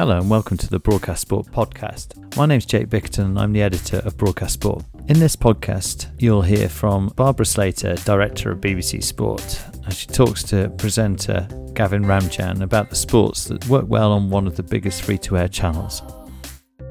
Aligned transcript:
Hello 0.00 0.16
and 0.18 0.30
welcome 0.30 0.56
to 0.56 0.66
the 0.66 0.78
Broadcast 0.78 1.20
Sport 1.20 1.48
podcast. 1.48 2.34
My 2.34 2.46
name's 2.46 2.64
Jake 2.64 2.88
Bickerton 2.88 3.26
and 3.26 3.38
I'm 3.38 3.52
the 3.52 3.60
editor 3.60 3.98
of 3.98 4.16
Broadcast 4.16 4.54
Sport. 4.54 4.82
In 5.08 5.20
this 5.20 5.36
podcast, 5.36 6.10
you'll 6.18 6.40
hear 6.40 6.70
from 6.70 7.08
Barbara 7.16 7.44
Slater, 7.44 7.96
director 7.96 8.50
of 8.50 8.62
BBC 8.62 9.04
Sport, 9.04 9.62
as 9.86 9.98
she 9.98 10.06
talks 10.06 10.42
to 10.44 10.70
presenter 10.78 11.46
Gavin 11.74 12.04
Ramjaun 12.04 12.62
about 12.62 12.88
the 12.88 12.96
sports 12.96 13.44
that 13.44 13.68
work 13.68 13.84
well 13.88 14.12
on 14.12 14.30
one 14.30 14.46
of 14.46 14.56
the 14.56 14.62
biggest 14.62 15.02
free 15.02 15.18
to 15.18 15.36
air 15.36 15.48
channels. 15.48 16.00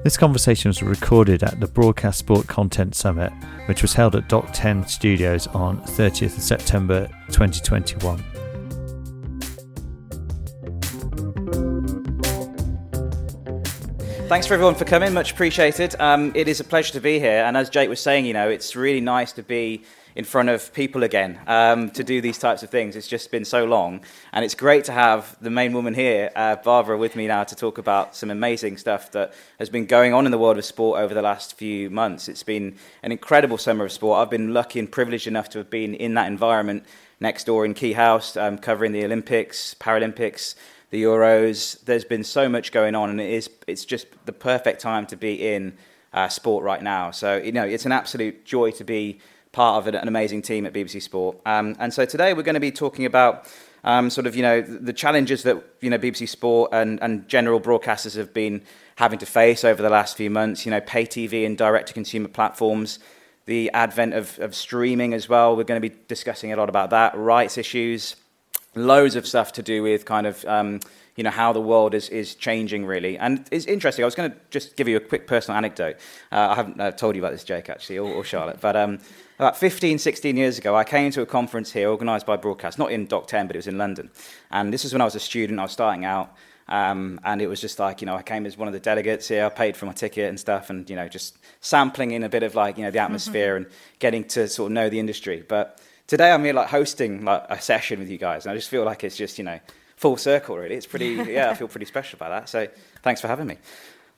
This 0.03 0.15
conversation 0.15 0.69
was 0.69 0.83
recorded 0.83 1.41
at 1.41 1.59
the 1.59 1.65
Broadcast 1.65 2.19
Sport 2.19 2.45
Content 2.45 2.93
Summit, 2.93 3.33
which 3.65 3.81
was 3.81 3.95
held 3.95 4.15
at 4.17 4.29
Dock10 4.29 4.87
Studios 4.87 5.47
on 5.47 5.81
30th 5.81 6.37
of 6.37 6.43
September 6.43 7.07
2021. 7.31 8.23
Thanks 14.29 14.45
for 14.45 14.53
everyone 14.53 14.75
for 14.75 14.85
coming, 14.85 15.11
much 15.11 15.31
appreciated. 15.31 15.99
Um, 15.99 16.31
it 16.35 16.47
is 16.47 16.59
a 16.59 16.63
pleasure 16.63 16.93
to 16.93 17.01
be 17.01 17.19
here, 17.19 17.43
and 17.45 17.57
as 17.57 17.67
Jake 17.67 17.89
was 17.89 17.99
saying, 17.99 18.27
you 18.27 18.33
know, 18.33 18.47
it's 18.47 18.75
really 18.75 19.01
nice 19.01 19.31
to 19.31 19.41
be 19.41 19.81
in 20.15 20.23
front 20.23 20.49
of 20.49 20.71
people 20.71 21.01
again 21.01 21.39
um, 21.47 21.89
to 21.89 22.03
do 22.03 22.21
these 22.21 22.37
types 22.37 22.61
of 22.61 22.69
things. 22.69 22.95
It's 22.95 23.07
just 23.07 23.31
been 23.31 23.43
so 23.43 23.65
long, 23.65 24.01
and 24.31 24.45
it's 24.45 24.53
great 24.53 24.83
to 24.83 24.91
have 24.91 25.35
the 25.41 25.49
main 25.49 25.73
woman 25.73 25.95
here, 25.95 26.29
uh, 26.35 26.57
Barbara, 26.57 26.95
with 26.95 27.15
me 27.15 27.25
now 27.25 27.43
to 27.43 27.55
talk 27.55 27.79
about 27.79 28.15
some 28.15 28.29
amazing 28.29 28.77
stuff 28.77 29.11
that 29.13 29.33
has 29.57 29.67
been 29.67 29.87
going 29.87 30.13
on 30.13 30.27
in 30.27 30.31
the 30.31 30.37
world 30.37 30.59
of 30.59 30.65
sport 30.65 30.99
over 30.99 31.15
the 31.15 31.23
last 31.23 31.57
few 31.57 31.89
months. 31.89 32.29
It's 32.29 32.43
been 32.43 32.77
an 33.01 33.11
incredible 33.11 33.57
summer 33.57 33.85
of 33.85 33.91
sport. 33.91 34.19
I've 34.19 34.29
been 34.29 34.53
lucky 34.53 34.77
and 34.77 34.91
privileged 34.91 35.25
enough 35.25 35.49
to 35.49 35.57
have 35.57 35.71
been 35.71 35.95
in 35.95 36.13
that 36.13 36.27
environment 36.27 36.85
next 37.19 37.45
door 37.45 37.65
in 37.65 37.73
Quay 37.73 37.93
House, 37.93 38.37
um, 38.37 38.59
covering 38.59 38.91
the 38.91 39.03
Olympics, 39.03 39.73
Paralympics 39.79 40.53
the 40.89 41.03
Euros. 41.03 41.83
There's 41.85 42.05
been 42.05 42.23
so 42.23 42.49
much 42.49 42.71
going 42.71 42.95
on, 42.95 43.09
and 43.09 43.21
it 43.21 43.29
is 43.29 43.49
it's 43.67 43.85
just 43.85 44.07
the 44.25 44.33
perfect 44.33 44.81
time 44.81 45.05
to 45.07 45.15
be 45.15 45.53
in 45.53 45.77
uh, 46.13 46.29
sport 46.29 46.63
right 46.63 46.81
now. 46.81 47.11
So 47.11 47.37
you 47.37 47.51
know, 47.51 47.65
it's 47.65 47.85
an 47.85 47.91
absolute 47.91 48.45
joy 48.45 48.71
to 48.71 48.83
be 48.83 49.19
part 49.51 49.77
of 49.77 49.93
an, 49.93 50.07
amazing 50.07 50.41
team 50.41 50.65
at 50.65 50.73
BBC 50.73 51.01
Sport. 51.01 51.37
Um, 51.45 51.75
and 51.79 51.93
so 51.93 52.05
today 52.05 52.33
we're 52.33 52.43
going 52.43 52.55
to 52.55 52.59
be 52.59 52.71
talking 52.71 53.05
about. 53.05 53.47
Um, 53.81 54.09
sort 54.09 54.27
of, 54.27 54.35
you 54.35 54.41
know, 54.41 54.59
the 54.59 54.91
challenges 54.91 55.43
that 55.43 55.63
you 55.79 55.89
know 55.89 55.97
BBC 55.97 56.27
Sport 56.27 56.71
and, 56.73 57.01
and 57.01 57.25
general 57.29 57.61
broadcasters 57.61 58.17
have 58.17 58.33
been 58.33 58.61
having 58.97 59.19
to 59.19 59.25
face 59.25 59.63
over 59.63 59.81
the 59.81 59.89
last 59.89 60.17
few 60.17 60.29
months. 60.29 60.65
You 60.65 60.71
know, 60.71 60.81
pay 60.81 61.05
TV 61.05 61.45
and 61.45 61.57
direct-to-consumer 61.57 62.27
platforms, 62.27 62.99
the 63.45 63.71
advent 63.71 64.15
of, 64.15 64.37
of 64.39 64.53
streaming 64.53 65.13
as 65.13 65.29
well. 65.29 65.55
We're 65.55 65.63
going 65.63 65.81
to 65.81 65.89
be 65.89 65.95
discussing 66.09 66.51
a 66.51 66.57
lot 66.57 66.67
about 66.67 66.89
that, 66.89 67.17
rights 67.17 67.57
issues, 67.57 68.17
loads 68.75 69.15
of 69.15 69.27
stuff 69.27 69.51
to 69.53 69.63
do 69.63 69.83
with 69.83 70.05
kind 70.05 70.27
of 70.27 70.45
um, 70.45 70.79
you 71.15 71.23
know 71.23 71.31
how 71.31 71.51
the 71.51 71.61
world 71.61 71.93
is, 71.93 72.09
is 72.09 72.35
changing 72.35 72.85
really. 72.85 73.17
And 73.17 73.45
it's 73.51 73.65
interesting 73.65 74.03
i 74.03 74.05
was 74.05 74.15
going 74.15 74.31
to 74.31 74.37
just 74.51 74.75
give 74.75 74.87
you 74.87 74.97
a 74.97 74.99
quick 74.99 75.27
personal 75.27 75.57
anecdote. 75.57 75.97
Uh, 76.31 76.49
i 76.51 76.55
haven't 76.55 76.79
uh, 76.79 76.91
told 76.91 77.15
you 77.15 77.21
about 77.21 77.31
this 77.31 77.43
jake 77.43 77.69
actually 77.69 77.97
or, 77.97 78.09
or 78.11 78.23
charlotte 78.23 78.59
but 78.61 78.75
um, 78.75 78.99
about 79.37 79.57
15 79.57 79.99
16 79.99 80.37
years 80.37 80.57
ago 80.57 80.75
i 80.75 80.83
came 80.83 81.11
to 81.11 81.21
a 81.21 81.25
conference 81.25 81.71
here 81.71 81.89
organised 81.89 82.25
by 82.25 82.37
broadcast 82.37 82.79
not 82.79 82.91
in 82.91 83.07
Dock10 83.07 83.47
but 83.47 83.55
it 83.55 83.59
was 83.59 83.67
in 83.67 83.77
london. 83.77 84.09
And 84.51 84.73
this 84.73 84.83
was 84.83 84.93
when 84.93 85.01
i 85.01 85.05
was 85.05 85.15
a 85.15 85.19
student 85.19 85.59
i 85.59 85.63
was 85.63 85.71
starting 85.71 86.05
out 86.05 86.33
um, 86.69 87.19
and 87.23 87.41
it 87.41 87.47
was 87.47 87.59
just 87.59 87.79
like 87.79 87.99
you 88.01 88.05
know 88.05 88.15
i 88.15 88.21
came 88.21 88.45
as 88.45 88.57
one 88.57 88.67
of 88.67 88.73
the 88.73 88.79
delegates 88.79 89.27
here 89.27 89.45
i 89.45 89.49
paid 89.49 89.75
for 89.75 89.87
my 89.87 89.93
ticket 89.93 90.29
and 90.29 90.39
stuff 90.39 90.69
and 90.69 90.89
you 90.89 90.95
know 90.95 91.07
just 91.07 91.37
sampling 91.61 92.11
in 92.11 92.23
a 92.23 92.29
bit 92.29 92.43
of 92.43 92.55
like 92.55 92.77
you 92.77 92.83
know 92.83 92.91
the 92.91 92.99
atmosphere 92.99 93.55
and 93.55 93.65
getting 93.99 94.23
to 94.23 94.47
sort 94.47 94.67
of 94.67 94.73
know 94.73 94.89
the 94.89 94.99
industry. 94.99 95.43
But 95.47 95.81
today 96.09 96.31
I'm 96.31 96.43
here 96.43 96.53
like 96.53 96.69
hosting 96.69 97.23
like 97.23 97.45
a 97.49 97.61
session 97.61 97.99
with 97.99 98.09
you 98.09 98.17
guys, 98.17 98.45
and 98.45 98.51
I 98.51 98.55
just 98.55 98.67
feel 98.67 98.83
like 98.83 99.03
it's 99.05 99.15
just 99.15 99.37
you 99.37 99.45
know 99.45 99.59
full 99.95 100.17
circle 100.17 100.57
really. 100.57 100.75
It's 100.75 100.87
pretty 100.87 101.13
yeah, 101.31 101.51
I 101.51 101.53
feel 101.53 101.69
pretty 101.69 101.85
special 101.85 102.17
about 102.17 102.29
that. 102.31 102.49
So 102.49 102.67
thanks 103.03 103.21
for 103.21 103.27
having 103.27 103.47
me. 103.47 103.57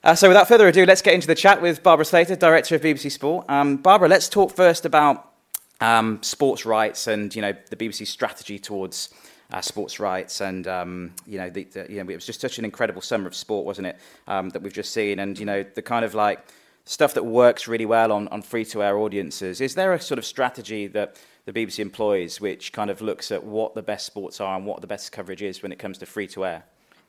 Uh, 0.04 0.16
so 0.16 0.28
without 0.28 0.48
further 0.48 0.68
ado, 0.68 0.86
let's 0.86 1.04
get 1.04 1.14
into 1.14 1.28
the 1.28 1.36
chat 1.36 1.62
with 1.62 1.84
Barbara 1.84 2.06
Slater, 2.06 2.36
director 2.36 2.74
of 2.76 2.82
BBC 2.82 3.12
Sport. 3.12 3.46
Um, 3.50 3.78
Barbara, 3.78 4.10
let's 4.10 4.30
talk 4.30 4.56
first 4.56 4.86
about 4.86 5.32
um, 5.80 6.24
sports 6.24 6.66
rights 6.66 7.06
and 7.06 7.36
you 7.36 7.42
know 7.42 7.54
the 7.70 7.76
BBC 7.76 8.08
strategy 8.08 8.58
towards. 8.58 9.10
Uh, 9.54 9.60
sports 9.60 10.00
rights, 10.00 10.40
and 10.40 10.66
um, 10.66 11.14
you 11.28 11.38
know, 11.38 11.50
the, 11.50 11.66
the, 11.66 11.86
you 11.90 12.02
know, 12.02 12.10
it 12.10 12.16
was 12.16 12.26
just 12.26 12.40
such 12.40 12.58
an 12.58 12.64
incredible 12.64 13.02
summer 13.02 13.28
of 13.28 13.36
sport, 13.36 13.66
wasn't 13.66 13.86
it? 13.86 13.98
Um, 14.26 14.48
that 14.52 14.62
we've 14.62 14.72
just 14.72 14.94
seen, 14.94 15.20
and 15.20 15.38
you 15.38 15.46
know, 15.46 15.62
the 15.62 15.82
kind 15.82 16.06
of 16.06 16.16
like 16.16 16.48
stuff 16.86 17.14
that 17.16 17.26
works 17.26 17.68
really 17.68 17.86
well 17.86 18.14
on, 18.14 18.30
on 18.30 18.42
free 18.42 18.64
to 18.64 18.82
air 18.82 18.98
audiences. 18.98 19.60
Is 19.60 19.76
there 19.76 19.92
a 19.92 20.00
sort 20.00 20.20
of 20.20 20.26
strategy 20.26 20.88
that 20.88 21.18
the 21.52 21.66
BBC 21.66 21.80
employs, 21.80 22.40
which 22.40 22.72
kind 22.72 22.90
of 22.90 23.02
looks 23.02 23.32
at 23.32 23.44
what 23.44 23.76
the 23.76 23.82
best 23.82 24.06
sports 24.06 24.40
are 24.40 24.56
and 24.56 24.66
what 24.66 24.82
the 24.82 24.88
best 24.88 25.12
coverage 25.12 25.42
is 25.42 25.62
when 25.62 25.72
it 25.72 25.80
comes 25.80 25.98
to 26.00 26.06
free 26.06 26.28
to 26.28 26.46
air. 26.46 26.64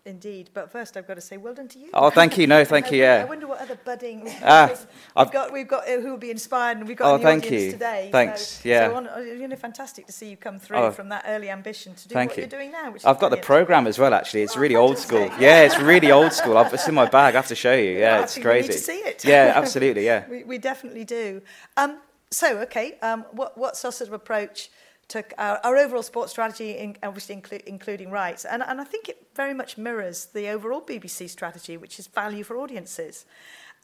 Indeed, 0.05 0.51
but 0.53 0.73
first 0.73 0.97
I've 0.97 1.07
got 1.07 1.15
to 1.15 1.21
say 1.21 1.37
well 1.37 1.55
done 1.55 1.69
to 1.69 1.79
you. 1.79 1.89
Oh, 1.95 2.11
thank 2.11 2.37
you. 2.37 2.49
No, 2.49 2.65
thank 2.75 2.91
you. 2.91 2.99
Yeah. 2.99 3.23
I 3.25 3.25
wonder 3.25 3.47
what 3.47 3.61
other 3.61 3.79
budding. 3.85 4.29
Ah, 4.43 4.67
we've 4.67 4.87
I've, 5.15 5.31
got 5.31 5.53
we've 5.53 5.69
got 5.69 5.89
uh, 5.89 6.01
who 6.01 6.11
will 6.11 6.17
be 6.17 6.33
inspired, 6.33 6.79
and 6.79 6.89
we've 6.89 6.97
got 6.97 7.09
oh, 7.09 7.15
a 7.15 7.19
new 7.19 7.23
thank 7.23 7.45
audience 7.45 7.65
you. 7.67 7.71
today. 7.71 8.09
Thanks. 8.11 8.43
So, 8.43 8.69
yeah. 8.69 8.89
So 8.89 8.97
on, 8.97 9.07
uh, 9.07 9.19
you 9.19 9.47
know, 9.47 9.55
fantastic 9.55 10.07
to 10.07 10.13
see 10.13 10.29
you 10.29 10.37
come 10.37 10.59
through 10.59 10.79
oh, 10.79 10.91
from 10.91 11.09
that 11.11 11.25
early 11.29 11.51
ambition 11.51 11.95
to 11.95 12.09
do 12.09 12.17
what 12.17 12.37
you. 12.37 12.43
are 12.43 12.49
doing 12.49 12.73
now. 12.73 12.93
I've 13.05 13.21
got 13.21 13.29
the 13.29 13.37
program 13.37 13.87
as 13.87 13.97
well. 13.97 14.13
Actually, 14.13 14.43
it's 14.43 14.57
oh, 14.57 14.61
really 14.61 14.75
old 14.75 14.99
school. 14.99 15.31
Yeah, 15.39 15.63
it's 15.63 15.79
really 15.79 16.11
old 16.11 16.33
school. 16.33 16.59
I've, 16.59 16.75
it's 16.75 16.89
in 16.89 16.97
my 16.97 17.07
bag. 17.07 17.35
I 17.35 17.39
have 17.39 17.47
to 17.49 17.55
show 17.55 17.75
you. 17.75 17.93
Yeah, 18.03 18.15
well, 18.17 18.25
it's 18.25 18.39
crazy. 18.39 18.69
We 18.69 18.69
need 18.69 18.73
to 18.73 18.79
see 18.79 18.99
it. 18.99 19.25
Yeah, 19.25 19.53
absolutely. 19.55 20.05
Yeah. 20.05 20.25
we, 20.31 20.43
we 20.43 20.59
definitely 20.59 21.05
do. 21.05 21.43
Um, 21.77 21.99
so, 22.33 22.59
okay, 22.59 22.99
um, 23.03 23.25
what, 23.33 23.57
what's 23.57 23.85
our 23.85 23.93
sort 23.93 24.09
of 24.09 24.15
approach? 24.15 24.71
to 25.09 25.25
our, 25.39 25.61
our 25.63 25.77
overall 25.77 26.03
sports 26.03 26.33
strategy, 26.33 26.73
in, 26.73 26.97
obviously 27.03 27.37
inclu- 27.37 27.63
including 27.65 28.11
rights. 28.11 28.45
And, 28.45 28.63
and 28.63 28.81
I 28.81 28.85
think 28.85 29.09
it 29.09 29.27
very 29.35 29.53
much 29.53 29.77
mirrors 29.77 30.27
the 30.27 30.49
overall 30.49 30.81
BBC 30.81 31.29
strategy, 31.29 31.77
which 31.77 31.99
is 31.99 32.07
value 32.07 32.45
for 32.45 32.57
audiences. 32.57 33.27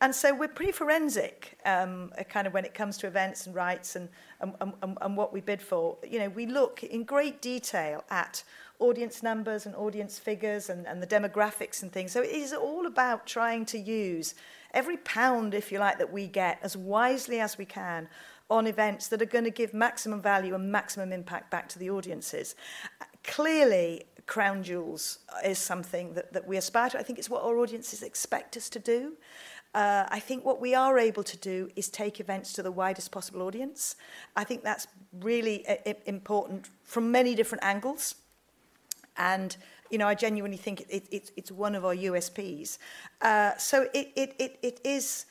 And 0.00 0.14
so 0.14 0.32
we're 0.32 0.48
pretty 0.48 0.72
forensic, 0.72 1.58
um, 1.64 2.12
kind 2.28 2.46
of 2.46 2.54
when 2.54 2.64
it 2.64 2.72
comes 2.72 2.96
to 2.98 3.08
events 3.08 3.46
and 3.46 3.54
rights 3.54 3.96
and, 3.96 4.08
and, 4.40 4.54
and, 4.60 4.96
and 5.00 5.16
what 5.16 5.32
we 5.32 5.40
bid 5.40 5.60
for. 5.60 5.98
You 6.08 6.20
know, 6.20 6.28
we 6.28 6.46
look 6.46 6.84
in 6.84 7.02
great 7.02 7.42
detail 7.42 8.04
at 8.08 8.44
audience 8.78 9.24
numbers 9.24 9.66
and 9.66 9.74
audience 9.74 10.18
figures 10.18 10.70
and, 10.70 10.86
and 10.86 11.02
the 11.02 11.06
demographics 11.06 11.82
and 11.82 11.92
things. 11.92 12.12
So 12.12 12.22
it 12.22 12.30
is 12.30 12.52
all 12.52 12.86
about 12.86 13.26
trying 13.26 13.66
to 13.66 13.78
use 13.78 14.36
every 14.72 14.98
pound, 14.98 15.52
if 15.52 15.72
you 15.72 15.80
like, 15.80 15.98
that 15.98 16.12
we 16.12 16.28
get 16.28 16.60
as 16.62 16.76
wisely 16.76 17.40
as 17.40 17.58
we 17.58 17.64
can 17.64 18.08
on 18.50 18.66
events 18.66 19.08
that 19.08 19.20
are 19.20 19.26
going 19.26 19.44
to 19.44 19.50
give 19.50 19.74
maximum 19.74 20.20
value 20.20 20.54
and 20.54 20.72
maximum 20.72 21.12
impact 21.12 21.50
back 21.50 21.68
to 21.68 21.78
the 21.78 21.90
audiences. 21.90 22.54
Clearly, 23.24 24.04
crown 24.26 24.62
jewels 24.62 25.18
is 25.44 25.58
something 25.58 26.14
that, 26.14 26.32
that 26.32 26.46
we 26.46 26.56
aspire 26.56 26.90
to. 26.90 26.98
I 26.98 27.02
think 27.02 27.18
it's 27.18 27.30
what 27.30 27.42
our 27.42 27.58
audiences 27.58 28.02
expect 28.02 28.56
us 28.56 28.68
to 28.70 28.78
do. 28.78 29.14
Uh, 29.74 30.06
I 30.08 30.18
think 30.18 30.44
what 30.44 30.60
we 30.60 30.74
are 30.74 30.98
able 30.98 31.22
to 31.24 31.36
do 31.36 31.68
is 31.76 31.88
take 31.88 32.20
events 32.20 32.52
to 32.54 32.62
the 32.62 32.72
widest 32.72 33.10
possible 33.10 33.42
audience. 33.42 33.96
I 34.34 34.44
think 34.44 34.62
that's 34.62 34.86
really 35.20 35.66
uh, 35.68 35.94
important 36.06 36.68
from 36.84 37.10
many 37.10 37.34
different 37.34 37.64
angles. 37.64 38.14
And, 39.16 39.56
you 39.90 39.98
know, 39.98 40.08
I 40.08 40.14
genuinely 40.14 40.56
think 40.56 40.82
it, 40.88 41.06
it, 41.10 41.32
it's 41.36 41.52
one 41.52 41.74
of 41.74 41.84
our 41.84 41.94
USPs. 41.94 42.78
Uh, 43.20 43.56
so 43.56 43.88
it, 43.92 44.12
it, 44.16 44.34
it, 44.38 44.58
it 44.62 44.80
is 44.84 45.26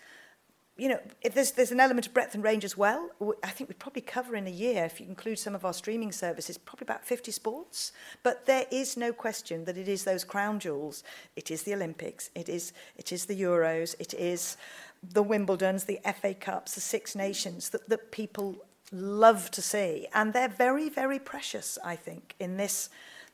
you 0.78 0.90
know, 0.90 1.00
if 1.22 1.34
there's, 1.34 1.52
there's 1.52 1.72
an 1.72 1.80
element 1.80 2.08
of 2.08 2.14
breadth 2.14 2.36
and 2.36 2.44
range 2.44 2.64
as 2.64 2.78
well. 2.78 3.10
I 3.44 3.50
think 3.50 3.70
we'd 3.70 3.80
probably 3.80 4.04
cover 4.04 4.36
in 4.36 4.46
a 4.46 4.52
year, 4.52 4.86
if 4.86 5.00
you 5.00 5.08
include 5.08 5.40
some 5.40 5.56
of 5.56 5.66
our 5.66 5.74
streaming 5.74 6.12
services, 6.12 6.58
probably 6.58 6.86
about 6.86 7.04
50 7.04 7.32
sports. 7.32 7.92
But 8.24 8.46
there 8.46 8.66
is 8.72 8.96
no 8.96 9.12
question 9.12 9.66
that 9.66 9.78
it 9.78 9.88
is 9.88 10.04
those 10.04 10.24
crown 10.24 10.60
jewels. 10.60 11.04
It 11.36 11.50
is 11.50 11.64
the 11.64 11.74
Olympics, 11.74 12.30
it 12.36 12.48
is, 12.48 12.74
it 12.98 13.12
is 13.12 13.26
the 13.26 13.40
Euros, 13.40 13.96
it 14.00 14.14
is 14.14 14.58
the 15.04 15.24
Wimbledons, 15.24 15.86
the 15.86 16.00
FA 16.22 16.34
Cups, 16.34 16.76
the 16.76 16.82
Six 16.82 17.16
Nations 17.16 17.70
that, 17.70 17.90
that 17.90 18.12
people 18.12 18.56
love 18.92 19.50
to 19.52 19.62
see. 19.62 20.08
And 20.14 20.34
they're 20.34 20.48
very, 20.48 20.90
very 20.90 21.20
precious, 21.20 21.78
I 21.84 21.96
think, 21.96 22.36
in 22.40 22.58
this, 22.58 22.90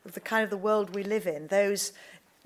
the 0.06 0.20
kind 0.20 0.44
of 0.44 0.50
the 0.50 0.58
world 0.58 0.96
we 0.96 1.04
live 1.04 1.28
in, 1.28 1.48
those 1.48 1.94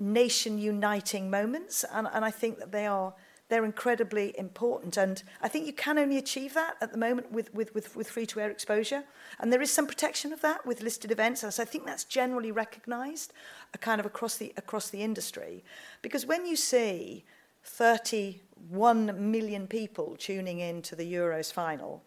nation 0.00 0.58
uniting 0.58 1.30
moments. 1.30 1.84
And, 1.92 2.08
and 2.12 2.24
I 2.24 2.30
think 2.30 2.58
that 2.58 2.72
they 2.72 2.86
are 2.86 3.14
they're 3.48 3.64
incredibly 3.64 4.38
important. 4.38 4.96
And 4.96 5.22
I 5.40 5.48
think 5.48 5.66
you 5.66 5.72
can 5.72 5.98
only 5.98 6.18
achieve 6.18 6.54
that 6.54 6.76
at 6.80 6.92
the 6.92 6.98
moment 6.98 7.32
with, 7.32 7.52
with, 7.54 7.74
with, 7.74 7.96
with 7.96 8.10
free-to-air 8.10 8.50
exposure. 8.50 9.04
And 9.40 9.52
there 9.52 9.62
is 9.62 9.72
some 9.72 9.86
protection 9.86 10.32
of 10.32 10.42
that 10.42 10.66
with 10.66 10.82
listed 10.82 11.10
events. 11.10 11.40
So 11.40 11.62
I 11.62 11.66
think 11.66 11.86
that's 11.86 12.04
generally 12.04 12.52
recognised 12.52 13.32
uh, 13.74 13.78
kind 13.78 14.00
of 14.00 14.06
across 14.06 14.36
the, 14.36 14.52
across 14.56 14.90
the 14.90 15.02
industry. 15.02 15.64
Because 16.02 16.26
when 16.26 16.44
you 16.44 16.56
see 16.56 17.24
31 17.64 19.30
million 19.30 19.66
people 19.66 20.16
tuning 20.18 20.60
in 20.60 20.82
to 20.82 20.94
the 20.94 21.10
Euros 21.10 21.52
final, 21.52 22.04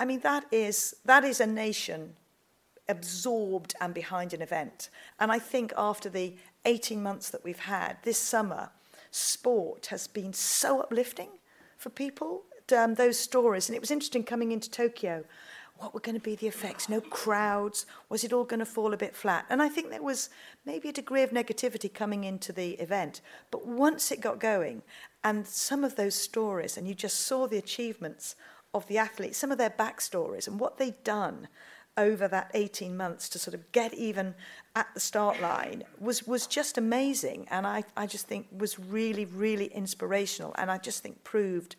I 0.00 0.04
mean, 0.04 0.20
that 0.20 0.46
is, 0.50 0.96
that 1.04 1.24
is 1.24 1.40
a 1.40 1.46
nation 1.46 2.14
absorbed 2.88 3.74
and 3.80 3.94
behind 3.94 4.34
an 4.34 4.42
event. 4.42 4.90
And 5.20 5.30
I 5.30 5.38
think 5.38 5.72
after 5.76 6.08
the 6.08 6.34
18 6.64 7.00
months 7.00 7.30
that 7.30 7.44
we've 7.44 7.60
had 7.60 7.98
this 8.02 8.18
summer, 8.18 8.70
sport 9.10 9.86
has 9.86 10.06
been 10.06 10.32
so 10.32 10.80
uplifting 10.80 11.30
for 11.76 11.90
people, 11.90 12.42
um, 12.76 12.94
those 12.94 13.18
stories. 13.18 13.68
And 13.68 13.76
it 13.76 13.80
was 13.80 13.90
interesting 13.90 14.24
coming 14.24 14.52
into 14.52 14.70
Tokyo, 14.70 15.24
what 15.80 15.94
were 15.94 16.00
going 16.00 16.14
to 16.14 16.20
be 16.20 16.36
the 16.36 16.46
effects? 16.46 16.90
No 16.90 17.00
crowds? 17.00 17.86
Was 18.10 18.22
it 18.22 18.34
all 18.34 18.44
going 18.44 18.60
to 18.60 18.66
fall 18.66 18.92
a 18.92 18.98
bit 18.98 19.16
flat? 19.16 19.46
And 19.48 19.62
I 19.62 19.70
think 19.70 19.88
there 19.88 20.02
was 20.02 20.28
maybe 20.66 20.90
a 20.90 20.92
degree 20.92 21.22
of 21.22 21.30
negativity 21.30 21.92
coming 21.92 22.24
into 22.24 22.52
the 22.52 22.72
event. 22.72 23.22
But 23.50 23.66
once 23.66 24.12
it 24.12 24.20
got 24.20 24.38
going, 24.38 24.82
and 25.24 25.46
some 25.46 25.82
of 25.82 25.96
those 25.96 26.14
stories, 26.14 26.76
and 26.76 26.86
you 26.86 26.94
just 26.94 27.20
saw 27.20 27.46
the 27.46 27.56
achievements 27.56 28.36
of 28.74 28.86
the 28.88 28.98
athletes, 28.98 29.38
some 29.38 29.50
of 29.50 29.56
their 29.56 29.70
backstories, 29.70 30.46
and 30.46 30.60
what 30.60 30.76
they'd 30.76 31.02
done 31.02 31.48
over 31.96 32.28
that 32.28 32.50
18 32.54 32.96
months 32.96 33.28
to 33.30 33.38
sort 33.38 33.54
of 33.54 33.72
get 33.72 33.92
even 33.94 34.34
at 34.76 34.86
the 34.94 35.00
start 35.00 35.40
line 35.40 35.84
was 35.98 36.26
was 36.26 36.46
just 36.46 36.78
amazing. 36.78 37.46
And 37.50 37.66
I, 37.66 37.84
I 37.96 38.06
just 38.06 38.26
think 38.26 38.46
was 38.56 38.78
really 38.78 39.24
really 39.24 39.66
inspirational. 39.66 40.54
And 40.56 40.70
I 40.70 40.78
just 40.78 41.02
think 41.02 41.22
proved 41.24 41.76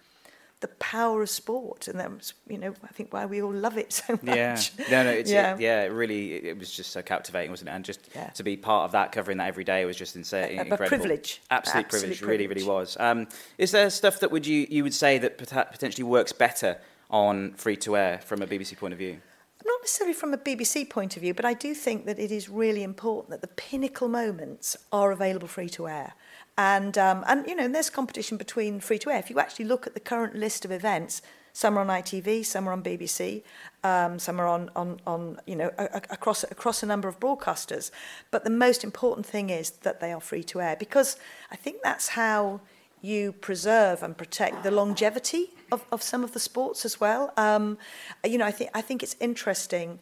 the 0.59 0.67
power 0.67 1.23
of 1.23 1.29
sport. 1.29 1.87
And 1.87 1.99
that 1.99 2.33
you 2.47 2.57
know 2.57 2.73
I 2.83 2.87
think 2.87 3.13
why 3.13 3.25
we 3.25 3.41
all 3.41 3.53
love 3.53 3.77
it 3.77 3.93
so 4.07 4.19
much. 4.21 4.35
Yeah. 4.35 4.61
No 4.89 5.03
no 5.03 5.09
it's, 5.11 5.31
yeah. 5.31 5.55
It, 5.55 5.61
yeah 5.61 5.83
it 5.83 5.91
really 5.91 6.33
it 6.33 6.57
was 6.57 6.71
just 6.71 6.91
so 6.91 7.01
captivating 7.01 7.49
wasn't 7.49 7.69
it? 7.69 7.73
And 7.73 7.85
just 7.85 8.09
yeah. 8.13 8.29
to 8.29 8.43
be 8.43 8.57
part 8.57 8.85
of 8.85 8.91
that 8.91 9.11
covering 9.11 9.37
that 9.37 9.47
every 9.47 9.63
day 9.63 9.85
was 9.85 9.97
just 9.97 10.15
insane 10.15 10.59
incredible. 10.59 10.87
privilege. 10.87 11.41
Absolute, 11.49 11.89
privilege, 11.89 12.19
privilege 12.19 12.21
really 12.21 12.47
really 12.47 12.63
was. 12.63 12.97
Um, 12.99 13.27
is 13.57 13.71
there 13.71 13.89
stuff 13.89 14.19
that 14.19 14.31
would 14.31 14.45
you 14.45 14.67
you 14.69 14.83
would 14.83 14.93
say 14.93 15.17
that 15.19 15.37
potentially 15.37 16.03
works 16.03 16.33
better 16.33 16.77
on 17.09 17.53
free 17.53 17.75
to 17.75 17.97
air 17.97 18.19
from 18.19 18.41
a 18.41 18.47
BBC 18.47 18.77
point 18.77 18.93
of 18.93 18.99
view 18.99 19.19
not 19.65 19.81
necessarily 19.81 20.13
from 20.13 20.33
a 20.33 20.37
BBC 20.37 20.89
point 20.89 21.15
of 21.15 21.21
view, 21.21 21.33
but 21.33 21.45
I 21.45 21.53
do 21.53 21.73
think 21.73 22.05
that 22.05 22.19
it 22.19 22.31
is 22.31 22.49
really 22.49 22.83
important 22.83 23.29
that 23.29 23.41
the 23.41 23.47
pinnacle 23.55 24.07
moments 24.07 24.75
are 24.91 25.11
available 25.11 25.47
free 25.47 25.69
to 25.69 25.87
air. 25.87 26.13
And, 26.57 26.97
um, 26.97 27.23
and 27.27 27.47
you 27.47 27.55
know, 27.55 27.65
and 27.65 27.73
there's 27.73 27.89
competition 27.89 28.37
between 28.37 28.79
free 28.79 28.99
to 28.99 29.09
air. 29.09 29.19
If 29.19 29.29
you 29.29 29.39
actually 29.39 29.65
look 29.65 29.87
at 29.87 29.93
the 29.93 29.99
current 29.99 30.35
list 30.35 30.65
of 30.65 30.71
events, 30.71 31.21
some 31.53 31.77
are 31.77 31.81
on 31.81 31.87
ITV, 31.87 32.45
some 32.45 32.67
are 32.67 32.71
on 32.71 32.81
BBC, 32.81 33.43
um, 33.83 34.19
some 34.19 34.39
are 34.39 34.47
on, 34.47 34.69
on, 34.75 34.99
on 35.05 35.39
you 35.45 35.55
know, 35.55 35.71
a, 35.77 35.83
a, 35.85 36.01
across, 36.09 36.43
across 36.43 36.81
a 36.81 36.85
number 36.85 37.07
of 37.07 37.19
broadcasters. 37.19 37.91
But 38.31 38.43
the 38.43 38.49
most 38.49 38.83
important 38.83 39.25
thing 39.25 39.49
is 39.49 39.71
that 39.71 39.99
they 39.99 40.13
are 40.13 40.21
free 40.21 40.43
to 40.45 40.61
air 40.61 40.75
because 40.77 41.17
I 41.51 41.55
think 41.55 41.81
that's 41.83 42.09
how 42.09 42.61
you 43.01 43.31
preserve 43.33 44.03
and 44.03 44.17
protect 44.17 44.63
the 44.63 44.71
longevity 44.71 45.49
of, 45.71 45.83
of 45.91 46.01
some 46.01 46.23
of 46.23 46.33
the 46.33 46.39
sports 46.39 46.85
as 46.85 46.99
well. 46.99 47.33
Um, 47.37 47.77
you 48.25 48.37
know, 48.37 48.45
I 48.45 48.51
think 48.51 48.69
I 48.73 48.81
think 48.81 49.03
it's 49.03 49.15
interesting. 49.19 49.99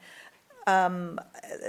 Um, 0.68 1.20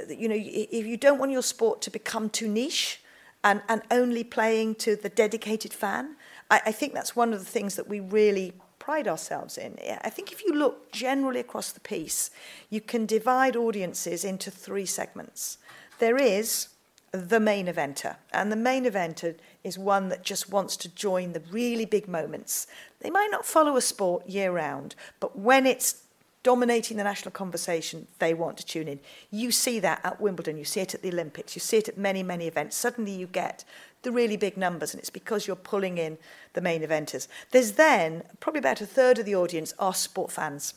you 0.09 0.29
know, 0.29 0.37
if 0.37 0.87
you 0.87 0.97
don't 0.97 1.19
want 1.19 1.33
your 1.33 1.43
sport 1.43 1.81
to 1.83 1.91
become 1.91 2.29
too 2.29 2.49
niche 2.49 3.01
and, 3.43 3.63
and 3.69 3.83
only 3.91 4.25
playing 4.25 4.75
to 4.77 4.97
the 4.97 5.09
dedicated 5.09 5.73
fan, 5.73 6.17
I, 6.51 6.61
I 6.67 6.73
think 6.73 6.93
that's 6.93 7.17
one 7.17 7.33
of 7.33 7.39
the 7.39 7.51
things 7.51 7.77
that 7.77 7.89
we 7.89 8.01
really 8.01 8.53
pride 8.79 9.07
ourselves 9.07 9.57
in. 9.57 9.79
I 10.03 10.11
think 10.11 10.33
if 10.33 10.43
you 10.43 10.53
look 10.53 10.91
generally 10.91 11.41
across 11.41 11.71
the 11.71 11.81
piece, 11.81 12.31
you 12.71 12.81
can 12.81 13.07
divide 13.07 13.55
audiences 13.55 14.25
into 14.25 14.51
three 14.51 14.87
segments. 14.87 15.59
There 15.99 16.17
is 16.17 16.70
the 17.13 17.41
main 17.41 17.67
eventer. 17.67 18.17
And 18.33 18.53
the 18.53 18.57
main 18.57 18.85
eventer 18.85 19.37
is 19.65 19.79
one 19.79 20.09
that 20.11 20.23
just 20.23 20.51
wants 20.51 20.77
to 20.79 20.89
join 20.89 21.33
the 21.33 21.43
really 21.51 21.85
big 21.85 22.09
moments. 22.09 22.67
They 23.01 23.11
might 23.11 23.31
not 23.31 23.45
follow 23.45 23.77
a 23.77 23.81
sport 23.81 24.29
year 24.29 24.53
round, 24.53 24.95
but 25.19 25.39
when 25.39 25.67
it's 25.67 26.05
dominating 26.43 26.97
the 26.97 27.05
national 27.05 27.33
conversation, 27.33 28.07
they 28.19 28.33
want 28.33 28.57
to 28.57 28.65
tune 28.65 28.89
in. 28.89 29.01
You 29.31 29.51
see 29.51 29.79
that 29.81 30.01
at 30.05 30.21
Wimbledon, 30.21 30.57
you 30.57 30.65
see 30.65 30.81
it 30.81 30.95
at 30.95 31.03
the 31.03 31.11
Olympics, 31.11 31.55
you 31.55 31.61
see 31.61 31.79
it 31.79 31.89
at 31.89 31.99
many, 31.99 32.23
many 32.23 32.47
events. 32.47 32.77
Suddenly 32.77 33.13
you 33.13 33.27
get 33.27 33.65
the 34.03 34.13
really 34.13 34.37
big 34.37 34.57
numbers, 34.57 34.95
and 34.95 35.01
it's 35.01 35.11
because 35.11 35.47
you're 35.47 35.57
pulling 35.57 35.99
in 35.99 36.17
the 36.55 36.61
main 36.63 36.83
eventers. 36.83 37.29
There's 37.51 37.73
then 37.73 38.23
probably 38.41 38.61
about 38.61 38.81
a 38.81 38.87
third 38.87 39.19
of 39.19 39.27
the 39.27 39.35
audience 39.35 39.75
are 39.79 39.93
sport 39.93 40.33
fans, 40.33 40.75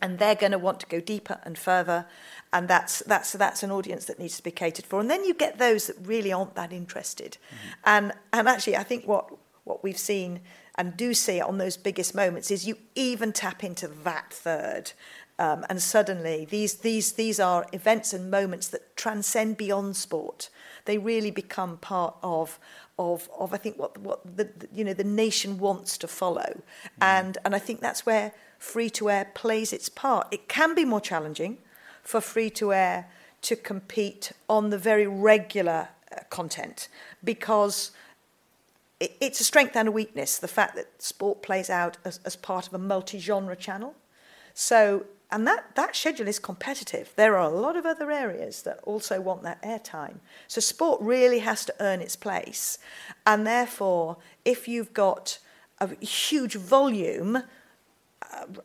and 0.00 0.18
they're 0.18 0.34
going 0.34 0.52
to 0.52 0.58
want 0.58 0.80
to 0.80 0.86
go 0.86 1.00
deeper 1.00 1.40
and 1.44 1.58
further 1.58 2.06
and 2.52 2.68
that's 2.68 3.00
that's 3.00 3.32
that's 3.32 3.62
an 3.62 3.70
audience 3.70 4.06
that 4.06 4.18
needs 4.18 4.36
to 4.36 4.42
be 4.42 4.50
catered 4.50 4.86
for. 4.86 5.00
And 5.00 5.10
then 5.10 5.24
you 5.24 5.34
get 5.34 5.58
those 5.58 5.86
that 5.86 5.96
really 6.02 6.32
aren't 6.32 6.54
that 6.54 6.72
interested. 6.72 7.38
Mm-hmm. 7.38 7.68
and 7.84 8.12
and 8.32 8.48
actually 8.48 8.76
i 8.76 8.82
think 8.82 9.06
what 9.06 9.30
what 9.64 9.84
we've 9.84 9.98
seen 9.98 10.40
and 10.78 10.96
do 10.96 11.12
see 11.12 11.40
on 11.40 11.58
those 11.58 11.76
biggest 11.76 12.14
moments 12.14 12.50
is 12.50 12.66
you 12.66 12.78
even 12.94 13.32
tap 13.32 13.64
into 13.64 13.88
that 13.88 14.32
third. 14.32 14.92
Um, 15.40 15.64
and 15.68 15.80
suddenly 15.80 16.46
these 16.46 16.74
these 16.78 17.12
these 17.12 17.38
are 17.38 17.66
events 17.72 18.12
and 18.12 18.30
moments 18.30 18.68
that 18.68 18.96
transcend 18.96 19.56
beyond 19.56 19.96
sport. 19.96 20.50
They 20.84 20.98
really 20.98 21.30
become 21.30 21.76
part 21.76 22.16
of 22.22 22.58
of 22.98 23.28
of 23.38 23.52
I 23.52 23.56
think 23.56 23.78
what 23.78 23.98
what 23.98 24.24
the, 24.24 24.44
the 24.44 24.68
you 24.72 24.84
know 24.84 24.94
the 24.94 25.04
nation 25.04 25.58
wants 25.58 25.98
to 25.98 26.08
follow. 26.08 26.40
Mm. 26.40 26.62
and 27.00 27.38
and 27.44 27.54
I 27.54 27.60
think 27.60 27.80
that's 27.80 28.06
where 28.06 28.32
free 28.58 28.90
to 28.90 29.10
air 29.10 29.30
plays 29.34 29.72
its 29.72 29.88
part. 29.88 30.26
It 30.32 30.48
can 30.48 30.74
be 30.74 30.84
more 30.84 31.00
challenging 31.00 31.58
for 32.08 32.22
free 32.22 32.48
to 32.48 32.72
air 32.72 33.06
to 33.42 33.54
compete 33.54 34.32
on 34.48 34.70
the 34.70 34.78
very 34.78 35.06
regular 35.06 35.90
uh, 36.10 36.20
content 36.30 36.88
because 37.22 37.90
it's 38.98 39.40
a 39.42 39.44
strength 39.44 39.76
and 39.76 39.88
a 39.88 39.92
weakness 39.92 40.38
the 40.38 40.48
fact 40.48 40.74
that 40.74 41.02
sport 41.02 41.42
plays 41.42 41.68
out 41.68 41.98
as, 42.06 42.18
as 42.24 42.34
part 42.34 42.66
of 42.66 42.72
a 42.72 42.78
multi 42.78 43.18
genre 43.18 43.54
channel. 43.54 43.94
So, 44.54 45.04
and 45.30 45.46
that, 45.46 45.74
that 45.74 45.94
schedule 45.94 46.28
is 46.28 46.38
competitive. 46.38 47.12
There 47.14 47.36
are 47.36 47.44
a 47.44 47.54
lot 47.54 47.76
of 47.76 47.84
other 47.84 48.10
areas 48.10 48.62
that 48.62 48.80
also 48.84 49.20
want 49.20 49.42
that 49.42 49.62
airtime. 49.62 50.20
So, 50.46 50.62
sport 50.62 51.02
really 51.02 51.40
has 51.40 51.66
to 51.66 51.74
earn 51.78 52.00
its 52.00 52.16
place. 52.16 52.78
And 53.26 53.46
therefore, 53.46 54.16
if 54.46 54.66
you've 54.66 54.94
got 54.94 55.40
a 55.78 55.94
huge 56.02 56.54
volume, 56.54 57.42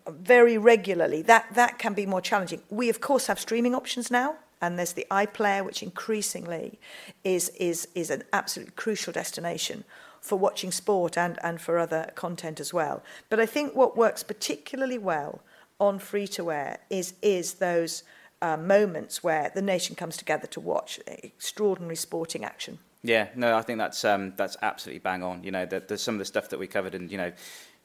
very 0.07 0.57
regularly, 0.57 1.21
that, 1.23 1.53
that 1.53 1.79
can 1.79 1.93
be 1.93 2.05
more 2.05 2.21
challenging. 2.21 2.61
We, 2.69 2.89
of 2.89 3.01
course, 3.01 3.27
have 3.27 3.39
streaming 3.39 3.75
options 3.75 4.11
now, 4.11 4.35
and 4.61 4.77
there's 4.77 4.93
the 4.93 5.07
iPlayer, 5.11 5.65
which 5.65 5.83
increasingly 5.83 6.79
is, 7.23 7.49
is, 7.49 7.87
is 7.95 8.09
an 8.09 8.23
absolutely 8.31 8.73
crucial 8.75 9.13
destination 9.13 9.83
for 10.21 10.37
watching 10.37 10.71
sport 10.71 11.17
and, 11.17 11.37
and 11.43 11.59
for 11.59 11.77
other 11.77 12.11
content 12.15 12.59
as 12.59 12.73
well. 12.73 13.03
But 13.29 13.39
I 13.39 13.45
think 13.45 13.75
what 13.75 13.97
works 13.97 14.23
particularly 14.23 14.97
well 14.97 15.41
on 15.79 15.99
free 15.99 16.27
to 16.29 16.51
air 16.51 16.79
is, 16.89 17.13
is 17.21 17.55
those 17.55 18.03
uh, 18.41 18.57
moments 18.57 19.23
where 19.23 19.51
the 19.53 19.61
nation 19.61 19.95
comes 19.95 20.17
together 20.17 20.47
to 20.47 20.59
watch 20.59 20.99
extraordinary 21.07 21.95
sporting 21.95 22.43
action. 22.45 22.79
Yeah, 23.03 23.27
no, 23.35 23.57
I 23.57 23.61
think 23.61 23.79
that's 23.79 24.05
um, 24.05 24.33
that's 24.37 24.55
absolutely 24.61 24.99
bang 24.99 25.23
on. 25.23 25.43
You 25.43 25.51
know, 25.51 25.65
the, 25.65 25.81
the, 25.81 25.97
some 25.97 26.15
of 26.15 26.19
the 26.19 26.25
stuff 26.25 26.49
that 26.49 26.59
we 26.59 26.67
covered, 26.67 26.95
and 26.95 27.11
you 27.11 27.17
know, 27.17 27.33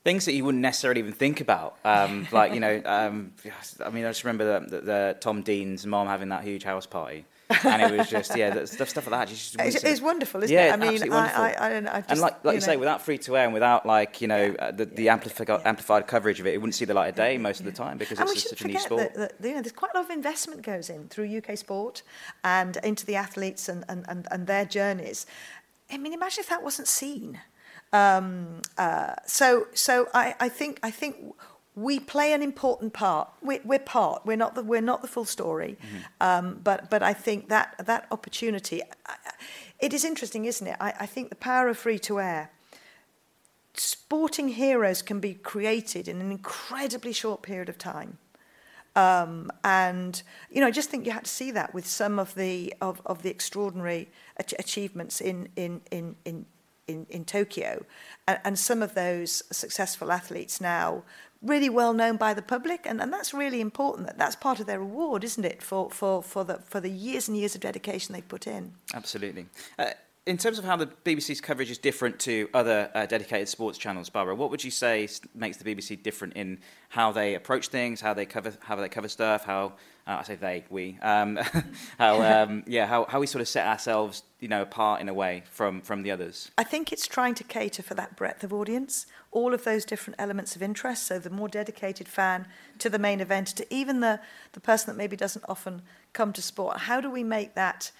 things 0.04 0.24
that 0.24 0.32
you 0.32 0.44
wouldn't 0.44 0.62
necessarily 0.62 1.00
even 1.00 1.12
think 1.12 1.40
about. 1.40 1.76
Um, 1.84 2.26
like, 2.32 2.54
you 2.54 2.60
know, 2.60 2.80
um, 2.84 3.32
I 3.84 3.90
mean, 3.90 4.04
I 4.04 4.08
just 4.08 4.24
remember 4.24 4.60
the, 4.60 4.76
the, 4.76 4.80
the 4.80 5.16
Tom 5.20 5.42
Dean's 5.42 5.86
mom 5.86 6.06
having 6.06 6.28
that 6.30 6.44
huge 6.44 6.64
house 6.64 6.86
party. 6.86 7.24
and 7.64 7.80
it 7.80 7.96
was 7.96 8.10
just 8.10 8.36
yeah, 8.36 8.66
stuff 8.66 8.90
stuff 8.90 9.10
like 9.10 9.26
that. 9.26 9.32
It's, 9.32 9.82
it's 9.82 10.02
wonderful, 10.02 10.42
isn't 10.42 10.54
yeah, 10.54 10.66
it? 10.66 10.72
I 10.72 10.76
mean, 10.76 11.12
I, 11.12 11.16
I, 11.16 11.66
I, 11.66 11.68
don't 11.70 11.84
know. 11.84 11.92
Just, 11.92 12.10
and 12.10 12.20
like 12.20 12.44
like 12.44 12.44
you, 12.44 12.50
you 12.50 12.60
know, 12.60 12.66
say, 12.66 12.76
without 12.76 13.00
free 13.00 13.16
to 13.16 13.38
air 13.38 13.44
and 13.44 13.54
without 13.54 13.86
like 13.86 14.20
you 14.20 14.28
know 14.28 14.54
yeah, 14.54 14.64
uh, 14.66 14.70
the, 14.70 14.84
the 14.84 15.04
yeah, 15.04 15.14
amplified 15.14 15.48
yeah. 15.48 15.62
amplified 15.64 16.06
coverage 16.06 16.40
of 16.40 16.46
it, 16.46 16.52
it 16.52 16.58
wouldn't 16.58 16.74
see 16.74 16.84
the 16.84 16.92
light 16.92 17.08
of 17.08 17.14
day 17.14 17.38
most 17.38 17.60
of 17.60 17.64
the 17.64 17.72
time 17.72 17.96
because 17.96 18.18
and 18.18 18.28
it's 18.28 18.42
just 18.42 18.50
such 18.50 18.60
a 18.60 18.68
new 18.68 18.78
sport. 18.78 19.14
That, 19.14 19.40
that, 19.40 19.48
you 19.48 19.54
know, 19.54 19.62
there's 19.62 19.72
quite 19.72 19.92
a 19.94 19.96
lot 19.96 20.04
of 20.04 20.10
investment 20.10 20.60
goes 20.60 20.90
in 20.90 21.08
through 21.08 21.38
UK 21.38 21.56
sport 21.56 22.02
and 22.44 22.76
into 22.84 23.06
the 23.06 23.14
athletes 23.14 23.66
and, 23.66 23.82
and, 23.88 24.04
and, 24.08 24.28
and 24.30 24.46
their 24.46 24.66
journeys. 24.66 25.24
I 25.90 25.96
mean, 25.96 26.12
imagine 26.12 26.42
if 26.42 26.50
that 26.50 26.62
wasn't 26.62 26.86
seen. 26.86 27.40
Um, 27.92 28.60
uh, 28.76 29.14
so 29.26 29.68
so 29.72 30.08
I, 30.14 30.34
I 30.40 30.48
think 30.48 30.78
I 30.82 30.90
think 30.90 31.16
we 31.74 32.00
play 32.00 32.32
an 32.32 32.42
important 32.42 32.92
part. 32.92 33.30
We're, 33.40 33.60
we're 33.64 33.78
part. 33.78 34.26
We're 34.26 34.36
not 34.36 34.54
the 34.54 34.62
we're 34.62 34.80
not 34.80 35.00
the 35.00 35.08
full 35.08 35.24
story, 35.24 35.78
mm-hmm. 35.80 35.96
um, 36.20 36.60
but 36.62 36.90
but 36.90 37.02
I 37.02 37.12
think 37.12 37.48
that 37.48 37.86
that 37.86 38.06
opportunity. 38.10 38.82
It 39.78 39.94
is 39.94 40.04
interesting, 40.04 40.44
isn't 40.44 40.66
it? 40.66 40.76
I, 40.80 40.92
I 41.00 41.06
think 41.06 41.28
the 41.28 41.36
power 41.36 41.68
of 41.68 41.78
free 41.78 42.00
to 42.00 42.20
air. 42.20 42.50
Sporting 43.74 44.48
heroes 44.48 45.02
can 45.02 45.20
be 45.20 45.34
created 45.34 46.08
in 46.08 46.20
an 46.20 46.32
incredibly 46.32 47.12
short 47.12 47.42
period 47.42 47.68
of 47.68 47.78
time. 47.78 48.18
Um, 48.96 49.52
and 49.62 50.20
you 50.50 50.60
know, 50.60 50.66
I 50.66 50.72
just 50.72 50.90
think 50.90 51.06
you 51.06 51.12
had 51.12 51.26
to 51.26 51.30
see 51.30 51.52
that 51.52 51.72
with 51.72 51.86
some 51.86 52.18
of 52.18 52.34
the 52.34 52.74
of, 52.80 53.00
of 53.06 53.22
the 53.22 53.30
extraordinary 53.30 54.08
achievements 54.36 55.20
in 55.20 55.48
in 55.54 55.80
in 55.92 56.16
in 56.24 56.46
in, 56.88 57.06
in 57.10 57.24
Tokyo. 57.24 57.84
And, 58.26 58.38
and 58.44 58.58
some 58.58 58.82
of 58.82 58.94
those 58.94 59.42
successful 59.50 60.10
athletes 60.10 60.60
now 60.60 61.04
really 61.40 61.68
well 61.68 61.92
known 61.92 62.16
by 62.16 62.34
the 62.34 62.42
public 62.42 62.84
and, 62.84 63.00
and 63.00 63.12
that's 63.12 63.32
really 63.32 63.60
important 63.60 64.08
that 64.08 64.18
that's 64.18 64.34
part 64.34 64.58
of 64.58 64.66
their 64.66 64.80
reward 64.80 65.22
isn't 65.22 65.44
it 65.44 65.62
for, 65.62 65.88
for, 65.88 66.20
for, 66.20 66.42
the, 66.42 66.58
for 66.58 66.80
the 66.80 66.90
years 66.90 67.28
and 67.28 67.36
years 67.36 67.54
of 67.54 67.60
dedication 67.60 68.12
they've 68.12 68.26
put 68.26 68.48
in 68.48 68.72
absolutely 68.92 69.46
uh, 69.78 69.90
in 70.28 70.36
terms 70.36 70.58
of 70.58 70.64
how 70.64 70.76
the 70.76 70.86
BBC's 70.86 71.40
coverage 71.40 71.70
is 71.70 71.78
different 71.78 72.18
to 72.20 72.50
other 72.52 72.90
uh, 72.94 73.06
dedicated 73.06 73.48
sports 73.48 73.78
channels, 73.78 74.10
Barbara, 74.10 74.34
what 74.34 74.50
would 74.50 74.62
you 74.62 74.70
say 74.70 75.08
makes 75.34 75.56
the 75.56 75.64
BBC 75.64 76.02
different 76.02 76.34
in 76.34 76.58
how 76.90 77.10
they 77.10 77.34
approach 77.34 77.68
things, 77.68 78.02
how 78.02 78.12
they 78.12 78.26
cover 78.26 78.52
how 78.60 78.76
they 78.76 78.90
cover 78.90 79.08
stuff, 79.08 79.46
how 79.46 79.72
uh, 80.08 80.16
I 80.20 80.22
say 80.22 80.36
they, 80.36 80.64
we, 80.70 80.98
um, 81.02 81.38
how 81.98 82.22
um, 82.22 82.64
yeah, 82.66 82.86
how, 82.86 83.04
how 83.04 83.20
we 83.20 83.26
sort 83.26 83.42
of 83.42 83.48
set 83.48 83.66
ourselves, 83.66 84.22
you 84.40 84.48
know, 84.48 84.62
apart 84.62 85.02
in 85.02 85.08
a 85.08 85.14
way 85.14 85.42
from 85.50 85.82
from 85.82 86.02
the 86.02 86.10
others. 86.10 86.50
I 86.56 86.64
think 86.64 86.92
it's 86.92 87.06
trying 87.06 87.34
to 87.34 87.44
cater 87.44 87.82
for 87.82 87.94
that 87.94 88.16
breadth 88.16 88.42
of 88.42 88.52
audience, 88.52 89.06
all 89.30 89.52
of 89.52 89.64
those 89.64 89.84
different 89.84 90.18
elements 90.18 90.56
of 90.56 90.62
interest. 90.62 91.06
So 91.06 91.18
the 91.18 91.30
more 91.30 91.48
dedicated 91.48 92.08
fan 92.08 92.46
to 92.78 92.88
the 92.88 92.98
main 92.98 93.20
event, 93.20 93.48
to 93.48 93.74
even 93.74 94.00
the 94.00 94.20
the 94.52 94.60
person 94.60 94.86
that 94.88 94.96
maybe 94.96 95.14
doesn't 95.14 95.44
often 95.46 95.82
come 96.14 96.32
to 96.32 96.42
sport. 96.42 96.78
How 96.78 97.00
do 97.02 97.10
we 97.10 97.22
make 97.22 97.54
that 97.54 97.92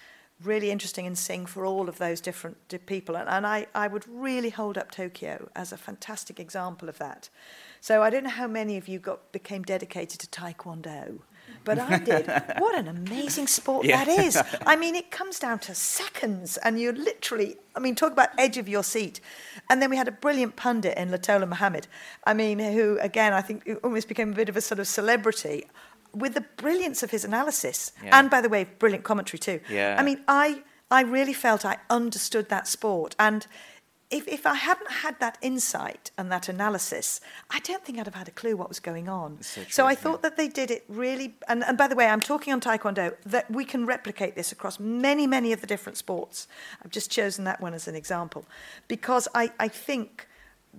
really 0.43 0.71
interesting 0.71 1.05
and 1.05 1.17
sing 1.17 1.45
for 1.45 1.65
all 1.65 1.89
of 1.89 1.97
those 1.97 2.21
different 2.21 2.57
people. 2.85 3.17
And, 3.17 3.27
and 3.27 3.45
I, 3.45 3.67
I 3.75 3.87
would 3.87 4.07
really 4.07 4.49
hold 4.49 4.77
up 4.77 4.89
Tokyo 4.89 5.49
as 5.55 5.73
a 5.73 5.77
fantastic 5.77 6.39
example 6.39 6.87
of 6.87 6.97
that. 6.97 7.29
So 7.81 8.01
I 8.01 8.09
don't 8.09 8.23
know 8.23 8.29
how 8.29 8.47
many 8.47 8.77
of 8.77 8.87
you 8.87 8.99
got 8.99 9.31
became 9.31 9.63
dedicated 9.63 10.19
to 10.21 10.27
Taekwondo. 10.27 11.19
But 11.63 11.79
I 11.79 11.97
did. 11.99 12.27
what 12.57 12.77
an 12.77 12.87
amazing 12.87 13.47
sport 13.47 13.85
yeah. 13.85 14.03
that 14.03 14.19
is. 14.19 14.41
I 14.65 14.75
mean, 14.75 14.95
it 14.95 15.11
comes 15.11 15.39
down 15.39 15.59
to 15.59 15.75
seconds, 15.75 16.57
and 16.57 16.79
you're 16.79 16.93
literally, 16.93 17.57
I 17.75 17.79
mean, 17.79 17.95
talk 17.95 18.11
about 18.11 18.29
edge 18.37 18.57
of 18.57 18.67
your 18.67 18.83
seat. 18.83 19.19
And 19.69 19.81
then 19.81 19.89
we 19.89 19.97
had 19.97 20.07
a 20.07 20.11
brilliant 20.11 20.55
pundit 20.55 20.97
in 20.97 21.09
Lutalo 21.09 21.47
Muhammad, 21.47 21.87
I 22.25 22.33
mean, 22.33 22.59
who, 22.59 22.97
again, 22.99 23.33
I 23.33 23.41
think 23.41 23.69
almost 23.83 24.07
became 24.07 24.31
a 24.31 24.35
bit 24.35 24.49
of 24.49 24.57
a 24.57 24.61
sort 24.61 24.79
of 24.79 24.87
celebrity 24.87 25.65
with 26.13 26.33
the 26.33 26.41
brilliance 26.57 27.03
of 27.03 27.11
his 27.11 27.23
analysis, 27.23 27.91
yeah. 28.03 28.17
and 28.17 28.29
by 28.29 28.41
the 28.41 28.49
way, 28.49 28.63
brilliant 28.79 29.03
commentary 29.03 29.39
too. 29.39 29.59
Yeah. 29.69 29.95
I 29.99 30.03
mean, 30.03 30.23
I 30.27 30.63
I 30.91 31.01
really 31.01 31.33
felt 31.33 31.65
I 31.65 31.77
understood 31.89 32.49
that 32.49 32.67
sport, 32.67 33.15
and 33.19 33.45
if 34.11 34.27
if 34.27 34.45
I 34.45 34.55
hadn't 34.55 34.89
had 34.89 35.19
that 35.19 35.37
insight 35.41 36.11
and 36.17 36.31
that 36.31 36.49
analysis, 36.49 37.21
I 37.51 37.59
don't 37.59 37.83
think 37.83 37.99
I'd 37.99 38.05
have 38.05 38.15
had 38.15 38.27
a 38.27 38.31
clue 38.31 38.55
what 38.55 38.67
was 38.67 38.79
going 38.79 39.07
on. 39.07 39.41
So, 39.41 39.61
true, 39.61 39.71
so, 39.71 39.85
I 39.85 39.95
thought 39.95 40.21
that 40.23 40.35
they 40.35 40.47
did 40.47 40.71
it 40.71 40.83
really. 40.87 41.35
And, 41.47 41.63
and 41.63 41.77
by 41.77 41.87
the 41.87 41.95
way, 41.95 42.07
I'm 42.07 42.19
talking 42.19 42.51
on 42.51 42.59
Taekwondo 42.59 43.15
that 43.25 43.49
we 43.51 43.65
can 43.65 43.85
replicate 43.85 44.35
this 44.35 44.51
across 44.51 44.79
many 44.79 45.27
many 45.27 45.53
of 45.53 45.61
the 45.61 45.67
different 45.67 45.97
sports. 45.97 46.47
I've 46.83 46.91
just 46.91 47.11
chosen 47.11 47.43
that 47.45 47.61
one 47.61 47.73
as 47.73 47.87
an 47.87 47.95
example 47.95 48.45
because 48.87 49.27
I 49.35 49.51
I 49.59 49.67
think 49.67 50.27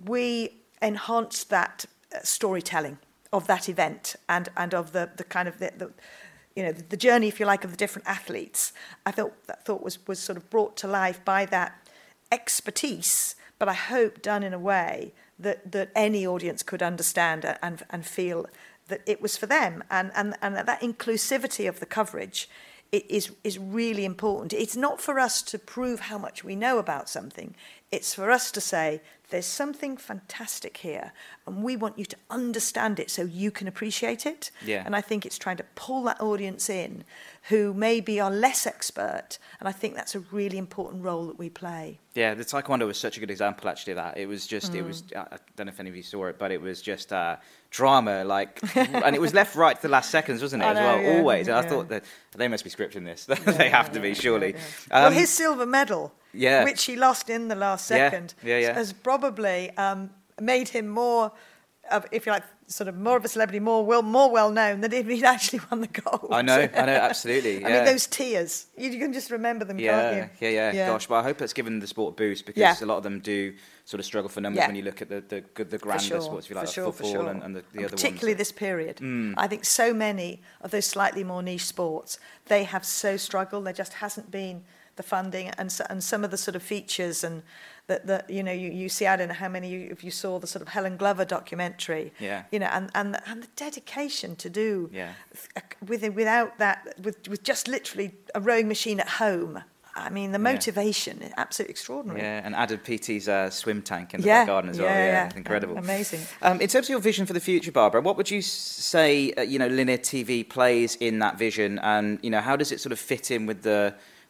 we 0.04 0.56
enhanced 0.82 1.50
that 1.50 1.84
uh, 2.14 2.18
storytelling 2.22 2.98
of 3.32 3.46
that 3.46 3.68
event 3.68 4.16
and, 4.28 4.48
and 4.56 4.74
of 4.74 4.92
the, 4.92 5.10
the 5.16 5.24
kind 5.24 5.46
of 5.48 5.58
the, 5.58 5.72
the 5.76 5.90
you 6.56 6.64
know 6.64 6.72
the, 6.72 6.82
the 6.82 6.96
journey 6.96 7.28
if 7.28 7.38
you 7.38 7.46
like 7.46 7.64
of 7.64 7.70
the 7.70 7.76
different 7.76 8.08
athletes 8.08 8.72
I 9.06 9.12
thought 9.12 9.32
that 9.46 9.64
thought 9.64 9.82
was 9.82 10.04
was 10.08 10.18
sort 10.18 10.36
of 10.36 10.50
brought 10.50 10.76
to 10.78 10.88
life 10.88 11.24
by 11.24 11.46
that 11.46 11.79
expertise 12.32 13.34
but 13.60 13.68
I 13.68 13.74
hope 13.74 14.22
done 14.22 14.42
in 14.42 14.54
a 14.54 14.58
way 14.58 15.12
that 15.38 15.70
that 15.70 15.90
any 15.94 16.26
audience 16.26 16.64
could 16.64 16.82
understand 16.82 17.44
and 17.62 17.82
and 17.90 18.04
feel 18.04 18.46
that 18.88 19.02
it 19.06 19.22
was 19.22 19.36
for 19.36 19.46
them. 19.46 19.84
And 19.88 20.10
and 20.16 20.34
and 20.42 20.56
that 20.56 20.80
inclusivity 20.80 21.68
of 21.68 21.78
the 21.78 21.86
coverage 21.86 22.48
is 22.92 23.30
is 23.44 23.58
really 23.58 24.04
important. 24.04 24.52
It's 24.52 24.76
not 24.76 25.00
for 25.00 25.18
us 25.18 25.42
to 25.42 25.58
prove 25.58 26.00
how 26.00 26.18
much 26.18 26.44
we 26.44 26.56
know 26.56 26.78
about 26.78 27.08
something. 27.08 27.54
It's 27.90 28.14
for 28.14 28.30
us 28.30 28.50
to 28.52 28.60
say 28.60 29.00
there's 29.30 29.46
something 29.46 29.96
fantastic 29.96 30.78
here 30.78 31.12
and 31.46 31.62
we 31.62 31.76
want 31.76 31.98
you 31.98 32.04
to 32.04 32.16
understand 32.28 33.00
it 33.00 33.10
so 33.10 33.22
you 33.22 33.50
can 33.50 33.66
appreciate 33.68 34.26
it. 34.26 34.50
Yeah. 34.64 34.82
and 34.84 34.94
i 34.94 35.00
think 35.00 35.24
it's 35.24 35.38
trying 35.38 35.56
to 35.56 35.64
pull 35.74 36.02
that 36.04 36.20
audience 36.20 36.68
in 36.68 37.04
who 37.48 37.72
maybe 37.72 38.20
are 38.20 38.30
less 38.30 38.66
expert 38.66 39.38
and 39.58 39.68
i 39.68 39.72
think 39.72 39.94
that's 39.94 40.14
a 40.14 40.20
really 40.32 40.58
important 40.58 41.04
role 41.04 41.26
that 41.26 41.38
we 41.38 41.48
play. 41.48 41.98
Yeah 42.14 42.34
the 42.34 42.44
taekwondo 42.44 42.86
was 42.86 42.98
such 42.98 43.16
a 43.16 43.20
good 43.20 43.30
example 43.30 43.68
actually 43.68 43.92
of 43.92 43.96
that. 43.96 44.18
It 44.18 44.26
was 44.26 44.46
just 44.46 44.72
mm. 44.72 44.76
it 44.80 44.82
was 44.82 45.04
i 45.16 45.38
don't 45.56 45.66
know 45.66 45.72
if 45.72 45.80
any 45.80 45.90
of 45.90 45.96
you 45.96 46.02
saw 46.02 46.26
it 46.26 46.38
but 46.38 46.50
it 46.50 46.60
was 46.60 46.82
just 46.82 47.12
uh, 47.12 47.36
drama 47.70 48.24
like 48.24 48.60
and 48.76 49.14
it 49.14 49.20
was 49.20 49.32
left 49.32 49.54
right 49.54 49.76
to 49.76 49.82
the 49.82 49.88
last 49.88 50.10
seconds 50.10 50.42
wasn't 50.42 50.60
it 50.62 50.66
I 50.66 50.70
as 50.70 50.74
know, 50.76 50.82
well 50.82 51.02
yeah, 51.02 51.18
always 51.18 51.48
and 51.48 51.54
yeah. 51.54 51.60
i 51.60 51.68
thought 51.68 51.88
that 51.88 52.04
they 52.36 52.48
must 52.48 52.64
be 52.64 52.70
scripting 52.70 53.04
this 53.04 53.24
they 53.56 53.68
have 53.68 53.92
to 53.92 54.00
be 54.00 54.14
surely. 54.14 54.54
Um, 54.90 55.02
well 55.02 55.10
his 55.12 55.30
silver 55.30 55.66
medal 55.66 56.12
yeah. 56.32 56.64
which 56.64 56.84
he 56.84 56.96
lost 56.96 57.30
in 57.30 57.48
the 57.48 57.54
last 57.54 57.86
second, 57.86 58.34
yeah, 58.42 58.58
yeah. 58.58 58.72
has 58.74 58.92
probably 58.92 59.70
um, 59.76 60.10
made 60.40 60.68
him 60.68 60.88
more, 60.88 61.32
of, 61.90 62.06
if 62.12 62.26
you 62.26 62.32
like, 62.32 62.44
sort 62.66 62.88
of 62.88 62.96
more 62.96 63.16
of 63.16 63.24
a 63.24 63.28
celebrity, 63.28 63.58
more 63.60 63.84
well, 63.84 64.02
more 64.02 64.30
well 64.30 64.50
known 64.50 64.80
than 64.80 64.92
if 64.92 65.06
he'd 65.06 65.24
actually 65.24 65.60
won 65.70 65.80
the 65.80 65.86
gold. 65.88 66.28
I 66.30 66.42
know, 66.42 66.68
I 66.74 66.86
know, 66.86 66.92
absolutely. 67.10 67.64
I 67.64 67.68
mean, 67.72 67.84
those 67.84 68.06
tears, 68.06 68.66
you, 68.76 68.90
you 68.90 68.98
can 68.98 69.12
just 69.12 69.30
remember 69.30 69.64
them, 69.64 69.78
yeah, 69.78 70.00
can't 70.00 70.16
you? 70.40 70.48
yeah, 70.48 70.54
yeah, 70.54 70.72
Yeah. 70.72 70.86
Gosh, 70.88 71.08
well, 71.08 71.20
I 71.20 71.22
hope 71.24 71.40
it's 71.42 71.52
given 71.52 71.80
the 71.80 71.86
sport 71.86 72.14
a 72.14 72.16
boost 72.16 72.46
because 72.46 72.60
Yeah. 72.60 72.76
a 72.80 72.86
lot 72.86 72.98
of 72.98 73.02
them 73.02 73.20
do 73.20 73.54
sort 73.84 73.98
of 73.98 74.06
struggle 74.06 74.28
for 74.28 74.40
numbers 74.40 74.58
Yeah. 74.60 74.66
when 74.68 74.76
you 74.76 74.82
look 74.82 75.02
at 75.02 75.08
the 75.08 75.20
the, 75.20 75.64
the 75.64 75.78
grander 75.78 76.04
sure, 76.04 76.20
sports, 76.20 76.46
if 76.46 76.50
you 76.50 76.54
for 76.54 76.60
like, 76.60 76.66
like 76.68 76.74
sure, 76.74 76.86
for 76.86 77.02
football 77.02 77.22
sure. 77.22 77.30
and, 77.30 77.42
and 77.42 77.56
the, 77.56 77.60
the 77.72 77.78
And 77.78 77.84
other 77.86 77.96
particularly 77.96 78.32
ones. 78.34 78.38
this 78.38 78.52
period. 78.52 78.96
Mm. 78.98 79.34
I 79.36 79.46
think 79.48 79.64
so 79.64 79.92
many 79.92 80.40
of 80.60 80.70
those 80.70 80.86
slightly 80.86 81.24
more 81.24 81.42
niche 81.42 81.66
sports, 81.66 82.18
they 82.46 82.64
have 82.64 82.84
so 82.84 83.16
struggled. 83.16 83.64
There 83.66 83.72
just 83.72 83.94
hasn't 83.94 84.30
been 84.30 84.62
the 84.96 85.02
funding 85.02 85.48
and 85.58 85.76
and 85.88 86.04
some 86.04 86.24
of 86.24 86.30
the 86.30 86.36
sort 86.36 86.54
of 86.56 86.62
features 86.62 87.24
and 87.24 87.42
that 87.90 88.06
that 88.10 88.22
you 88.36 88.42
know 88.46 88.52
you, 88.62 88.68
you 88.80 88.88
see 88.88 89.06
I 89.12 89.16
don't 89.18 89.28
know 89.32 89.40
how 89.44 89.48
many 89.56 89.68
you, 89.74 89.80
if 89.96 90.00
you 90.06 90.10
saw 90.22 90.32
the 90.44 90.46
sort 90.54 90.62
of 90.62 90.68
Helen 90.76 90.96
Glover 90.96 91.24
documentary 91.36 92.06
Yeah. 92.28 92.40
you 92.52 92.58
know 92.62 92.70
and 92.76 92.84
and 92.98 93.08
the, 93.14 93.20
and 93.30 93.42
the 93.44 93.48
dedication 93.66 94.30
to 94.44 94.48
do 94.62 94.70
Yeah. 94.92 95.12
with 95.90 96.02
without 96.20 96.50
that 96.58 96.78
with 97.06 97.16
with 97.28 97.42
just 97.50 97.68
literally 97.68 98.08
a 98.34 98.40
rowing 98.40 98.68
machine 98.68 98.98
at 99.00 99.10
home 99.24 99.62
I 100.06 100.08
mean 100.08 100.30
the 100.32 100.38
motivation 100.52 101.14
is 101.26 101.32
absolutely 101.36 101.72
extraordinary 101.72 102.20
Yeah, 102.20 102.42
and 102.46 102.54
Adam 102.54 102.78
Peaty's 102.78 103.26
uh, 103.28 103.50
swim 103.50 103.82
tank 103.82 104.14
in 104.14 104.20
the 104.20 104.26
yeah 104.28 104.40
back 104.40 104.46
garden 104.52 104.70
as 104.70 104.78
well. 104.78 104.88
yeah, 104.88 105.04
Yeah, 105.06 105.28
yeah. 105.32 105.36
incredible. 105.42 105.76
amazing 105.76 106.20
Um, 106.42 106.56
in 106.64 106.68
terms 106.68 106.86
of 106.86 106.90
your 106.94 107.00
vision 107.10 107.26
for 107.26 107.34
the 107.38 107.44
future, 107.50 107.72
Barbara, 107.72 108.00
what 108.00 108.16
would 108.18 108.30
you 108.30 108.40
say? 108.42 109.10
Uh, 109.38 109.42
you 109.52 109.58
know, 109.58 109.66
linear 109.78 109.98
TV 109.98 110.30
plays 110.56 110.90
in 111.08 111.14
that 111.24 111.34
vision, 111.46 111.70
and 111.94 112.06
you 112.22 112.30
know, 112.34 112.40
how 112.48 112.54
does 112.60 112.70
it 112.74 112.78
sort 112.80 112.92
of 112.92 113.00
fit 113.12 113.30
in 113.36 113.46
with 113.50 113.60
the 113.70 113.80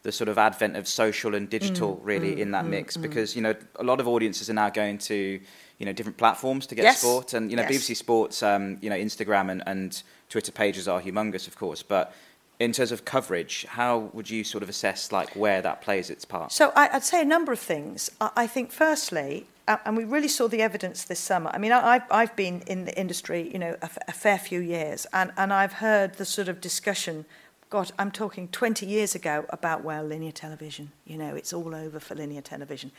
the 0.03 0.13
sort 0.13 0.29
of 0.29 0.39
advent 0.39 0.77
of 0.77 0.89
social 0.89 1.35
and 1.35 1.49
digital, 1.51 1.97
Mm, 1.97 2.01
really, 2.05 2.41
in 2.41 2.51
that 2.53 2.67
mix? 2.67 2.97
Because 2.97 3.37
you 3.37 3.43
know, 3.43 3.55
a 3.77 3.85
lot 3.85 4.01
of 4.01 4.09
audiences 4.09 4.49
are 4.49 4.55
now 4.55 4.71
going 4.71 4.99
to 4.99 5.41
you 5.79 5.87
know 5.87 5.93
different 5.93 6.19
platforms 6.19 6.67
to 6.69 6.75
get 6.75 6.85
Yes. 6.85 7.01
sport, 7.01 7.35
and 7.35 7.51
you 7.51 7.57
know, 7.57 7.63
Yes. 7.63 7.73
BBC 7.73 7.97
Sports, 7.97 8.43
um, 8.43 8.79
you 8.81 8.91
know, 8.91 8.97
Instagram 8.97 9.51
and, 9.51 9.63
and 9.67 10.03
Twitter 10.29 10.53
pages 10.53 10.87
are 10.89 11.01
humongous, 11.01 11.47
of 11.47 11.57
course, 11.57 11.83
but. 11.83 12.13
In 12.59 12.73
terms 12.73 12.93
of 12.93 13.07
coverage, 13.07 13.65
how 13.71 14.11
would 14.13 14.29
you 14.29 14.45
sort 14.45 14.63
of 14.63 14.69
assess 14.69 15.13
like 15.13 15.31
where 15.35 15.63
that 15.63 15.81
plays 15.81 16.11
its 16.11 16.27
part? 16.27 16.53
So 16.53 16.75
I, 16.77 16.91
I'd 16.93 17.03
say 17.03 17.23
a 17.23 17.25
number 17.25 17.53
of 17.53 17.59
things. 17.59 18.11
I, 18.21 18.31
I 18.37 18.47
think, 18.47 18.71
firstly, 18.71 19.47
uh, 19.67 19.79
and 19.87 19.97
we 19.97 20.05
really 20.05 20.29
saw 20.29 20.47
the 20.47 20.61
evidence 20.61 21.05
this 21.05 21.21
summer. 21.21 21.51
I 21.55 21.57
mean, 21.57 21.73
I, 21.73 21.95
I've, 21.95 22.03
I've 22.11 22.37
been 22.37 22.61
in 22.67 22.85
the 22.85 22.95
industry, 23.01 23.49
you 23.51 23.59
know, 23.59 23.77
a, 23.81 23.85
f- 23.85 23.97
a 24.09 24.13
fair 24.13 24.37
few 24.39 24.61
years, 24.61 25.07
and, 25.15 25.33
and 25.39 25.55
I've 25.55 25.73
heard 25.73 26.17
the 26.17 26.27
sort 26.27 26.49
of 26.49 26.61
discussion. 26.61 27.25
God, 27.71 27.93
I'm 28.01 28.11
talking 28.11 28.49
20 28.49 28.85
years 28.85 29.15
ago 29.15 29.47
about 29.51 29.85
well, 29.85 30.05
linear 30.05 30.33
television. 30.33 30.91
You 31.07 31.17
know, 31.17 31.37
it's 31.37 31.53
all 31.53 31.73
over 31.73 32.01
for 32.01 32.17
linear 32.17 32.41
television. 32.43 32.91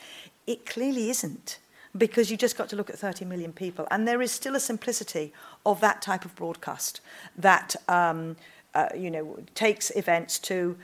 It 0.47 0.65
clearly 0.65 1.09
isn't. 1.09 1.59
Because 1.97 2.31
you 2.31 2.37
just 2.37 2.57
got 2.57 2.69
to 2.69 2.77
look 2.77 2.89
at 2.89 2.97
30 2.97 3.25
million 3.25 3.51
people, 3.51 3.85
and 3.91 4.07
there 4.07 4.21
is 4.21 4.31
still 4.31 4.55
a 4.55 4.61
simplicity 4.61 5.33
of 5.65 5.81
that 5.81 6.01
type 6.01 6.23
of 6.23 6.33
broadcast 6.37 7.01
that 7.37 7.75
um, 7.89 8.37
uh, 8.73 8.87
you 8.95 9.11
know 9.11 9.39
takes 9.55 9.91
events 9.97 10.39
to 10.39 10.77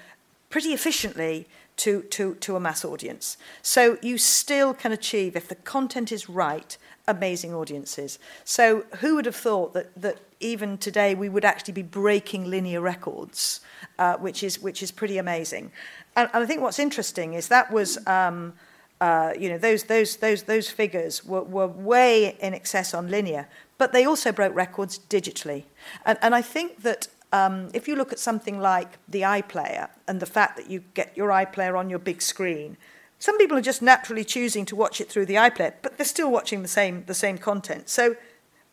pretty 0.50 0.74
efficiently 0.74 1.48
to, 1.78 2.02
to, 2.02 2.36
to 2.36 2.56
a 2.56 2.60
mass 2.60 2.84
audience. 2.84 3.38
So 3.62 3.98
you 4.02 4.18
still 4.18 4.74
can 4.74 4.92
achieve, 4.92 5.36
if 5.36 5.48
the 5.48 5.56
content 5.56 6.12
is 6.12 6.28
right, 6.28 6.78
amazing 7.08 7.54
audiences. 7.54 8.20
So 8.44 8.86
who 9.00 9.16
would 9.16 9.26
have 9.26 9.36
thought 9.36 9.74
that, 9.74 10.02
that 10.02 10.18
even 10.40 10.78
today 10.78 11.16
we 11.16 11.30
would 11.30 11.46
actually 11.46 11.74
be 11.74 11.84
breaking 11.84 12.50
linear 12.50 12.82
records, 12.82 13.62
uh, 13.98 14.16
which, 14.18 14.44
is, 14.44 14.62
which 14.62 14.84
is 14.84 14.92
pretty 14.92 15.18
amazing. 15.18 15.72
And, 16.16 16.30
and 16.34 16.44
I 16.44 16.48
think 16.48 16.62
what's 16.62 16.80
interesting 16.80 17.34
is 17.34 17.48
that 17.48 17.72
was... 17.72 17.98
Um, 18.08 18.54
uh, 19.00 19.32
you 19.38 19.50
know, 19.50 19.60
those, 19.60 19.84
those, 19.84 20.18
those, 20.18 20.44
those 20.44 20.72
figures 20.72 21.24
were, 21.24 21.44
were 21.44 21.68
way 21.68 22.36
in 22.40 22.54
excess 22.54 22.94
on 22.94 23.10
linear, 23.10 23.48
but 23.78 23.94
they 23.94 24.06
also 24.06 24.32
broke 24.32 24.56
records 24.56 25.00
digitally. 25.10 25.66
And, 26.06 26.18
and 26.22 26.34
I 26.34 26.42
think 26.42 26.82
that 26.82 27.08
um, 27.32 27.70
if 27.74 27.88
you 27.88 27.96
look 27.96 28.12
at 28.12 28.20
something 28.20 28.60
like 28.60 28.98
the 29.08 29.22
iPlayer 29.22 29.90
and 30.08 30.20
the 30.20 30.26
fact 30.26 30.58
that 30.58 30.70
you 30.70 30.84
get 30.94 31.16
your 31.16 31.30
iPlayer 31.30 31.78
on 31.78 31.90
your 31.90 32.00
big 32.00 32.22
screen, 32.22 32.78
some 33.20 33.38
people 33.38 33.58
are 33.58 33.62
just 33.62 33.82
naturally 33.82 34.24
choosing 34.24 34.66
to 34.66 34.76
watch 34.76 35.02
it 35.02 35.10
through 35.10 35.26
the 35.26 35.36
iPlayer, 35.36 35.74
but 35.82 35.98
they're 35.98 36.06
still 36.06 36.32
watching 36.32 36.62
the 36.62 36.68
same, 36.68 37.04
the 37.06 37.16
same 37.16 37.38
content. 37.38 37.90
So 37.90 38.16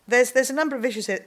there's, 0.07 0.33
there's 0.33 0.51
a 0.51 0.55
number 0.55 0.77
of 0.77 0.85
issues 0.85 1.07
here. 1.07 1.25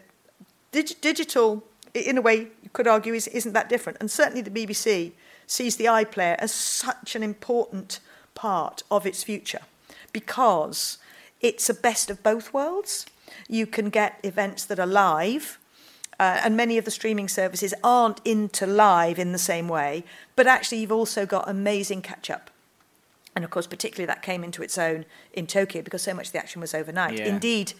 Dig- 0.72 1.02
digital, 1.02 1.64
in 1.94 2.18
a 2.18 2.22
way, 2.22 2.48
you 2.62 2.70
could 2.74 2.88
argue, 2.88 3.14
is, 3.14 3.28
isn't 3.30 3.54
that 3.54 3.70
different. 3.70 3.98
And 4.00 4.12
certainly 4.12 4.42
the 4.42 4.52
BBC 4.52 5.14
sees 5.48 5.78
the 5.78 5.86
iPlayer 5.86 6.36
as 6.38 6.52
such 6.52 7.16
an 7.16 7.24
important 7.24 8.00
part 8.36 8.84
of 8.92 9.06
its 9.08 9.24
future 9.24 9.62
because 10.14 11.00
it's 11.42 11.70
a 11.70 11.74
best 11.74 12.10
of 12.10 12.22
both 12.22 12.54
worlds. 12.54 13.08
You 13.48 13.66
can 13.66 13.90
get 13.90 14.20
events 14.24 14.66
that 14.66 14.80
are 14.80 14.88
live, 14.88 15.58
uh, 16.20 16.42
and 16.44 16.56
many 16.56 16.78
of 16.78 16.86
the 16.86 16.92
streaming 16.92 17.28
services 17.28 17.74
aren't 17.84 18.22
into 18.26 18.66
live 18.66 19.20
in 19.20 19.32
the 19.32 19.38
same 19.38 19.68
way, 19.68 20.04
but 20.36 20.48
actually 20.48 20.80
you've 20.80 20.92
also 20.92 21.26
got 21.26 21.50
amazing 21.50 22.02
catch 22.02 22.30
up. 22.30 22.50
And 23.38 23.44
of 23.44 23.52
course, 23.52 23.68
particularly 23.68 24.08
that 24.08 24.24
came 24.24 24.44
into 24.44 24.64
its 24.64 24.80
own 24.80 25.06
in 25.32 25.46
Tokyo 25.46 25.84
because 25.84 26.02
so 26.02 26.12
much 26.12 26.26
of 26.26 26.32
the 26.32 26.40
action 26.40 26.60
was 26.60 26.74
overnight. 26.74 27.20
Yeah. 27.20 27.28
Indeed, 27.28 27.74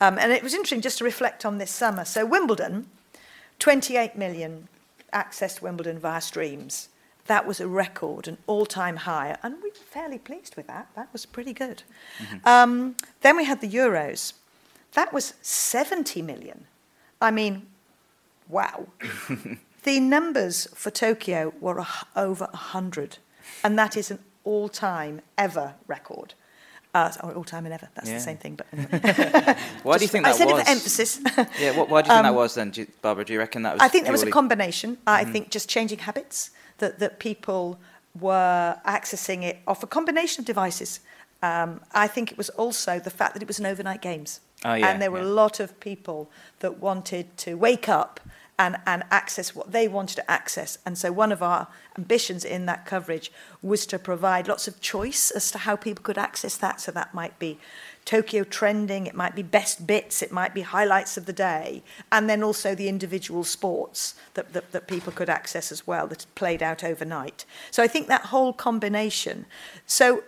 um, 0.00 0.18
and 0.18 0.32
it 0.32 0.42
was 0.42 0.52
interesting 0.52 0.80
just 0.80 0.98
to 0.98 1.04
reflect 1.04 1.46
on 1.46 1.58
this 1.58 1.70
summer. 1.70 2.04
So 2.04 2.26
Wimbledon, 2.26 2.88
28 3.60 4.16
million 4.16 4.66
accessed 5.12 5.62
Wimbledon 5.62 6.00
via 6.00 6.20
streams. 6.20 6.88
That 7.28 7.46
was 7.46 7.60
a 7.60 7.68
record, 7.68 8.26
an 8.26 8.38
all-time 8.48 8.96
high, 8.96 9.36
and 9.44 9.62
we 9.62 9.68
were 9.68 9.76
fairly 9.76 10.18
pleased 10.18 10.56
with 10.56 10.66
that. 10.66 10.88
That 10.96 11.08
was 11.12 11.24
pretty 11.24 11.52
good. 11.52 11.84
Um, 12.44 12.96
then 13.20 13.36
we 13.36 13.44
had 13.44 13.60
the 13.60 13.68
Euros. 13.68 14.32
That 14.94 15.12
was 15.12 15.34
70 15.40 16.20
million. 16.20 16.66
I 17.20 17.30
mean, 17.30 17.68
wow. 18.48 18.88
the 19.84 20.00
numbers 20.00 20.66
for 20.74 20.90
Tokyo 20.90 21.54
were 21.60 21.86
over 22.16 22.46
100, 22.46 23.18
and 23.62 23.78
that 23.78 23.96
is 23.96 24.10
an 24.10 24.18
all-time 24.46 25.20
ever 25.36 25.74
record. 25.86 26.34
Uh, 26.94 27.12
or 27.22 27.32
all-time 27.34 27.66
and 27.66 27.74
ever, 27.74 27.88
that's 27.94 28.08
Yeah. 28.08 28.14
the 28.14 28.20
same 28.30 28.38
thing. 28.38 28.54
But 28.60 28.66
Why 29.82 29.98
do 29.98 30.04
you 30.04 30.08
think 30.08 30.24
I 30.24 30.30
that 30.30 30.36
said 30.38 30.46
was? 30.50 30.60
it 30.60 30.64
for 30.64 30.70
emphasis. 30.70 31.20
Yeah, 31.60 31.76
what, 31.76 31.90
why 31.90 32.00
do 32.00 32.08
you 32.08 32.14
think 32.14 32.22
that 32.22 32.34
was 32.34 32.54
then, 32.54 32.70
do 32.70 32.86
Barbara? 33.02 33.24
Do 33.26 33.32
you 33.34 33.38
reckon 33.38 33.62
that 33.64 33.74
was? 33.74 33.82
Um, 33.82 33.84
I 33.84 33.88
think 33.88 34.04
there 34.04 34.12
was 34.12 34.22
a 34.22 34.30
combination. 34.30 34.96
I 35.06 35.24
think 35.24 35.50
just 35.50 35.68
changing 35.68 35.98
habits 36.08 36.50
that 36.78 36.98
that 37.00 37.18
people 37.18 37.78
were 38.18 38.78
accessing 38.86 39.42
it 39.44 39.56
off 39.66 39.82
a 39.82 39.86
combination 39.86 40.40
of 40.42 40.46
devices. 40.46 41.00
Um, 41.42 41.80
I 41.92 42.06
think 42.08 42.32
it 42.32 42.38
was 42.38 42.48
also 42.50 42.98
the 42.98 43.10
fact 43.10 43.34
that 43.34 43.42
it 43.42 43.48
was 43.48 43.58
an 43.58 43.66
overnight 43.66 44.00
games, 44.00 44.40
Oh, 44.64 44.72
yeah, 44.72 44.88
and 44.88 45.02
there 45.02 45.10
were 45.10 45.20
yeah. 45.22 45.34
a 45.34 45.42
lot 45.44 45.60
of 45.60 45.78
people 45.80 46.30
that 46.60 46.72
wanted 46.80 47.26
to 47.44 47.50
wake 47.58 47.88
up 47.90 48.20
and 48.58 48.76
and 48.86 49.04
access 49.10 49.54
what 49.54 49.72
they 49.72 49.86
wanted 49.88 50.16
to 50.16 50.30
access. 50.30 50.78
And 50.86 50.96
so 50.96 51.12
one 51.12 51.32
of 51.32 51.42
our 51.42 51.68
ambitions 51.98 52.44
in 52.44 52.66
that 52.66 52.86
coverage 52.86 53.30
was 53.62 53.86
to 53.86 53.98
provide 53.98 54.48
lots 54.48 54.66
of 54.68 54.80
choice 54.80 55.30
as 55.30 55.50
to 55.50 55.58
how 55.58 55.76
people 55.76 56.02
could 56.02 56.18
access 56.18 56.56
that. 56.56 56.80
So 56.80 56.92
that 56.92 57.14
might 57.14 57.38
be 57.38 57.58
Tokyo 58.04 58.44
trending, 58.44 59.06
it 59.06 59.14
might 59.14 59.34
be 59.34 59.42
best 59.42 59.86
bits, 59.86 60.22
it 60.22 60.30
might 60.30 60.54
be 60.54 60.62
highlights 60.62 61.16
of 61.16 61.26
the 61.26 61.32
day, 61.32 61.82
and 62.12 62.30
then 62.30 62.42
also 62.42 62.74
the 62.74 62.88
individual 62.88 63.42
sports 63.42 64.14
that, 64.34 64.52
that, 64.52 64.70
that 64.70 64.86
people 64.86 65.12
could 65.12 65.28
access 65.28 65.72
as 65.72 65.86
well 65.86 66.06
that 66.06 66.24
played 66.36 66.62
out 66.62 66.84
overnight. 66.84 67.44
So 67.72 67.82
I 67.82 67.88
think 67.88 68.06
that 68.06 68.26
whole 68.26 68.52
combination. 68.52 69.44
So 69.86 70.22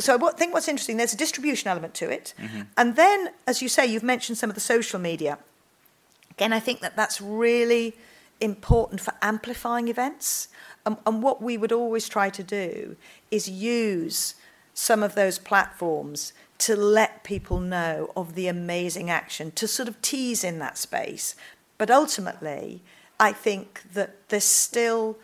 so 0.00 0.14
I 0.14 0.32
think 0.32 0.52
what's 0.52 0.68
interesting, 0.68 0.98
there's 0.98 1.14
a 1.14 1.16
distribution 1.16 1.68
element 1.68 1.94
to 1.94 2.10
it. 2.10 2.34
Mm-hmm. 2.38 2.60
And 2.76 2.94
then, 2.94 3.30
as 3.46 3.62
you 3.62 3.70
say, 3.70 3.86
you've 3.86 4.02
mentioned 4.02 4.36
some 4.36 4.50
of 4.50 4.54
the 4.54 4.60
social 4.60 5.00
media. 5.00 5.38
Again, 6.38 6.52
I 6.52 6.60
think 6.60 6.78
that 6.80 6.94
that's 6.94 7.20
really 7.20 7.96
important 8.40 9.00
for 9.00 9.12
amplifying 9.20 9.88
events. 9.88 10.46
And, 10.86 11.20
what 11.20 11.42
we 11.42 11.58
would 11.58 11.72
always 11.72 12.08
try 12.08 12.30
to 12.30 12.44
do 12.44 12.94
is 13.32 13.50
use 13.50 14.36
some 14.72 15.02
of 15.02 15.16
those 15.16 15.40
platforms 15.40 16.32
to 16.58 16.76
let 16.76 17.24
people 17.24 17.58
know 17.58 18.12
of 18.16 18.36
the 18.36 18.46
amazing 18.46 19.10
action, 19.10 19.50
to 19.50 19.66
sort 19.66 19.88
of 19.88 20.00
tease 20.00 20.44
in 20.44 20.60
that 20.60 20.78
space. 20.78 21.34
But 21.76 21.90
ultimately, 21.90 22.82
I 23.18 23.32
think 23.32 23.82
that 23.94 24.28
there's 24.28 24.44
still 24.44 25.18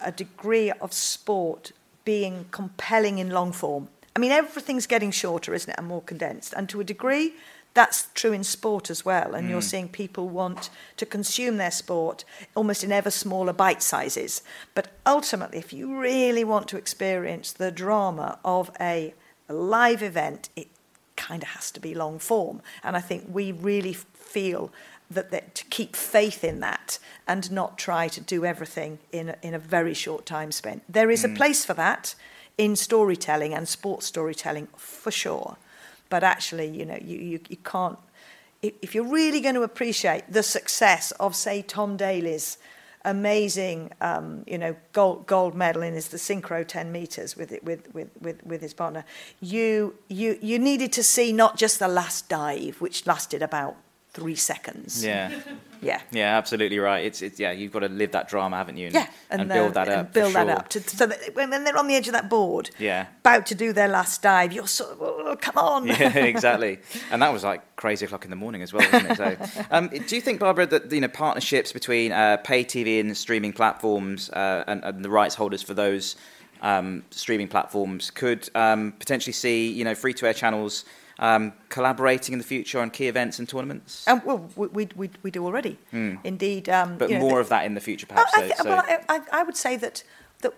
a 0.00 0.12
degree 0.12 0.70
of 0.70 0.92
sport 0.92 1.72
being 2.04 2.46
compelling 2.52 3.18
in 3.18 3.30
long 3.30 3.50
form. 3.50 3.88
I 4.14 4.20
mean, 4.20 4.30
everything's 4.30 4.86
getting 4.86 5.10
shorter, 5.10 5.52
isn't 5.52 5.70
it, 5.70 5.78
and 5.78 5.88
more 5.88 6.02
condensed. 6.02 6.54
And 6.56 6.68
to 6.68 6.80
a 6.80 6.84
degree, 6.84 7.34
that's 7.74 8.08
true 8.14 8.32
in 8.32 8.44
sport 8.44 8.90
as 8.90 9.04
well. 9.04 9.34
And 9.34 9.48
you're 9.48 9.60
mm. 9.60 9.70
seeing 9.70 9.88
people 9.88 10.28
want 10.28 10.70
to 10.96 11.06
consume 11.06 11.56
their 11.56 11.70
sport 11.70 12.24
almost 12.56 12.82
in 12.82 12.92
ever 12.92 13.10
smaller 13.10 13.52
bite 13.52 13.82
sizes. 13.82 14.42
But 14.74 14.88
ultimately, 15.06 15.58
if 15.58 15.72
you 15.72 15.98
really 15.98 16.44
want 16.44 16.68
to 16.68 16.76
experience 16.76 17.52
the 17.52 17.70
drama 17.70 18.38
of 18.44 18.70
a, 18.80 19.14
a 19.48 19.54
live 19.54 20.02
event, 20.02 20.48
it 20.56 20.68
kind 21.16 21.42
of 21.42 21.50
has 21.50 21.70
to 21.72 21.80
be 21.80 21.94
long 21.94 22.18
form. 22.18 22.60
And 22.82 22.96
I 22.96 23.00
think 23.00 23.26
we 23.28 23.52
really 23.52 23.92
feel 23.92 24.72
that, 25.10 25.30
that 25.30 25.54
to 25.56 25.64
keep 25.66 25.94
faith 25.94 26.42
in 26.42 26.60
that 26.60 26.98
and 27.26 27.50
not 27.50 27.78
try 27.78 28.08
to 28.08 28.20
do 28.20 28.44
everything 28.44 28.98
in 29.12 29.30
a, 29.30 29.36
in 29.42 29.54
a 29.54 29.58
very 29.58 29.94
short 29.94 30.26
time 30.26 30.50
spent. 30.50 30.82
There 30.88 31.10
is 31.10 31.24
a 31.24 31.28
mm. 31.28 31.36
place 31.36 31.64
for 31.64 31.74
that 31.74 32.14
in 32.58 32.76
storytelling 32.76 33.54
and 33.54 33.68
sports 33.68 34.06
storytelling 34.06 34.68
for 34.76 35.10
sure. 35.10 35.56
But 36.10 36.22
actually, 36.22 36.68
you 36.68 36.84
know, 36.84 36.98
you, 37.00 37.18
you, 37.18 37.40
you 37.48 37.56
can't, 37.56 37.98
if, 38.62 38.94
you're 38.94 39.08
really 39.08 39.40
going 39.40 39.54
to 39.54 39.62
appreciate 39.62 40.24
the 40.30 40.42
success 40.42 41.12
of, 41.12 41.34
say, 41.34 41.62
Tom 41.62 41.96
Daley's 41.96 42.58
amazing, 43.04 43.90
um, 44.02 44.44
you 44.46 44.58
know, 44.58 44.76
gold, 44.92 45.26
gold 45.26 45.54
medal 45.54 45.82
in 45.82 45.94
his 45.94 46.08
the 46.08 46.18
synchro 46.18 46.66
10 46.66 46.92
meters 46.92 47.36
with, 47.36 47.52
it, 47.52 47.64
with, 47.64 47.92
with, 47.94 48.10
with, 48.20 48.44
with 48.44 48.60
his 48.60 48.74
partner, 48.74 49.04
you, 49.40 49.94
you, 50.08 50.38
you 50.42 50.58
needed 50.58 50.92
to 50.92 51.02
see 51.02 51.32
not 51.32 51.56
just 51.56 51.78
the 51.78 51.88
last 51.88 52.28
dive, 52.28 52.80
which 52.80 53.06
lasted 53.06 53.40
about 53.40 53.76
three 54.12 54.34
seconds. 54.34 55.04
Yeah, 55.04 55.30
Yeah. 55.82 56.02
yeah, 56.10 56.36
absolutely 56.36 56.78
right. 56.78 57.06
It's, 57.06 57.22
it's 57.22 57.40
yeah, 57.40 57.52
you've 57.52 57.72
got 57.72 57.78
to 57.78 57.88
live 57.88 58.12
that 58.12 58.28
drama, 58.28 58.56
haven't 58.58 58.76
you? 58.76 58.86
And, 58.86 58.94
Yeah, 58.94 59.06
and, 59.30 59.40
and, 59.42 59.50
build 59.50 59.70
uh, 59.70 59.72
that 59.84 59.88
and 59.88 60.00
up. 60.00 60.12
Build 60.12 60.34
that 60.34 60.46
sure. 60.46 60.56
up 60.56 60.68
to, 60.68 60.80
so 60.80 61.06
that 61.06 61.34
when 61.34 61.48
when 61.50 61.64
they're 61.64 61.78
on 61.78 61.88
the 61.88 61.94
edge 61.94 62.06
of 62.06 62.12
that 62.12 62.28
board, 62.28 62.68
Yeah. 62.78 63.06
about 63.20 63.46
to 63.46 63.54
do 63.54 63.72
their 63.72 63.88
last 63.88 64.20
dive, 64.20 64.52
you're 64.52 64.66
sort 64.66 64.90
of, 64.90 64.98
oh, 65.00 65.36
come 65.40 65.56
on. 65.56 65.86
yeah, 65.86 66.14
exactly. 66.18 66.80
And 67.10 67.22
that 67.22 67.32
was 67.32 67.44
like 67.44 67.76
crazy 67.76 68.04
o'clock 68.04 68.24
in 68.24 68.30
the 68.30 68.36
morning 68.36 68.60
as 68.60 68.72
well, 68.74 68.86
wasn't 68.92 69.12
it? 69.12 69.16
So, 69.16 69.64
um, 69.70 69.88
do 69.88 70.14
you 70.14 70.20
think, 70.20 70.40
Barbara, 70.40 70.66
that 70.66 70.92
you 70.92 71.00
know 71.00 71.08
partnerships 71.08 71.72
between 71.72 72.12
uh, 72.12 72.36
pay 72.38 72.62
TV 72.64 73.00
and 73.00 73.16
streaming 73.16 73.54
platforms 73.54 74.28
uh, 74.30 74.64
and, 74.66 74.84
and 74.84 75.02
the 75.04 75.10
rights 75.10 75.34
holders 75.34 75.62
for 75.62 75.72
those 75.72 76.16
um, 76.60 77.04
streaming 77.10 77.48
platforms 77.48 78.10
could 78.10 78.50
um, 78.54 78.92
potentially 78.98 79.32
see 79.32 79.70
you 79.72 79.84
know 79.84 79.94
free 79.94 80.12
to 80.12 80.26
air 80.26 80.34
channels 80.34 80.84
um, 81.20 81.52
collaborating 81.68 82.32
in 82.32 82.38
the 82.38 82.44
future 82.44 82.80
on 82.80 82.90
key 82.90 83.06
events 83.06 83.38
and 83.38 83.48
tournaments? 83.48 84.04
And 84.08 84.22
well, 84.24 84.48
we, 84.56 84.66
we, 84.68 84.88
we, 84.96 85.10
we 85.22 85.30
do 85.30 85.44
already. 85.46 85.78
Indeed. 85.92 86.68
Um, 86.68 86.98
but 86.98 87.10
you 87.10 87.16
know, 87.16 87.20
more 87.20 87.34
the- 87.34 87.40
of 87.42 87.48
that 87.50 87.64
in 87.66 87.74
the 87.74 87.80
future, 87.80 88.06
perhaps. 88.06 88.32
I, 88.34 88.48
so, 88.50 88.64
well, 88.64 88.84
I, 89.08 89.20
I 89.32 89.42
would 89.44 89.56
say 89.56 89.76
that 89.76 90.02
that 90.40 90.52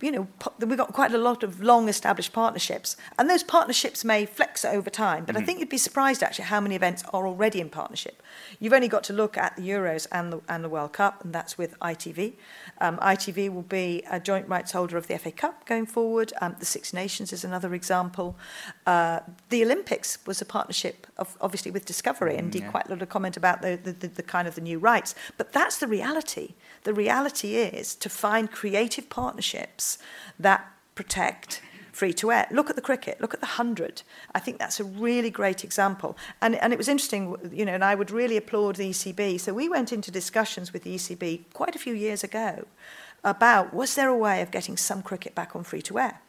you 0.00 0.10
know 0.12 0.26
we've 0.60 0.76
got 0.76 0.92
quite 0.92 1.12
a 1.12 1.18
lot 1.18 1.42
of 1.42 1.60
long-established 1.62 2.32
partnerships, 2.32 2.96
and 3.18 3.28
those 3.28 3.42
partnerships 3.42 4.04
may 4.04 4.26
flex 4.26 4.64
over 4.64 4.90
time. 4.90 5.24
But 5.24 5.36
I 5.36 5.42
think 5.42 5.60
you'd 5.60 5.68
be 5.68 5.78
surprised 5.78 6.22
actually 6.22 6.46
how 6.46 6.60
many 6.60 6.74
events 6.74 7.02
are 7.12 7.26
already 7.26 7.60
in 7.60 7.70
partnership. 7.70 8.22
You've 8.60 8.72
only 8.72 8.88
got 8.88 9.04
to 9.04 9.12
look 9.12 9.36
at 9.36 9.56
the 9.56 9.68
Euros 9.68 10.06
and 10.12 10.32
the 10.32 10.40
and 10.48 10.64
the 10.64 10.68
World 10.68 10.92
Cup, 10.92 11.24
and 11.24 11.32
that's 11.32 11.58
with 11.58 11.78
ITV. 11.80 12.34
Um, 12.80 12.98
ITV 12.98 13.52
will 13.52 13.62
be 13.62 14.02
a 14.10 14.20
joint 14.20 14.48
rights 14.48 14.72
holder 14.72 14.96
of 14.96 15.06
the 15.06 15.18
FA 15.18 15.32
Cup 15.32 15.66
going 15.66 15.86
forward. 15.86 16.32
Um, 16.40 16.56
the 16.58 16.64
Six 16.64 16.92
Nations 16.92 17.32
is 17.32 17.44
another 17.44 17.74
example. 17.74 18.36
Uh, 18.86 19.20
the 19.48 19.62
Olympics 19.64 20.18
was 20.26 20.40
a 20.40 20.44
partnership, 20.44 21.06
of, 21.16 21.36
obviously, 21.40 21.70
with 21.70 21.84
Discovery, 21.84 22.36
and 22.36 22.52
did 22.52 22.62
yeah. 22.62 22.70
quite 22.70 22.86
a 22.86 22.90
lot 22.90 23.02
of 23.02 23.08
comment 23.08 23.36
about 23.36 23.62
the, 23.62 23.78
the, 23.82 23.92
the, 23.92 24.08
the 24.08 24.22
kind 24.22 24.46
of 24.46 24.54
the 24.54 24.60
new 24.60 24.78
rights. 24.78 25.14
But 25.36 25.52
that's 25.52 25.78
the 25.78 25.86
reality. 25.86 26.54
The 26.84 26.94
reality 26.94 27.56
is 27.56 27.94
to 27.96 28.08
find 28.08 28.50
creative 28.50 29.07
partnerships 29.10 29.98
that 30.38 30.66
protect 30.94 31.60
free 31.92 32.12
to 32.14 32.30
air. 32.30 32.46
Look 32.50 32.70
at 32.70 32.76
the 32.76 32.82
cricket, 32.82 33.20
look 33.20 33.34
at 33.34 33.40
the 33.40 33.46
100. 33.46 34.02
I 34.34 34.38
think 34.38 34.58
that's 34.58 34.78
a 34.78 34.84
really 34.84 35.30
great 35.30 35.64
example. 35.64 36.16
And, 36.40 36.54
and 36.54 36.72
it 36.72 36.76
was 36.76 36.88
interesting, 36.88 37.36
you 37.52 37.64
know, 37.64 37.74
and 37.74 37.84
I 37.84 37.94
would 37.96 38.10
really 38.10 38.36
applaud 38.36 38.76
the 38.76 38.90
ECB. 38.90 39.40
So 39.40 39.52
we 39.52 39.68
went 39.68 39.92
into 39.92 40.10
discussions 40.10 40.72
with 40.72 40.84
the 40.84 40.94
ECB 40.94 41.42
quite 41.52 41.74
a 41.74 41.78
few 41.78 41.94
years 41.94 42.22
ago 42.22 42.66
about 43.24 43.74
was 43.74 43.96
there 43.96 44.08
a 44.08 44.16
way 44.16 44.40
of 44.42 44.52
getting 44.52 44.76
some 44.76 45.02
cricket 45.02 45.34
back 45.34 45.56
on 45.56 45.64
free 45.64 45.82
to 45.82 45.98
air? 45.98 46.20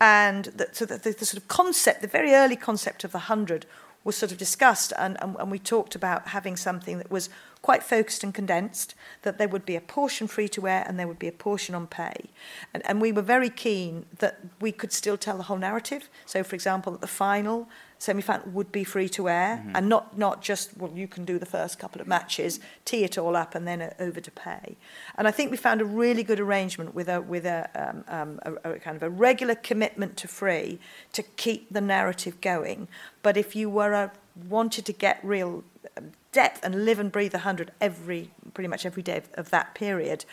And 0.00 0.46
the, 0.46 0.68
so 0.72 0.84
the, 0.84 0.98
the, 0.98 1.12
the 1.12 1.24
sort 1.24 1.40
of 1.40 1.48
concept, 1.48 2.02
the 2.02 2.08
very 2.08 2.34
early 2.34 2.56
concept 2.56 3.04
of 3.04 3.12
the 3.12 3.18
100 3.18 3.64
was 4.06 4.16
sort 4.16 4.30
of 4.30 4.38
discussed, 4.38 4.92
and, 4.96 5.20
and, 5.20 5.36
and 5.38 5.50
we 5.50 5.58
talked 5.58 5.96
about 5.96 6.28
having 6.28 6.56
something 6.56 6.98
that 6.98 7.10
was 7.10 7.28
quite 7.60 7.82
focused 7.82 8.22
and 8.22 8.32
condensed, 8.32 8.94
that 9.22 9.38
there 9.38 9.48
would 9.48 9.66
be 9.66 9.74
a 9.74 9.80
portion 9.80 10.28
free 10.28 10.48
to 10.48 10.68
air 10.68 10.84
and 10.86 10.98
there 10.98 11.08
would 11.08 11.18
be 11.18 11.26
a 11.26 11.32
portion 11.32 11.74
on 11.74 11.88
pay. 11.88 12.30
And, 12.72 12.86
and 12.86 13.00
we 13.00 13.10
were 13.10 13.22
very 13.22 13.50
keen 13.50 14.06
that 14.20 14.38
we 14.60 14.70
could 14.70 14.92
still 14.92 15.16
tell 15.16 15.36
the 15.36 15.42
whole 15.42 15.58
narrative. 15.58 16.08
So, 16.24 16.44
for 16.44 16.54
example, 16.54 16.92
that 16.92 17.00
the 17.00 17.08
final 17.08 17.68
semi 17.98 18.20
final 18.20 18.48
would 18.50 18.70
be 18.72 18.84
free 18.84 19.08
to 19.08 19.28
air 19.28 19.64
and 19.74 19.88
not, 19.88 20.18
not 20.18 20.42
just, 20.42 20.76
well, 20.76 20.92
you 20.94 21.08
can 21.08 21.24
do 21.24 21.38
the 21.38 21.46
first 21.46 21.78
couple 21.78 22.00
of 22.00 22.06
matches, 22.06 22.60
tee 22.84 23.04
it 23.04 23.16
all 23.16 23.36
up, 23.36 23.54
and 23.54 23.66
then 23.66 23.80
uh, 23.80 23.94
over 23.98 24.20
to 24.20 24.30
pay. 24.30 24.76
And 25.16 25.26
I 25.26 25.30
think 25.30 25.50
we 25.50 25.56
found 25.56 25.80
a 25.80 25.84
really 25.84 26.22
good 26.22 26.40
arrangement 26.40 26.94
with 26.94 27.08
a, 27.08 27.20
with 27.20 27.46
a, 27.46 27.68
um, 27.74 28.04
um, 28.08 28.40
a, 28.64 28.72
a 28.72 28.78
kind 28.78 28.96
of 28.96 29.02
a 29.02 29.10
regular 29.10 29.54
commitment 29.54 30.16
to 30.18 30.28
free 30.28 30.78
to 31.12 31.22
keep 31.22 31.72
the 31.72 31.80
narrative 31.80 32.40
going. 32.40 32.88
But 33.22 33.36
if 33.36 33.56
you 33.56 33.70
were 33.70 33.92
a, 33.92 34.12
wanted 34.48 34.84
to 34.86 34.92
get 34.92 35.18
real 35.22 35.64
um, 35.96 36.12
depth 36.32 36.60
and 36.62 36.84
live 36.84 36.98
and 36.98 37.10
breathe 37.10 37.32
100 37.32 37.72
every, 37.80 38.30
pretty 38.52 38.68
much 38.68 38.84
every 38.84 39.02
day 39.02 39.18
of, 39.18 39.28
of 39.34 39.50
that 39.50 39.74
period, 39.74 40.24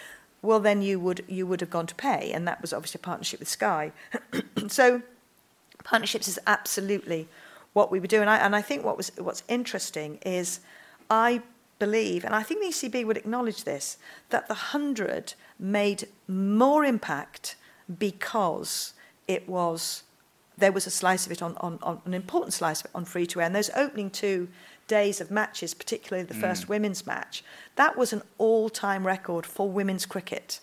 well, 0.42 0.60
then 0.60 0.82
you 0.82 1.00
would, 1.00 1.24
you 1.28 1.48
would 1.48 1.62
have 1.62 1.70
gone 1.70 1.88
to 1.88 1.96
pay. 1.96 2.32
And 2.34 2.46
that 2.48 2.62
was 2.62 2.74
obviously 2.74 3.00
a 3.00 3.06
partnership 3.06 3.40
with 3.40 3.48
Sky. 3.48 3.94
so 4.68 5.02
partnerships 5.84 6.28
is 6.28 6.40
absolutely 6.46 7.28
what 7.74 7.92
we 7.92 8.00
were 8.00 8.08
doing. 8.08 8.28
I, 8.28 8.38
and 8.38 8.56
I 8.56 8.62
think 8.62 8.84
what 8.84 8.98
was 8.98 9.12
what's 9.18 9.44
interesting 9.48 10.20
is 10.26 10.60
I 11.10 11.42
believe, 11.80 12.24
and 12.24 12.34
I 12.34 12.44
think 12.44 12.62
the 12.62 12.68
ECB 12.68 13.06
would 13.06 13.18
acknowledge 13.18 13.64
this, 13.64 13.98
that 14.30 14.48
the 14.48 14.54
100 14.54 15.34
made 15.60 16.08
more 16.28 16.86
impact 16.86 17.56
because 18.00 18.94
it 19.28 19.48
was 19.50 20.04
there 20.58 20.72
was 20.72 20.86
a 20.86 20.92
slice 20.92 21.26
of 21.26 21.32
it 21.32 21.42
on, 21.42 21.58
on, 21.58 21.80
on 21.82 22.00
an 22.06 22.14
important 22.14 22.54
slice 22.54 22.82
of 22.82 22.86
it 22.86 22.92
on 22.94 23.06
free 23.06 23.26
to 23.26 23.40
air. 23.40 23.48
And 23.48 23.56
those 23.56 23.72
opening 23.76 24.12
two 24.12 24.48
days 24.88 25.20
of 25.20 25.32
matches, 25.32 25.74
particularly 25.74 26.24
the 26.26 26.36
first 26.36 26.66
mm. 26.66 26.70
women's 26.70 27.08
match, 27.08 27.44
that 27.76 27.98
was 27.98 28.14
an 28.14 28.22
all 28.38 28.70
time 28.70 29.06
record 29.08 29.46
for 29.46 29.70
women's 29.70 30.06
cricket. 30.06 30.60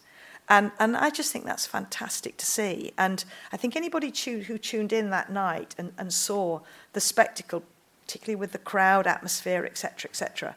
And, 0.50 0.72
and 0.80 0.96
I 0.96 1.10
just 1.10 1.30
think 1.32 1.44
that's 1.44 1.64
fantastic 1.64 2.36
to 2.38 2.44
see. 2.44 2.92
And 2.98 3.24
I 3.52 3.56
think 3.56 3.76
anybody 3.76 4.12
who 4.42 4.58
tuned 4.58 4.92
in 4.92 5.10
that 5.10 5.30
night 5.30 5.76
and, 5.78 5.92
and 5.96 6.12
saw 6.12 6.60
the 6.92 7.00
spectacle, 7.00 7.62
particularly 8.04 8.34
with 8.34 8.50
the 8.50 8.58
crowd 8.58 9.06
atmosphere, 9.06 9.64
etc., 9.64 10.10
etc., 10.10 10.56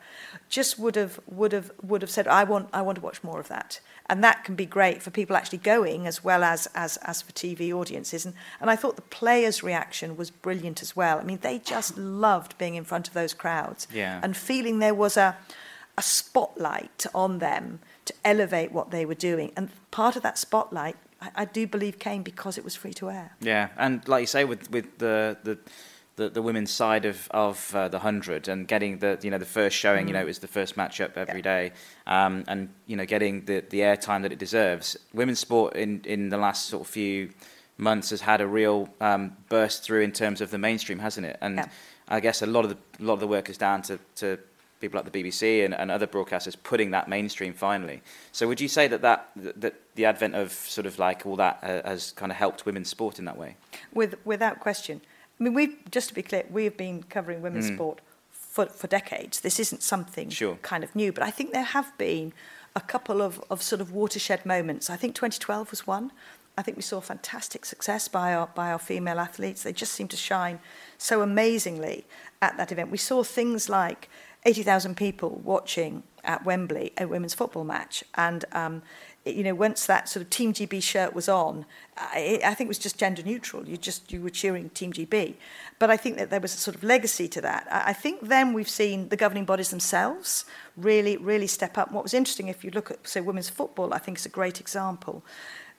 just 0.49 0.79
would 0.79 0.95
have 0.95 1.19
would 1.27 1.51
have 1.51 1.71
would 1.83 2.01
have 2.01 2.09
said, 2.09 2.27
"I 2.27 2.43
want 2.43 2.69
I 2.73 2.81
want 2.81 2.95
to 2.95 3.03
watch 3.03 3.23
more 3.23 3.39
of 3.39 3.47
that." 3.49 3.79
And 4.09 4.23
that 4.23 4.43
can 4.43 4.55
be 4.55 4.65
great 4.65 5.03
for 5.03 5.11
people 5.11 5.35
actually 5.35 5.59
going 5.59 6.07
as 6.07 6.23
well 6.23 6.43
as 6.43 6.67
as 6.73 6.97
as 7.03 7.21
for 7.21 7.31
TV 7.31 7.71
audiences. 7.71 8.25
And 8.25 8.33
and 8.59 8.71
I 8.71 8.75
thought 8.75 8.95
the 8.95 9.03
players' 9.03 9.61
reaction 9.61 10.17
was 10.17 10.31
brilliant 10.31 10.81
as 10.81 10.95
well. 10.95 11.19
I 11.19 11.23
mean, 11.23 11.37
they 11.43 11.59
just 11.59 11.99
loved 11.99 12.57
being 12.57 12.73
in 12.73 12.83
front 12.83 13.07
of 13.07 13.13
those 13.13 13.35
crowds 13.35 13.87
yeah. 13.93 14.19
and 14.23 14.35
feeling 14.35 14.79
there 14.79 14.95
was 14.95 15.17
a 15.17 15.37
a 15.95 16.01
spotlight 16.01 17.05
on 17.13 17.37
them 17.37 17.79
to 18.05 18.13
elevate 18.23 18.71
what 18.71 18.91
they 18.91 19.05
were 19.05 19.15
doing. 19.15 19.51
And 19.55 19.69
part 19.91 20.15
of 20.15 20.23
that 20.23 20.37
spotlight, 20.37 20.95
I, 21.21 21.29
I 21.35 21.45
do 21.45 21.67
believe, 21.67 21.99
came 21.99 22.23
because 22.23 22.57
it 22.57 22.63
was 22.63 22.75
free 22.75 22.93
to 22.95 23.09
air. 23.09 23.35
Yeah, 23.39 23.69
and 23.77 24.07
like 24.07 24.21
you 24.21 24.27
say, 24.27 24.45
with 24.45 24.69
with 24.71 24.97
the 24.99 25.37
the 25.43 25.57
the, 26.15 26.29
the 26.29 26.41
women's 26.41 26.71
side 26.71 27.05
of 27.05 27.27
of 27.31 27.73
uh, 27.75 27.87
the 27.87 27.99
hundred 27.99 28.47
and 28.47 28.67
getting 28.67 28.99
the 28.99 29.17
you 29.21 29.31
know 29.31 29.37
the 29.37 29.45
first 29.45 29.75
showing, 29.75 30.05
mm. 30.05 30.09
you 30.09 30.13
know, 30.13 30.21
it 30.21 30.25
was 30.25 30.39
the 30.39 30.47
first 30.47 30.75
matchup 30.75 31.17
every 31.17 31.39
yeah. 31.39 31.41
day, 31.41 31.71
um, 32.07 32.43
and 32.47 32.69
you 32.85 32.95
know 32.95 33.05
getting 33.05 33.45
the 33.45 33.63
the 33.69 33.79
airtime 33.79 34.21
that 34.21 34.31
it 34.31 34.39
deserves. 34.39 34.97
Women's 35.13 35.39
sport 35.39 35.75
in 35.75 36.01
in 36.05 36.29
the 36.29 36.37
last 36.37 36.67
sort 36.67 36.81
of 36.81 36.87
few 36.87 37.29
months 37.77 38.11
has 38.11 38.21
had 38.21 38.41
a 38.41 38.47
real 38.47 38.89
um, 39.01 39.35
burst 39.49 39.83
through 39.83 40.01
in 40.01 40.11
terms 40.11 40.41
of 40.41 40.51
the 40.51 40.57
mainstream, 40.57 40.99
hasn't 40.99 41.25
it? 41.25 41.37
And 41.41 41.57
yeah. 41.57 41.67
I 42.07 42.19
guess 42.19 42.41
a 42.41 42.45
lot 42.45 42.65
of 42.65 42.69
the 42.69 42.77
a 43.01 43.05
lot 43.05 43.13
of 43.13 43.19
the 43.19 43.27
work 43.27 43.49
is 43.49 43.57
down 43.57 43.81
to 43.83 43.99
to 44.15 44.37
people 44.83 44.99
like 44.99 45.09
the 45.09 45.23
BBC 45.23 45.63
and, 45.63 45.73
and 45.73 45.89
other 45.89 46.05
broadcasters 46.05 46.57
putting 46.61 46.91
that 46.91 47.07
mainstream 47.07 47.53
finally. 47.53 48.01
So 48.33 48.47
would 48.49 48.59
you 48.59 48.67
say 48.67 48.87
that, 48.89 49.01
that 49.01 49.29
that 49.35 49.75
the 49.95 50.05
advent 50.05 50.35
of 50.35 50.51
sort 50.51 50.85
of 50.85 50.99
like 50.99 51.25
all 51.25 51.37
that 51.37 51.59
uh, 51.63 51.87
has 51.87 52.11
kind 52.11 52.31
of 52.31 52.37
helped 52.37 52.65
women's 52.65 52.89
sport 52.89 53.17
in 53.17 53.25
that 53.25 53.37
way? 53.37 53.55
With, 53.93 54.15
without 54.25 54.59
question. 54.59 55.01
I 55.39 55.43
mean, 55.43 55.53
we 55.53 55.77
just 55.89 56.09
to 56.09 56.13
be 56.13 56.21
clear, 56.21 56.43
we 56.49 56.65
have 56.65 56.75
been 56.75 57.03
covering 57.03 57.41
women's 57.41 57.69
mm. 57.69 57.75
sport 57.75 58.01
for, 58.29 58.65
for 58.65 58.87
decades. 58.87 59.39
This 59.39 59.57
isn't 59.59 59.81
something 59.81 60.29
sure. 60.29 60.57
kind 60.61 60.83
of 60.83 60.93
new, 60.95 61.13
but 61.13 61.23
I 61.23 61.31
think 61.31 61.53
there 61.53 61.63
have 61.63 61.97
been 61.97 62.33
a 62.75 62.81
couple 62.81 63.21
of, 63.21 63.41
of 63.49 63.61
sort 63.61 63.79
of 63.79 63.91
watershed 63.91 64.45
moments. 64.45 64.89
I 64.89 64.97
think 64.97 65.15
2012 65.15 65.71
was 65.71 65.87
one. 65.87 66.11
I 66.57 66.61
think 66.61 66.77
we 66.77 66.83
saw 66.83 66.99
fantastic 66.99 67.65
success 67.65 68.07
by 68.07 68.33
our, 68.33 68.47
by 68.47 68.71
our 68.71 68.79
female 68.79 69.19
athletes. 69.19 69.63
They 69.63 69.73
just 69.73 69.93
seem 69.93 70.07
to 70.09 70.17
shine 70.17 70.59
so 70.97 71.21
amazingly 71.21 72.05
at 72.41 72.57
that 72.57 72.71
event. 72.71 72.91
We 72.91 72.97
saw 72.97 73.23
things 73.23 73.69
like 73.69 74.09
80,000 74.45 74.95
people 74.95 75.41
watching 75.43 76.03
at 76.23 76.45
Wembley 76.45 76.93
a 76.97 77.07
women's 77.07 77.33
football 77.33 77.63
match. 77.63 78.03
And, 78.15 78.45
um, 78.51 78.81
it, 79.25 79.35
you 79.35 79.43
know, 79.43 79.55
once 79.55 79.85
that 79.85 80.09
sort 80.09 80.23
of 80.23 80.29
Team 80.29 80.53
GB 80.53 80.81
shirt 80.81 81.13
was 81.13 81.29
on, 81.29 81.65
I, 81.97 82.39
I 82.43 82.53
think 82.53 82.67
it 82.67 82.69
was 82.69 82.79
just 82.79 82.97
gender 82.97 83.23
neutral. 83.23 83.67
You 83.67 83.77
just, 83.77 84.11
you 84.11 84.21
were 84.21 84.29
cheering 84.29 84.69
Team 84.69 84.93
GB. 84.93 85.35
But 85.79 85.89
I 85.89 85.97
think 85.97 86.17
that 86.17 86.29
there 86.29 86.39
was 86.39 86.53
a 86.53 86.57
sort 86.57 86.75
of 86.75 86.83
legacy 86.83 87.27
to 87.29 87.41
that. 87.41 87.67
I, 87.69 87.89
I 87.89 87.93
think 87.93 88.21
then 88.21 88.53
we've 88.53 88.69
seen 88.69 89.09
the 89.09 89.17
governing 89.17 89.45
bodies 89.45 89.69
themselves 89.69 90.45
really, 90.77 91.17
really 91.17 91.47
step 91.47 91.77
up. 91.77 91.87
And 91.87 91.95
what 91.95 92.03
was 92.03 92.13
interesting, 92.13 92.47
if 92.47 92.63
you 92.63 92.71
look 92.71 92.91
at, 92.91 93.07
say, 93.07 93.21
women's 93.21 93.49
football, 93.49 93.93
I 93.93 93.97
think 93.97 94.17
is 94.17 94.25
a 94.25 94.29
great 94.29 94.59
example. 94.59 95.23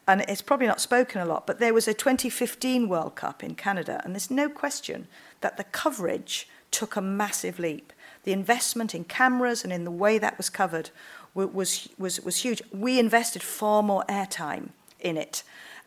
And 0.06 0.22
it's 0.28 0.42
probably 0.42 0.66
not 0.66 0.80
spoken 0.80 1.20
a 1.20 1.24
lot, 1.24 1.46
but 1.46 1.58
there 1.58 1.72
was 1.72 1.88
a 1.88 1.94
2015 1.94 2.88
World 2.88 3.14
Cup 3.14 3.42
in 3.42 3.54
Canada, 3.54 4.02
and 4.04 4.14
there's 4.14 4.30
no 4.30 4.50
question 4.50 5.08
that 5.40 5.56
the 5.56 5.64
coverage 5.64 6.46
took 6.70 6.96
a 6.96 7.00
massive 7.00 7.58
leap. 7.58 7.92
The 8.24 8.32
investment 8.32 8.94
in 8.94 9.04
cameras 9.04 9.64
and 9.64 9.72
in 9.72 9.84
the 9.84 9.90
way 9.90 10.18
that 10.18 10.36
was 10.36 10.50
covered 10.50 10.90
was, 11.34 11.88
was, 11.98 12.20
was 12.20 12.36
huge. 12.36 12.62
We 12.72 12.98
invested 12.98 13.42
far 13.42 13.82
more 13.82 14.04
airtime 14.08 14.70
in 15.00 15.16
it. 15.16 15.42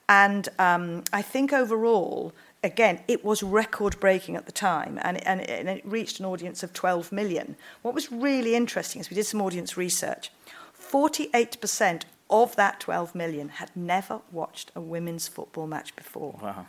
And 0.10 0.48
um, 0.58 1.04
I 1.12 1.22
think 1.22 1.52
overall, 1.52 2.34
again, 2.64 3.02
it 3.08 3.26
was 3.26 3.44
record 3.44 4.00
breaking 4.00 4.36
at 4.36 4.46
the 4.46 4.52
time 4.52 5.00
and, 5.02 5.26
and, 5.28 5.42
and 5.42 5.68
it 5.68 5.86
reached 5.86 6.20
an 6.20 6.26
audience 6.26 6.64
of 6.64 6.74
12 6.74 7.12
million. 7.12 7.56
What 7.82 7.94
was 7.94 8.12
really 8.12 8.56
interesting 8.56 9.02
is 9.02 9.10
we 9.10 9.16
did 9.16 9.26
some 9.26 9.42
audience 9.42 9.76
research. 9.76 10.32
48% 10.80 12.04
of 12.30 12.56
that 12.56 12.80
12 12.80 13.16
million 13.16 13.50
had 13.50 13.72
never 13.76 14.20
watched 14.32 14.72
a 14.76 14.82
women's 14.82 15.28
football 15.28 15.68
match 15.68 15.96
before. 15.96 16.40
Wow. 16.42 16.66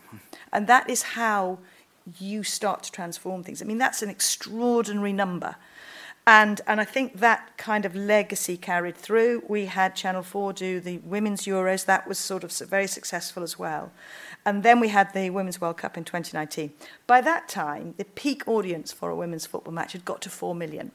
And 0.52 0.66
that 0.66 0.88
is 0.88 1.02
how 1.02 1.58
you 2.18 2.42
start 2.42 2.82
to 2.84 2.92
transform 2.92 3.42
things. 3.42 3.62
I 3.62 3.64
mean, 3.64 3.78
that's 3.78 4.02
an 4.02 4.08
extraordinary 4.08 5.12
number. 5.12 5.56
And, 6.26 6.60
and 6.66 6.78
I 6.78 6.84
think 6.84 7.20
that 7.20 7.56
kind 7.56 7.86
of 7.86 7.96
legacy 7.96 8.58
carried 8.58 8.96
through. 8.96 9.44
We 9.48 9.64
had 9.64 9.96
Channel 9.96 10.22
4 10.22 10.52
do 10.52 10.78
the 10.78 10.98
Women's 10.98 11.46
Euros. 11.46 11.86
That 11.86 12.06
was 12.06 12.18
sort 12.18 12.44
of 12.44 12.52
very 12.68 12.86
successful 12.86 13.42
as 13.42 13.58
well. 13.58 13.92
And 14.44 14.62
then 14.62 14.78
we 14.78 14.88
had 14.88 15.14
the 15.14 15.30
Women's 15.30 15.58
World 15.58 15.78
Cup 15.78 15.96
in 15.96 16.04
2019. 16.04 16.74
By 17.06 17.22
that 17.22 17.48
time, 17.48 17.94
the 17.96 18.04
peak 18.04 18.46
audience 18.46 18.92
for 18.92 19.08
a 19.08 19.16
women's 19.16 19.46
football 19.46 19.72
match 19.72 19.92
had 19.92 20.04
got 20.04 20.20
to 20.20 20.28
4 20.28 20.54
million. 20.54 20.92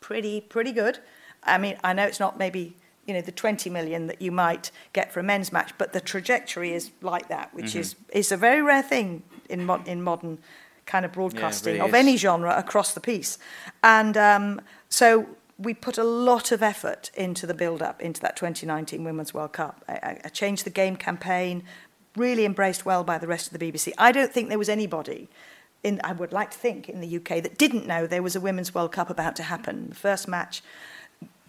Pretty, 0.00 0.40
pretty 0.40 0.70
good. 0.70 1.00
I 1.42 1.58
mean, 1.58 1.76
I 1.82 1.92
know 1.92 2.04
it's 2.04 2.20
not 2.20 2.38
maybe 2.38 2.76
you 3.06 3.14
know 3.14 3.20
the 3.22 3.32
20 3.32 3.70
million 3.70 4.06
that 4.06 4.22
you 4.22 4.30
might 4.30 4.70
get 4.92 5.10
for 5.10 5.18
a 5.20 5.22
men's 5.22 5.50
match 5.50 5.72
but 5.78 5.94
the 5.94 6.00
trajectory 6.00 6.74
is 6.74 6.90
like 7.00 7.28
that 7.28 7.52
which 7.54 7.68
mm-hmm. 7.70 7.78
is 7.78 7.96
is 8.12 8.30
a 8.30 8.36
very 8.36 8.60
rare 8.60 8.82
thing 8.82 9.22
in, 9.48 9.66
mo- 9.66 9.82
in 9.86 10.02
modern 10.02 10.38
kind 10.86 11.04
of 11.04 11.12
broadcasting 11.12 11.76
yeah, 11.76 11.82
really 11.82 11.90
of 11.90 11.94
is. 11.94 11.98
any 11.98 12.16
genre 12.16 12.56
across 12.56 12.92
the 12.94 13.00
piece. 13.00 13.38
And 13.84 14.16
um, 14.16 14.60
so 14.88 15.26
we 15.58 15.74
put 15.74 15.98
a 15.98 16.04
lot 16.04 16.50
of 16.52 16.62
effort 16.62 17.10
into 17.14 17.46
the 17.46 17.54
build 17.54 17.82
up 17.82 18.00
into 18.00 18.20
that 18.20 18.36
2019 18.36 19.04
Women's 19.04 19.34
World 19.34 19.52
Cup. 19.52 19.84
I, 19.88 20.18
I 20.24 20.28
changed 20.28 20.64
the 20.64 20.70
game 20.70 20.96
campaign, 20.96 21.62
really 22.16 22.44
embraced 22.44 22.86
well 22.86 23.04
by 23.04 23.18
the 23.18 23.26
rest 23.26 23.52
of 23.52 23.58
the 23.58 23.72
BBC. 23.72 23.92
I 23.98 24.12
don't 24.12 24.32
think 24.32 24.48
there 24.48 24.58
was 24.58 24.68
anybody. 24.68 25.28
In, 25.84 26.00
I 26.02 26.12
would 26.12 26.32
like 26.32 26.50
to 26.52 26.58
think 26.58 26.88
in 26.88 27.00
the 27.00 27.16
UK 27.16 27.42
that 27.42 27.56
didn't 27.56 27.86
know 27.86 28.06
there 28.06 28.22
was 28.22 28.34
a 28.34 28.40
Women's 28.40 28.74
World 28.74 28.92
Cup 28.92 29.10
about 29.10 29.36
to 29.36 29.44
happen. 29.44 29.90
The 29.90 29.94
first 29.94 30.26
match 30.26 30.62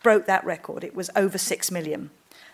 broke 0.03 0.25
that 0.25 0.43
record. 0.45 0.83
It 0.83 0.95
was 0.95 1.09
over 1.15 1.37
6 1.37 1.71
million. 1.71 2.11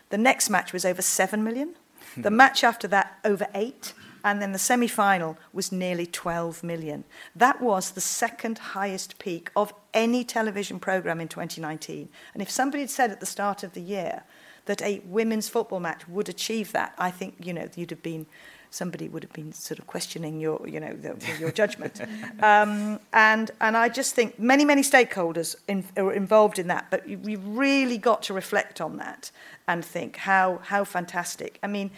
The 0.09 0.17
next 0.17 0.49
match 0.49 0.71
was 0.71 0.85
over 0.85 1.01
7 1.01 1.43
million. 1.43 1.75
The 2.17 2.31
match 2.31 2.63
after 2.63 2.87
that, 2.87 3.19
over 3.25 3.45
8 3.53 3.93
and 4.25 4.41
then 4.41 4.51
the 4.53 4.59
semi 4.59 4.87
final 4.87 5.37
was 5.53 5.71
nearly 5.71 6.07
12 6.07 6.63
million. 6.63 7.03
That 7.35 7.61
was 7.61 7.91
the 7.91 8.01
second 8.01 8.57
highest 8.57 9.19
peak 9.19 9.51
of 9.55 9.71
any 9.93 10.23
television 10.23 10.79
programme 10.79 11.21
in 11.21 11.27
2019. 11.27 12.09
And 12.33 12.41
if 12.41 12.49
somebody 12.49 12.81
had 12.81 12.89
said 12.89 13.11
at 13.11 13.19
the 13.19 13.27
start 13.27 13.61
of 13.61 13.73
the 13.73 13.81
year 13.81 14.23
that 14.65 14.81
a 14.81 14.99
women's 15.05 15.47
football 15.47 15.79
match 15.79 16.07
would 16.07 16.27
achieve 16.27 16.71
that, 16.71 16.95
I 16.97 17.11
think, 17.11 17.35
you 17.39 17.53
know, 17.53 17.69
you'd 17.75 17.91
have 17.91 18.01
been 18.01 18.25
somebody 18.71 19.07
would 19.07 19.23
have 19.23 19.31
been 19.31 19.53
sort 19.53 19.79
of 19.79 19.87
questioning 19.87 20.41
your, 20.41 20.67
you 20.67 20.79
know, 20.79 20.93
the, 20.93 21.15
your 21.39 21.51
judgment. 21.51 22.01
Um, 22.43 22.99
and, 23.13 23.51
and 23.61 23.77
I 23.77 23.87
just 23.87 24.13
think 24.13 24.37
many, 24.37 24.65
many 24.65 24.81
stakeholders 24.81 25.55
in, 25.67 25.85
are 25.95 26.11
involved 26.11 26.59
in 26.59 26.67
that, 26.67 26.87
but 26.91 27.07
you, 27.07 27.19
you 27.23 27.37
really 27.37 27.97
got 27.97 28.23
to 28.23 28.33
reflect 28.33 28.81
on 28.81 28.97
that 28.97 29.31
and 29.67 29.85
think 29.85 30.17
how, 30.17 30.59
how 30.63 30.83
fantastic. 30.83 31.57
I 31.63 31.67
mean, 31.67 31.91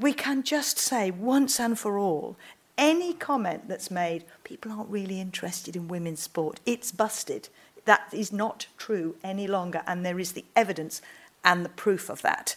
we 0.00 0.12
can 0.12 0.42
just 0.42 0.78
say 0.78 1.10
once 1.10 1.60
and 1.60 1.78
for 1.78 1.98
all 1.98 2.36
any 2.78 3.12
comment 3.12 3.68
that's 3.68 3.90
made, 3.90 4.24
people 4.44 4.70
aren't 4.70 4.88
really 4.88 5.20
interested 5.20 5.74
in 5.74 5.88
women's 5.88 6.20
sport, 6.20 6.60
it's 6.64 6.92
busted. 6.92 7.48
That 7.84 8.08
is 8.12 8.32
not 8.32 8.66
true 8.76 9.16
any 9.24 9.48
longer, 9.48 9.82
and 9.86 10.06
there 10.06 10.20
is 10.20 10.32
the 10.32 10.44
evidence 10.54 11.02
and 11.44 11.64
the 11.64 11.70
proof 11.70 12.08
of 12.08 12.22
that. 12.22 12.54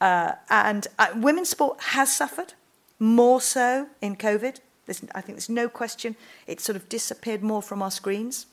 Uh, 0.00 0.32
and 0.48 0.86
uh, 0.98 1.08
women's 1.14 1.50
sport 1.50 1.80
has 1.80 2.14
suffered, 2.14 2.54
more 2.98 3.40
so 3.40 3.88
in 4.00 4.16
COVID. 4.16 4.58
There's, 4.86 5.02
I 5.14 5.20
think 5.20 5.36
there's 5.36 5.48
no 5.48 5.68
question. 5.68 6.16
It 6.46 6.60
sort 6.60 6.76
of 6.76 6.88
disappeared 6.88 7.42
more 7.42 7.62
from 7.62 7.82
our 7.82 7.90
screens. 7.90 8.46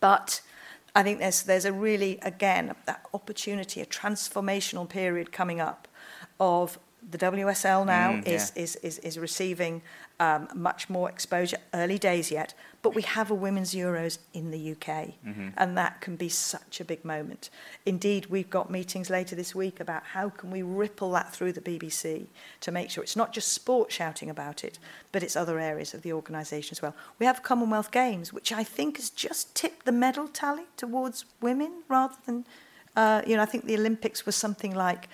But 0.00 0.40
I 0.94 1.02
think 1.02 1.18
there's, 1.20 1.42
there's 1.42 1.64
a 1.64 1.72
really, 1.72 2.18
again, 2.22 2.74
that 2.86 3.06
opportunity, 3.14 3.80
a 3.80 3.86
transformational 3.86 4.88
period 4.88 5.32
coming 5.32 5.60
up 5.60 5.88
of 6.38 6.78
the 7.10 7.18
WSL 7.18 7.84
now 7.84 8.12
mm, 8.12 8.26
is, 8.26 8.52
yeah. 8.54 8.62
is, 8.62 8.76
is, 8.76 8.98
is 9.00 9.18
receiving 9.18 9.82
um, 10.20 10.48
much 10.54 10.88
more 10.88 11.08
exposure, 11.08 11.56
early 11.74 11.98
days 11.98 12.30
yet, 12.30 12.54
but 12.80 12.94
we 12.94 13.02
have 13.02 13.30
a 13.30 13.34
Women's 13.34 13.74
Euros 13.74 14.18
in 14.32 14.50
the 14.50 14.72
UK, 14.72 14.86
mm-hmm. 15.26 15.48
and 15.56 15.76
that 15.76 16.00
can 16.00 16.16
be 16.16 16.28
such 16.28 16.80
a 16.80 16.84
big 16.84 17.04
moment. 17.04 17.50
Indeed, 17.84 18.26
we've 18.26 18.48
got 18.48 18.70
meetings 18.70 19.10
later 19.10 19.34
this 19.34 19.54
week 19.54 19.80
about 19.80 20.04
how 20.04 20.28
can 20.28 20.50
we 20.50 20.62
ripple 20.62 21.10
that 21.12 21.32
through 21.32 21.52
the 21.52 21.60
BBC 21.60 22.26
to 22.60 22.70
make 22.70 22.90
sure 22.90 23.02
it's 23.02 23.16
not 23.16 23.32
just 23.32 23.48
sport 23.48 23.90
shouting 23.90 24.30
about 24.30 24.62
it, 24.62 24.78
but 25.10 25.22
it's 25.22 25.34
other 25.34 25.58
areas 25.58 25.92
of 25.92 26.02
the 26.02 26.12
organisation 26.12 26.74
as 26.74 26.82
well. 26.82 26.94
We 27.18 27.26
have 27.26 27.42
Commonwealth 27.42 27.90
Games, 27.90 28.32
which 28.32 28.52
I 28.52 28.62
think 28.62 28.98
has 28.98 29.10
just 29.10 29.54
tipped 29.54 29.84
the 29.86 29.92
medal 29.92 30.28
tally 30.28 30.64
towards 30.76 31.24
women 31.40 31.82
rather 31.88 32.16
than, 32.26 32.46
uh, 32.94 33.22
you 33.26 33.36
know, 33.36 33.42
I 33.42 33.46
think 33.46 33.64
the 33.64 33.76
Olympics 33.76 34.24
was 34.24 34.36
something 34.36 34.74
like 34.74 35.08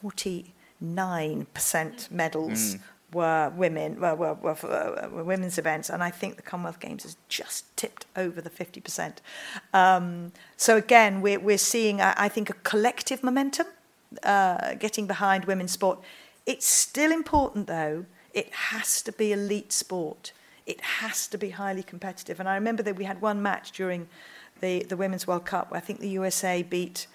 40 0.00 0.54
9% 0.84 2.10
medals. 2.10 2.74
Mm. 2.74 2.80
Were 3.12 3.52
women 3.54 4.00
were, 4.00 4.16
were, 4.16 4.34
were, 4.34 4.56
uh, 4.64 5.08
were, 5.08 5.22
women's 5.22 5.56
events, 5.56 5.88
and 5.88 6.02
I 6.02 6.10
think 6.10 6.34
the 6.34 6.42
Commonwealth 6.42 6.80
Games 6.80 7.04
has 7.04 7.16
just 7.28 7.64
tipped 7.76 8.06
over 8.16 8.40
the 8.40 8.50
fifty 8.50 8.80
percent. 8.80 9.22
Um, 9.72 10.32
so 10.56 10.76
again, 10.76 11.22
we're 11.22 11.38
we're 11.38 11.58
seeing, 11.58 12.00
I, 12.00 12.14
I 12.16 12.28
think, 12.28 12.50
a 12.50 12.54
collective 12.64 13.22
momentum 13.22 13.68
uh, 14.24 14.74
getting 14.74 15.06
behind 15.06 15.44
women's 15.44 15.70
sport. 15.70 16.00
It's 16.44 16.66
still 16.66 17.12
important, 17.12 17.68
though. 17.68 18.06
It 18.32 18.52
has 18.52 19.00
to 19.02 19.12
be 19.12 19.32
elite 19.32 19.72
sport. 19.72 20.32
It 20.66 20.80
has 20.80 21.26
to 21.28 21.38
be 21.38 21.50
highly 21.50 21.82
competitive. 21.82 22.40
And 22.40 22.48
I 22.48 22.54
remember 22.54 22.82
that 22.82 22.96
we 22.96 23.04
had 23.04 23.20
one 23.20 23.42
match 23.42 23.72
during 23.72 24.08
the, 24.60 24.82
the 24.84 24.96
Women's 24.96 25.26
World 25.26 25.44
Cup 25.44 25.70
where 25.70 25.78
I 25.78 25.80
think 25.80 26.00
the 26.00 26.08
USA 26.10 26.62
beat 26.62 27.06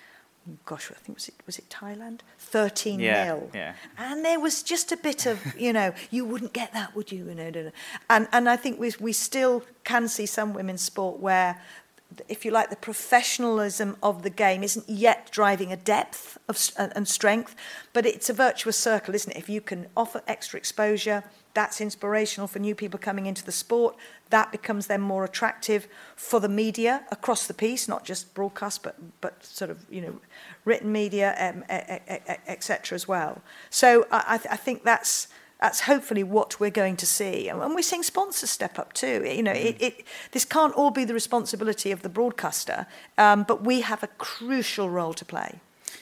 gosh, 0.65 0.91
I 0.91 0.95
think 0.95 1.17
was 1.17 1.27
it 1.27 1.35
was 1.45 1.57
it 1.57 1.69
Thailand? 1.69 2.21
Thirteen 2.37 2.99
yeah, 2.99 3.25
nil. 3.25 3.51
Yeah. 3.53 3.73
And 3.97 4.23
there 4.25 4.39
was 4.39 4.63
just 4.63 4.91
a 4.91 4.97
bit 4.97 5.25
of, 5.25 5.39
you 5.59 5.73
know, 5.73 5.93
you 6.11 6.25
wouldn't 6.25 6.53
get 6.53 6.73
that, 6.73 6.95
would 6.95 7.11
you? 7.11 7.27
you 7.27 7.35
know, 7.35 7.71
and 8.09 8.27
and 8.31 8.49
I 8.49 8.55
think 8.55 8.79
we 8.79 8.93
we 8.99 9.13
still 9.13 9.63
can 9.83 10.07
see 10.07 10.25
some 10.25 10.53
women's 10.53 10.81
sport 10.81 11.19
where 11.19 11.61
if 12.27 12.43
you 12.43 12.51
like, 12.51 12.69
the 12.69 12.75
professionalism 12.75 13.95
of 14.01 14.23
the 14.23 14.29
game 14.29 14.63
isn't 14.63 14.89
yet 14.89 15.29
driving 15.31 15.71
a 15.71 15.77
depth 15.77 16.37
of, 16.47 16.57
and 16.77 17.07
strength, 17.07 17.55
but 17.93 18.05
it's 18.05 18.29
a 18.29 18.33
virtuous 18.33 18.77
circle, 18.77 19.13
isn't 19.13 19.31
it? 19.31 19.37
If 19.37 19.47
you 19.47 19.61
can 19.61 19.87
offer 19.95 20.23
extra 20.27 20.57
exposure, 20.57 21.23
that's 21.59 21.81
inspirational 21.81 22.47
for 22.47 22.59
new 22.59 22.73
people 22.73 22.97
coming 22.97 23.25
into 23.25 23.43
the 23.43 23.51
sport. 23.51 23.93
That 24.29 24.49
becomes 24.49 24.87
then 24.87 25.01
more 25.01 25.25
attractive 25.25 25.89
for 26.15 26.39
the 26.39 26.47
media 26.47 27.03
across 27.11 27.47
the 27.47 27.53
piece, 27.53 27.85
not 27.85 28.05
just 28.05 28.33
broadcast, 28.33 28.81
but 28.81 28.95
but 29.19 29.43
sort 29.43 29.69
of 29.69 29.77
you 29.89 30.01
know 30.01 30.13
written 30.63 30.89
media, 30.93 31.35
um, 31.37 31.65
etc. 32.47 32.95
as 32.95 33.09
well. 33.09 33.41
So 33.69 34.07
I, 34.09 34.37
th- 34.37 34.47
I 34.49 34.55
think 34.55 34.85
that's 34.85 35.27
that's 35.59 35.81
hopefully 35.81 36.23
what 36.23 36.61
we're 36.61 36.77
going 36.83 36.95
to 36.95 37.05
see. 37.05 37.49
And 37.49 37.59
we're 37.59 37.81
seeing 37.81 38.03
sponsors 38.03 38.49
step 38.49 38.79
up 38.79 38.93
too. 38.93 39.25
You 39.25 39.43
know, 39.43 39.51
it, 39.51 39.75
it, 39.81 40.05
this 40.31 40.45
can't 40.45 40.73
all 40.75 40.91
be 40.91 41.03
the 41.03 41.13
responsibility 41.13 41.91
of 41.91 42.03
the 42.03 42.09
broadcaster, 42.09 42.87
um, 43.17 43.43
but 43.43 43.65
we 43.65 43.81
have 43.81 44.01
a 44.01 44.11
crucial 44.17 44.89
role 44.89 45.13
to 45.13 45.25
play. 45.25 45.59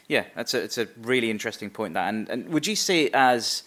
Yeah, 0.07 0.25
that's 0.35 0.53
a, 0.53 0.61
it's 0.61 0.77
a 0.77 0.87
really 1.01 1.31
interesting 1.31 1.71
point. 1.71 1.95
That 1.95 2.09
and, 2.09 2.29
and 2.29 2.49
would 2.49 2.67
you 2.67 2.75
see 2.75 3.05
it 3.05 3.15
as 3.15 3.63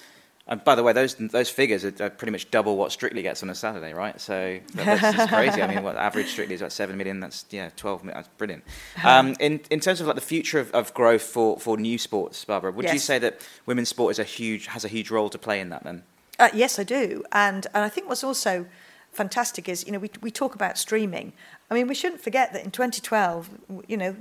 and 0.50 0.64
by 0.64 0.74
the 0.74 0.82
way, 0.82 0.92
those 0.92 1.14
those 1.14 1.48
figures 1.48 1.84
are, 1.84 1.94
are, 2.00 2.10
pretty 2.10 2.32
much 2.32 2.50
double 2.50 2.76
what 2.76 2.90
Strictly 2.90 3.22
gets 3.22 3.40
on 3.44 3.50
a 3.50 3.54
Saturday, 3.54 3.94
right? 3.94 4.20
So 4.20 4.58
that's, 4.74 5.00
that's 5.00 5.32
crazy. 5.32 5.62
I 5.62 5.72
mean, 5.72 5.84
what 5.84 5.96
average 5.96 6.26
Strictly 6.26 6.56
is 6.56 6.60
about 6.60 6.72
seven 6.72 6.96
million. 6.96 7.20
That's 7.20 7.44
yeah, 7.50 7.70
twelve 7.76 8.02
million. 8.02 8.16
That's 8.16 8.28
brilliant. 8.36 8.64
Um, 9.04 9.34
in 9.40 9.60
in 9.70 9.80
terms 9.80 10.00
of 10.00 10.06
like 10.06 10.16
the 10.16 10.20
future 10.20 10.58
of, 10.58 10.70
of 10.72 10.92
growth 10.92 11.22
for, 11.22 11.58
for 11.58 11.76
new 11.76 11.98
sports, 11.98 12.44
Barbara, 12.44 12.70
would 12.72 12.84
yes. 12.84 12.94
you 12.94 12.98
say 12.98 13.18
that 13.18 13.40
women's 13.64 13.88
sport 13.88 14.10
is 14.10 14.18
a 14.18 14.24
huge 14.24 14.66
has 14.66 14.84
a 14.84 14.88
huge 14.88 15.10
role 15.10 15.28
to 15.30 15.38
play 15.38 15.60
in 15.60 15.70
that 15.70 15.84
then? 15.84 16.02
Uh, 16.38 16.48
yes, 16.52 16.78
I 16.78 16.84
do, 16.84 17.24
and 17.32 17.66
and 17.72 17.84
I 17.84 17.88
think 17.88 18.08
what's 18.08 18.24
also 18.24 18.66
fantastic 19.12 19.68
is 19.68 19.86
you 19.86 19.92
know 19.92 20.00
we 20.00 20.10
we 20.20 20.30
talk 20.30 20.54
about 20.54 20.76
streaming. 20.78 21.32
I 21.70 21.74
mean, 21.74 21.86
we 21.86 21.94
shouldn't 21.94 22.20
forget 22.20 22.52
that 22.52 22.64
in 22.64 22.72
2012, 22.72 23.48
you 23.86 23.96
know, 23.96 24.16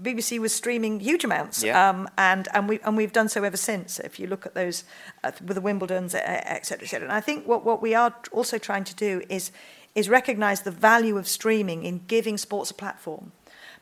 BBC 0.00 0.40
was 0.40 0.52
streaming 0.52 0.98
huge 1.00 1.24
amounts, 1.24 1.62
yeah. 1.62 1.88
um, 1.88 2.08
and 2.18 2.48
and 2.52 2.68
we 2.68 2.80
and 2.80 2.96
we've 2.96 3.12
done 3.12 3.28
so 3.28 3.44
ever 3.44 3.56
since. 3.56 4.00
If 4.00 4.18
you 4.18 4.26
look 4.26 4.44
at 4.44 4.54
those 4.54 4.84
uh, 5.22 5.30
with 5.46 5.54
the 5.54 5.60
Wimbledon's, 5.60 6.14
etc., 6.14 6.84
etc. 6.84 7.08
And 7.08 7.12
I 7.12 7.20
think 7.20 7.46
what 7.46 7.64
what 7.64 7.80
we 7.80 7.94
are 7.94 8.14
also 8.32 8.58
trying 8.58 8.84
to 8.84 8.94
do 8.94 9.22
is 9.28 9.52
is 9.94 10.08
recognise 10.08 10.62
the 10.62 10.72
value 10.72 11.16
of 11.16 11.28
streaming 11.28 11.84
in 11.84 12.02
giving 12.08 12.36
sports 12.36 12.72
a 12.72 12.74
platform, 12.74 13.30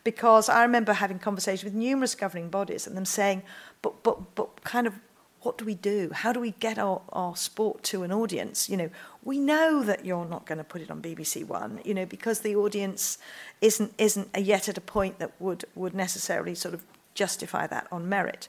because 0.05 0.51
I 0.51 0.63
remember 0.63 0.93
having 0.93 1.19
conversations 1.19 1.65
with 1.65 1.75
numerous 1.75 2.15
governing 2.15 2.51
bodies 2.51 2.87
and 2.87 2.95
them 2.95 3.07
saying, 3.07 3.43
but 3.81 4.03
but 4.03 4.35
but 4.35 4.63
kind 4.65 4.87
of 4.87 4.95
what 5.43 5.59
do 5.59 5.65
we 5.65 5.75
do? 5.75 6.11
How 6.13 6.33
do 6.33 6.41
we 6.41 6.53
get 6.53 6.79
our, 6.79 7.03
our 7.11 7.37
sport 7.37 7.83
to 7.85 8.03
an 8.05 8.13
audience? 8.13 8.69
You 8.69 8.77
know, 8.77 8.91
we 9.25 9.39
know 9.39 9.83
that 9.83 10.05
you're 10.05 10.25
not 10.25 10.47
going 10.47 10.59
to 10.59 10.65
put 10.65 10.81
it 10.81 10.91
on 10.91 11.03
BBC 11.03 11.47
One, 11.47 11.81
you 11.85 11.95
know, 11.95 12.07
because 12.07 12.41
the 12.41 12.57
audience 12.57 13.19
isn't 13.61 13.93
isn't 13.99 14.29
yet 14.37 14.69
at 14.69 14.79
a 14.79 14.81
point 14.81 15.19
that 15.19 15.33
would 15.41 15.65
would 15.75 15.95
necessarily 15.95 16.55
sort 16.55 16.75
of 16.75 16.85
justify 17.15 17.67
that 17.67 17.87
on 17.91 18.09
merit. 18.09 18.49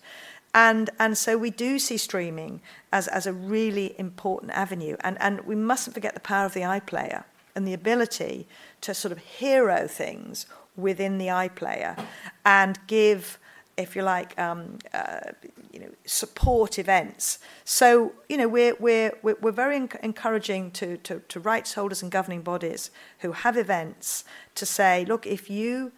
And 0.53 0.91
and 0.99 1.17
so 1.17 1.37
we 1.37 1.49
do 1.49 1.79
see 1.79 1.97
streaming 1.97 2.61
as, 2.91 3.07
as 3.07 3.25
a 3.25 3.33
really 3.33 3.95
important 3.97 4.51
avenue. 4.51 4.95
And 5.01 5.17
and 5.19 5.41
we 5.41 5.55
mustn't 5.55 5.93
forget 5.93 6.13
the 6.13 6.19
power 6.19 6.45
of 6.45 6.53
the 6.53 6.61
iPlayer 6.61 7.23
and 7.55 7.67
the 7.67 7.73
ability 7.73 8.47
to 8.81 8.93
sort 8.93 9.11
of 9.11 9.17
hero 9.17 9.87
things 9.87 10.45
within 10.75 11.17
the 11.17 11.27
iPlayer 11.27 12.03
and 12.45 12.79
give 12.87 13.39
if 13.77 13.95
you 13.95 14.03
like, 14.03 14.37
um, 14.39 14.77
uh, 14.93 15.31
you 15.71 15.79
know, 15.79 15.89
support 16.05 16.77
events. 16.77 17.39
So, 17.65 18.13
you 18.29 18.37
know, 18.37 18.47
we're, 18.47 18.75
we're, 18.79 19.13
we're 19.23 19.51
very 19.51 19.75
encouraging 19.75 20.71
to, 20.71 20.97
to, 20.97 21.19
to 21.19 21.39
rights 21.39 21.73
holders 21.73 22.03
and 22.03 22.11
governing 22.11 22.41
bodies 22.41 22.91
who 23.19 23.31
have 23.31 23.57
events 23.57 24.25
to 24.55 24.65
say, 24.65 25.05
look, 25.05 25.25
if 25.25 25.49
you, 25.49 25.91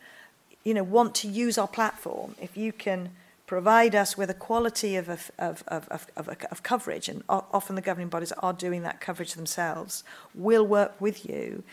you 0.64 0.74
know, 0.74 0.84
want 0.84 1.16
to 1.16 1.28
use 1.28 1.58
our 1.58 1.68
platform, 1.68 2.36
if 2.42 2.56
you 2.56 2.72
can 2.72 3.10
provide 3.46 3.94
us 3.94 4.18
with 4.18 4.30
a 4.30 4.34
quality 4.34 4.96
of, 4.96 5.08
of, 5.08 5.32
of, 5.38 5.64
of, 5.68 6.08
of, 6.16 6.30
of 6.52 6.64
coverage, 6.64 7.08
and 7.10 7.24
often 7.30 7.76
the 7.76 7.82
governing 7.82 8.10
bodies 8.10 8.32
are 8.32 8.54
doing 8.54 8.82
that 8.84 9.00
coverage 9.00 9.34
themselves, 9.34 10.04
we'll 10.34 10.66
work 10.66 11.00
with 11.00 11.30
you 11.30 11.64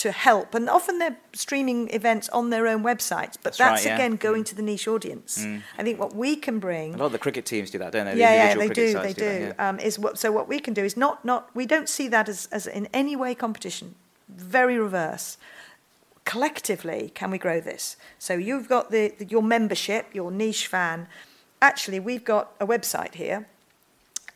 to, 0.00 0.12
help. 0.12 0.54
And 0.54 0.68
often 0.68 0.98
they're 0.98 1.16
streaming 1.32 1.88
events 1.94 2.28
on 2.30 2.50
their 2.50 2.66
own 2.66 2.82
websites, 2.82 3.36
but 3.42 3.56
that's, 3.56 3.58
that's 3.58 3.86
right, 3.86 3.94
again 3.94 4.12
yeah. 4.12 4.16
going 4.18 4.42
mm. 4.42 4.46
to 4.46 4.54
the 4.54 4.62
niche 4.62 4.88
audience. 4.88 5.44
Mm. 5.44 5.62
I 5.78 5.82
think 5.82 5.98
what 5.98 6.14
we 6.14 6.36
can 6.36 6.58
bring. 6.58 6.94
A 6.94 6.98
lot 6.98 7.06
of 7.06 7.12
the 7.12 7.18
cricket 7.18 7.46
teams 7.46 7.70
do 7.70 7.78
that, 7.78 7.92
don't 7.92 8.06
they? 8.06 8.14
The 8.14 8.18
yeah, 8.18 8.34
yeah, 8.34 8.54
they 8.54 8.68
do. 8.68 8.92
They 8.94 9.12
do. 9.12 9.14
do 9.14 9.24
that, 9.24 9.54
yeah. 9.58 9.68
um, 9.68 9.78
is 9.78 9.98
what, 9.98 10.18
so 10.18 10.32
what 10.32 10.48
we 10.48 10.58
can 10.60 10.74
do 10.74 10.84
is 10.84 10.96
not 10.96 11.24
not 11.24 11.54
we 11.54 11.66
don't 11.66 11.88
see 11.88 12.08
that 12.08 12.28
as, 12.28 12.48
as 12.52 12.66
in 12.66 12.88
any 12.92 13.16
way 13.16 13.34
competition. 13.34 13.94
Very 14.28 14.78
reverse. 14.78 15.38
Collectively, 16.24 17.10
can 17.14 17.30
we 17.30 17.38
grow 17.38 17.60
this? 17.60 17.96
So 18.18 18.34
you've 18.34 18.68
got 18.68 18.90
the, 18.90 19.14
the 19.18 19.24
your 19.24 19.42
membership, 19.42 20.14
your 20.14 20.30
niche 20.30 20.66
fan. 20.66 21.08
Actually, 21.62 22.00
we've 22.00 22.24
got 22.24 22.52
a 22.60 22.66
website 22.66 23.14
here 23.14 23.48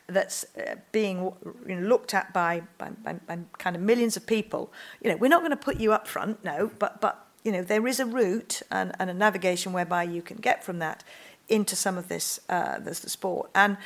that's 0.07 0.45
uh, 0.57 0.75
being 0.91 1.31
you 1.67 1.75
know, 1.75 1.87
looked 1.87 2.13
at 2.13 2.33
by, 2.33 2.61
by, 2.77 2.89
by, 3.03 3.13
by 3.13 3.39
kind 3.57 3.75
of 3.75 3.81
millions 3.81 4.15
of 4.15 4.25
people, 4.25 4.71
you 5.01 5.09
know, 5.09 5.17
we're 5.17 5.27
not 5.27 5.41
going 5.41 5.51
to 5.51 5.57
put 5.57 5.79
you 5.79 5.93
up 5.93 6.07
front, 6.07 6.43
no, 6.43 6.71
but, 6.79 7.01
but 7.01 7.25
you 7.43 7.51
know, 7.51 7.61
there 7.61 7.87
is 7.87 7.99
a 7.99 8.05
route 8.05 8.61
and, 8.71 8.91
and 8.99 9.09
a 9.09 9.13
navigation 9.13 9.73
whereby 9.73 10.03
you 10.03 10.21
can 10.21 10.37
get 10.37 10.63
from 10.63 10.79
that 10.79 11.03
into 11.49 11.75
some 11.75 11.97
of 11.97 12.07
this, 12.07 12.39
uh, 12.49 12.79
this 12.79 12.99
the 12.99 13.09
sport. 13.09 13.49
And, 13.55 13.77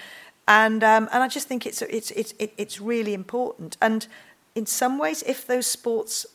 and, 0.47 0.83
um, 0.83 1.09
and 1.11 1.23
I 1.23 1.27
just 1.27 1.47
think 1.47 1.65
it's, 1.65 1.81
it's, 1.83 2.11
it's, 2.11 2.33
it's 2.39 2.81
really 2.81 3.13
important. 3.13 3.77
And 3.81 4.07
in 4.55 4.65
some 4.65 4.97
ways, 4.97 5.23
if 5.23 5.45
those 5.45 5.67
sports 5.67 6.25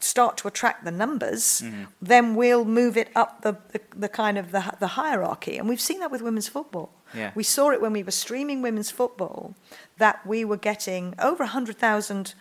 start 0.00 0.36
to 0.38 0.48
attract 0.48 0.84
the 0.84 0.90
numbers, 0.90 1.62
mm-hmm. 1.64 1.84
then 2.00 2.34
we'll 2.34 2.64
move 2.64 2.96
it 2.96 3.08
up 3.14 3.42
the, 3.42 3.56
the, 3.72 3.80
the 3.96 4.08
kind 4.08 4.38
of 4.38 4.52
the, 4.52 4.74
the 4.80 4.88
hierarchy. 4.88 5.58
And 5.58 5.68
we've 5.68 5.80
seen 5.80 6.00
that 6.00 6.10
with 6.10 6.22
women's 6.22 6.48
football. 6.48 6.90
Yeah. 7.14 7.32
We 7.34 7.42
saw 7.42 7.70
it 7.70 7.80
when 7.80 7.92
we 7.92 8.02
were 8.02 8.10
streaming 8.10 8.62
women's 8.62 8.90
football, 8.90 9.54
that 9.98 10.26
we 10.26 10.44
were 10.44 10.56
getting 10.56 11.14
over 11.18 11.44
100,000, 11.44 12.34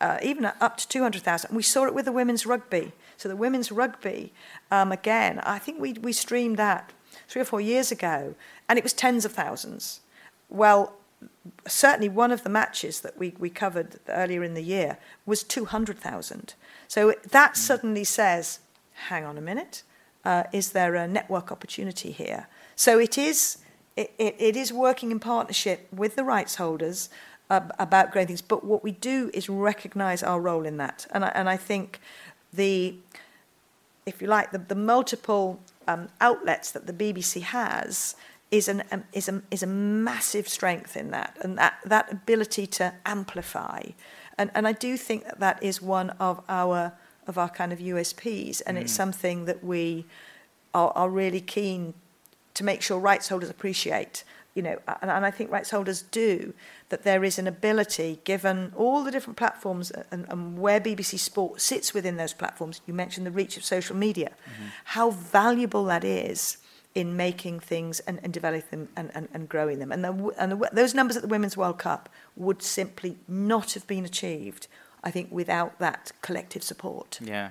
uh, 0.00 0.18
even 0.22 0.46
up 0.46 0.76
to 0.78 0.88
200,000. 0.88 1.54
We 1.54 1.62
saw 1.62 1.86
it 1.86 1.94
with 1.94 2.04
the 2.04 2.12
women's 2.12 2.46
rugby. 2.46 2.92
So 3.16 3.28
the 3.28 3.36
women's 3.36 3.72
rugby, 3.72 4.32
um, 4.70 4.92
again, 4.92 5.40
I 5.40 5.58
think 5.58 5.80
we, 5.80 5.94
we 5.94 6.12
streamed 6.12 6.56
that 6.58 6.92
three 7.28 7.42
or 7.42 7.46
four 7.46 7.60
years 7.60 7.90
ago, 7.90 8.34
and 8.68 8.78
it 8.78 8.82
was 8.82 8.92
tens 8.92 9.24
of 9.24 9.32
thousands. 9.32 10.00
Well, 10.48 10.94
certainly 11.66 12.08
one 12.08 12.30
of 12.30 12.42
the 12.42 12.50
matches 12.50 13.00
that 13.00 13.16
we, 13.18 13.34
we 13.38 13.50
covered 13.50 13.98
earlier 14.08 14.42
in 14.42 14.54
the 14.54 14.62
year 14.62 14.98
was 15.24 15.42
200,000. 15.42 16.54
So 16.88 17.14
that 17.30 17.52
mm. 17.52 17.56
suddenly 17.56 18.04
says, 18.04 18.60
hang 19.08 19.24
on 19.24 19.38
a 19.38 19.40
minute, 19.40 19.82
uh, 20.24 20.44
is 20.52 20.72
there 20.72 20.94
a 20.94 21.06
network 21.06 21.50
opportunity 21.52 22.10
here? 22.10 22.48
So 22.74 22.98
it 22.98 23.16
is 23.16 23.58
it, 23.96 24.12
it, 24.18 24.36
it 24.38 24.56
is 24.56 24.72
working 24.72 25.10
in 25.10 25.18
partnership 25.18 25.88
with 25.90 26.16
the 26.16 26.24
rights 26.24 26.56
holders 26.56 27.08
uh, 27.48 27.60
about 27.78 28.12
growing 28.12 28.26
things. 28.26 28.42
But 28.42 28.64
what 28.64 28.84
we 28.84 28.92
do 28.92 29.30
is 29.32 29.48
recognise 29.48 30.22
our 30.22 30.40
role 30.40 30.66
in 30.66 30.76
that. 30.76 31.06
And 31.10 31.24
I, 31.24 31.28
and 31.28 31.48
I 31.48 31.56
think 31.56 32.00
the, 32.52 32.96
if 34.04 34.20
you 34.20 34.28
like, 34.28 34.50
the, 34.50 34.58
the 34.58 34.74
multiple 34.74 35.60
um, 35.88 36.08
outlets 36.20 36.70
that 36.72 36.86
the 36.86 36.92
BBC 36.92 37.42
has 37.42 38.16
is, 38.50 38.68
an, 38.68 38.82
um, 38.92 39.04
is, 39.12 39.28
a, 39.28 39.42
is 39.50 39.62
a 39.62 39.66
massive 39.66 40.48
strength 40.48 40.96
in 40.96 41.10
that. 41.10 41.36
And 41.40 41.56
that, 41.58 41.78
that 41.84 42.12
ability 42.12 42.66
to 42.68 42.92
amplify. 43.06 43.82
And, 44.36 44.50
and 44.54 44.68
I 44.68 44.72
do 44.72 44.96
think 44.96 45.24
that 45.24 45.40
that 45.40 45.62
is 45.62 45.80
one 45.80 46.10
of 46.10 46.42
our, 46.48 46.92
of 47.26 47.38
our 47.38 47.48
kind 47.48 47.72
of 47.72 47.78
USPs. 47.78 48.60
And 48.66 48.76
mm. 48.76 48.82
it's 48.82 48.92
something 48.92 49.46
that 49.46 49.64
we 49.64 50.04
are, 50.74 50.90
are 50.90 51.08
really 51.08 51.40
keen 51.40 51.94
to 52.56 52.64
make 52.64 52.82
sure 52.82 52.98
rights 52.98 53.28
holders 53.28 53.50
appreciate, 53.50 54.24
you 54.54 54.62
know, 54.62 54.78
and, 55.02 55.10
and 55.10 55.26
I 55.26 55.30
think 55.30 55.50
rights 55.50 55.70
holders 55.70 56.02
do, 56.02 56.54
that 56.88 57.04
there 57.04 57.22
is 57.22 57.38
an 57.38 57.46
ability, 57.46 58.20
given 58.24 58.72
all 58.74 59.04
the 59.04 59.10
different 59.10 59.36
platforms 59.36 59.90
and, 60.10 60.26
and 60.28 60.58
where 60.58 60.80
BBC 60.80 61.18
Sport 61.18 61.60
sits 61.60 61.92
within 61.92 62.16
those 62.16 62.32
platforms, 62.32 62.80
you 62.86 62.94
mentioned 62.94 63.26
the 63.26 63.30
reach 63.30 63.56
of 63.56 63.64
social 63.64 63.94
media, 63.94 64.30
mm-hmm. 64.30 64.68
how 64.84 65.10
valuable 65.10 65.84
that 65.84 66.04
is 66.04 66.56
in 66.94 67.14
making 67.14 67.60
things 67.60 68.00
and, 68.00 68.18
and 68.22 68.32
developing 68.32 68.70
them 68.70 68.88
and, 68.96 69.10
and, 69.14 69.28
and 69.34 69.48
growing 69.50 69.78
them. 69.78 69.92
And, 69.92 70.02
the, 70.02 70.32
and 70.38 70.52
the, 70.52 70.70
those 70.72 70.94
numbers 70.94 71.16
at 71.16 71.22
the 71.22 71.28
Women's 71.28 71.56
World 71.56 71.78
Cup 71.78 72.08
would 72.36 72.62
simply 72.62 73.18
not 73.28 73.74
have 73.74 73.86
been 73.86 74.06
achieved, 74.06 74.66
I 75.04 75.10
think, 75.10 75.28
without 75.30 75.78
that 75.78 76.12
collective 76.22 76.62
support. 76.62 77.18
Yeah, 77.22 77.50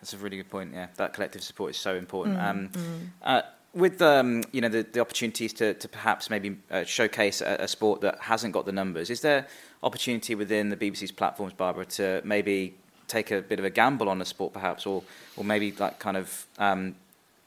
that's 0.00 0.14
a 0.14 0.16
really 0.16 0.38
good 0.38 0.48
point. 0.48 0.72
Yeah, 0.72 0.86
that 0.96 1.12
collective 1.12 1.42
support 1.42 1.72
is 1.72 1.76
so 1.76 1.94
important. 1.94 2.38
Mm, 2.38 2.48
um, 2.48 2.68
mm. 2.70 3.08
Uh, 3.20 3.42
with 3.76 4.00
um, 4.00 4.42
you 4.52 4.60
know 4.60 4.68
the, 4.68 4.84
the 4.90 5.00
opportunities 5.00 5.52
to, 5.54 5.74
to 5.74 5.88
perhaps 5.88 6.30
maybe 6.30 6.56
uh, 6.70 6.84
showcase 6.84 7.40
a, 7.40 7.56
a 7.60 7.68
sport 7.68 8.00
that 8.00 8.18
hasn't 8.20 8.52
got 8.52 8.66
the 8.66 8.72
numbers, 8.72 9.10
is 9.10 9.20
there 9.20 9.46
opportunity 9.82 10.34
within 10.34 10.70
the 10.70 10.76
BBC's 10.76 11.12
platforms, 11.12 11.52
Barbara, 11.52 11.84
to 11.84 12.20
maybe 12.24 12.74
take 13.06 13.30
a 13.30 13.40
bit 13.40 13.58
of 13.58 13.64
a 13.64 13.70
gamble 13.70 14.08
on 14.08 14.20
a 14.20 14.24
sport, 14.24 14.52
perhaps, 14.52 14.86
or 14.86 15.02
or 15.36 15.44
maybe 15.44 15.72
like 15.72 15.98
kind 15.98 16.16
of 16.16 16.46
um, 16.58 16.96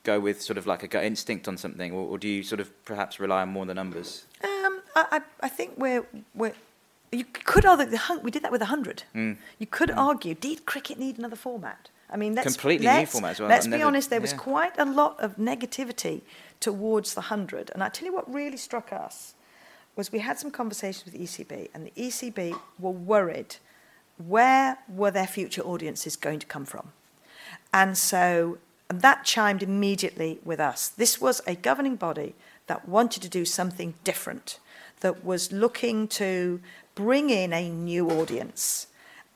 go 0.03 0.19
with 0.19 0.41
sort 0.41 0.57
of 0.57 0.67
like 0.67 0.83
a 0.83 0.87
gut 0.87 1.03
instinct 1.03 1.47
on 1.47 1.57
something, 1.57 1.91
or, 1.91 2.07
or 2.07 2.17
do 2.17 2.27
you 2.27 2.43
sort 2.43 2.61
of 2.61 2.85
perhaps 2.85 3.19
rely 3.19 3.41
on 3.41 3.49
more 3.49 3.61
on 3.61 3.67
the 3.67 3.73
numbers? 3.73 4.25
Um, 4.43 4.81
I, 4.95 5.21
I 5.41 5.49
think 5.49 5.73
we're 5.77 6.05
we're 6.35 6.53
you 7.11 7.25
could 7.25 7.65
argue 7.65 7.97
we 8.21 8.31
did 8.31 8.43
that 8.43 8.51
with 8.51 8.61
a 8.61 8.65
hundred. 8.65 9.03
Mm. 9.15 9.37
You 9.57 9.65
could 9.65 9.89
mm. 9.89 9.97
argue, 9.97 10.35
did 10.35 10.65
cricket 10.65 10.99
need 10.99 11.17
another 11.17 11.35
format? 11.35 11.89
I 12.11 12.17
mean, 12.17 12.35
let's, 12.35 12.55
completely 12.55 12.87
let's, 12.87 12.99
new 12.99 13.05
format 13.05 13.31
as 13.31 13.39
well. 13.39 13.49
Let's 13.49 13.67
be 13.67 13.81
honest, 13.81 14.09
there 14.09 14.21
was 14.21 14.33
quite 14.33 14.77
a 14.77 14.85
lot 14.85 15.19
of 15.19 15.37
negativity 15.37 16.21
towards 16.59 17.13
the 17.13 17.21
100. 17.21 17.71
And 17.73 17.83
I 17.83 17.89
tell 17.89 18.05
you 18.05 18.13
what 18.13 18.31
really 18.33 18.57
struck 18.57 18.91
us 18.91 19.35
was 19.95 20.11
we 20.11 20.19
had 20.19 20.39
some 20.39 20.49
conversations 20.49 21.05
with 21.05 21.13
the 21.13 21.19
ECB, 21.19 21.69
and 21.73 21.85
the 21.85 21.91
ECB 21.91 22.59
were 22.79 22.91
worried 22.91 23.57
where 24.17 24.77
were 24.89 25.11
their 25.11 25.27
future 25.27 25.61
audiences 25.61 26.15
going 26.15 26.39
to 26.39 26.45
come 26.45 26.65
from? 26.65 26.91
And 27.73 27.97
so 27.97 28.57
and 28.89 29.01
that 29.01 29.23
chimed 29.23 29.61
immediately 29.61 30.39
with 30.43 30.59
us. 30.59 30.87
This 30.89 31.21
was 31.21 31.41
a 31.45 31.55
governing 31.55 31.95
body 31.95 32.33
that 32.67 32.89
wanted 32.89 33.21
to 33.21 33.29
do 33.29 33.45
something 33.45 33.93
different, 34.03 34.59
that 35.01 35.23
was 35.23 35.51
looking 35.51 36.07
to 36.07 36.59
bring 36.95 37.29
in 37.29 37.53
a 37.53 37.69
new 37.69 38.09
audience. 38.09 38.87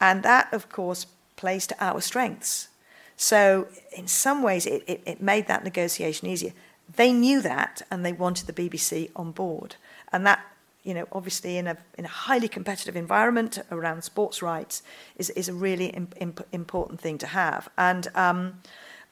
And 0.01 0.23
that, 0.23 0.51
of 0.51 0.69
course, 0.69 1.05
plays 1.43 1.67
to 1.67 1.75
our 1.83 1.99
strengths. 1.99 2.69
So, 3.17 3.67
in 3.91 4.07
some 4.07 4.41
ways, 4.41 4.65
it, 4.65 4.81
it, 4.87 5.01
it 5.05 5.21
made 5.21 5.47
that 5.47 5.65
negotiation 5.65 6.25
easier. 6.29 6.53
They 6.95 7.11
knew 7.11 7.41
that 7.41 7.81
and 7.91 8.05
they 8.05 8.13
wanted 8.13 8.47
the 8.47 8.53
BBC 8.53 9.09
on 9.13 9.33
board. 9.33 9.75
And 10.13 10.25
that, 10.25 10.39
you 10.83 10.93
know, 10.93 11.05
obviously 11.11 11.57
in 11.57 11.67
a, 11.67 11.75
in 11.97 12.05
a 12.05 12.15
highly 12.27 12.47
competitive 12.47 12.95
environment 12.95 13.59
around 13.71 14.03
sports 14.05 14.41
rights 14.41 14.83
is, 15.17 15.31
is 15.31 15.49
a 15.49 15.53
really 15.53 15.87
imp- 15.87 16.47
important 16.53 17.01
thing 17.01 17.17
to 17.17 17.27
have. 17.27 17.67
And, 17.77 18.07
um, 18.15 18.61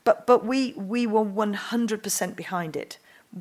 but, 0.06 0.26
but 0.26 0.46
we, 0.46 0.72
we 0.78 1.06
were 1.06 1.26
100% 1.26 2.36
behind 2.38 2.78
it. 2.78 2.98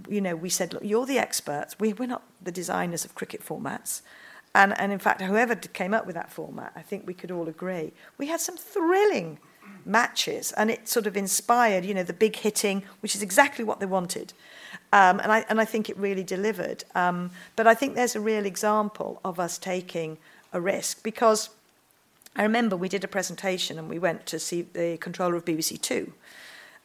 You 0.09 0.21
know, 0.21 0.35
we 0.35 0.51
said, 0.51 0.73
look, 0.73 0.83
you're 0.85 1.07
the 1.07 1.21
experts. 1.21 1.79
We, 1.79 1.93
we're 1.93 2.07
not 2.07 2.25
the 2.43 2.53
designers 2.53 3.05
of 3.05 3.15
cricket 3.15 3.41
formats. 3.47 4.03
And, 4.55 4.79
and 4.79 4.93
in 4.93 4.99
fact, 4.99 5.23
whoever 5.23 5.55
came 5.55 5.95
up 5.95 6.07
with 6.07 6.15
that 6.17 6.33
format, 6.33 6.73
I 6.75 6.83
think 6.83 7.07
we 7.07 7.15
could 7.15 7.31
all 7.31 7.49
agree, 7.49 7.93
we 8.19 8.27
had 8.27 8.41
some 8.41 8.57
thrilling 8.57 9.39
matches, 9.85 10.53
and 10.53 10.71
it 10.71 10.89
sort 10.89 11.07
of 11.07 11.17
inspired, 11.17 11.85
you 11.85 11.95
know, 11.95 12.03
the 12.03 12.13
big 12.13 12.37
hitting, 12.37 12.83
which 13.01 13.15
is 13.15 13.23
exactly 13.23 13.65
what 13.65 13.81
they 13.81 13.87
wanted. 13.87 14.33
Um, 14.93 15.21
and, 15.21 15.31
I, 15.31 15.45
and 15.49 15.61
I 15.61 15.65
think 15.65 15.89
it 15.89 15.97
really 15.97 16.25
delivered. 16.25 16.85
Um, 16.95 17.31
but 17.57 17.67
I 17.67 17.75
think 17.75 17.95
there's 17.95 18.17
a 18.17 18.21
real 18.21 18.45
example 18.45 19.21
of 19.25 19.39
us 19.39 19.57
taking 19.57 20.19
a 20.53 20.61
risk 20.61 21.03
because 21.03 21.51
I 22.37 22.43
remember 22.43 22.77
we 22.77 22.89
did 22.89 23.05
a 23.05 23.09
presentation 23.09 23.79
and 23.79 23.89
we 23.89 23.99
went 23.99 24.27
to 24.27 24.39
see 24.39 24.63
the 24.63 24.99
controller 25.01 25.37
of 25.37 25.45
BBC 25.45 25.81
Two. 25.81 26.13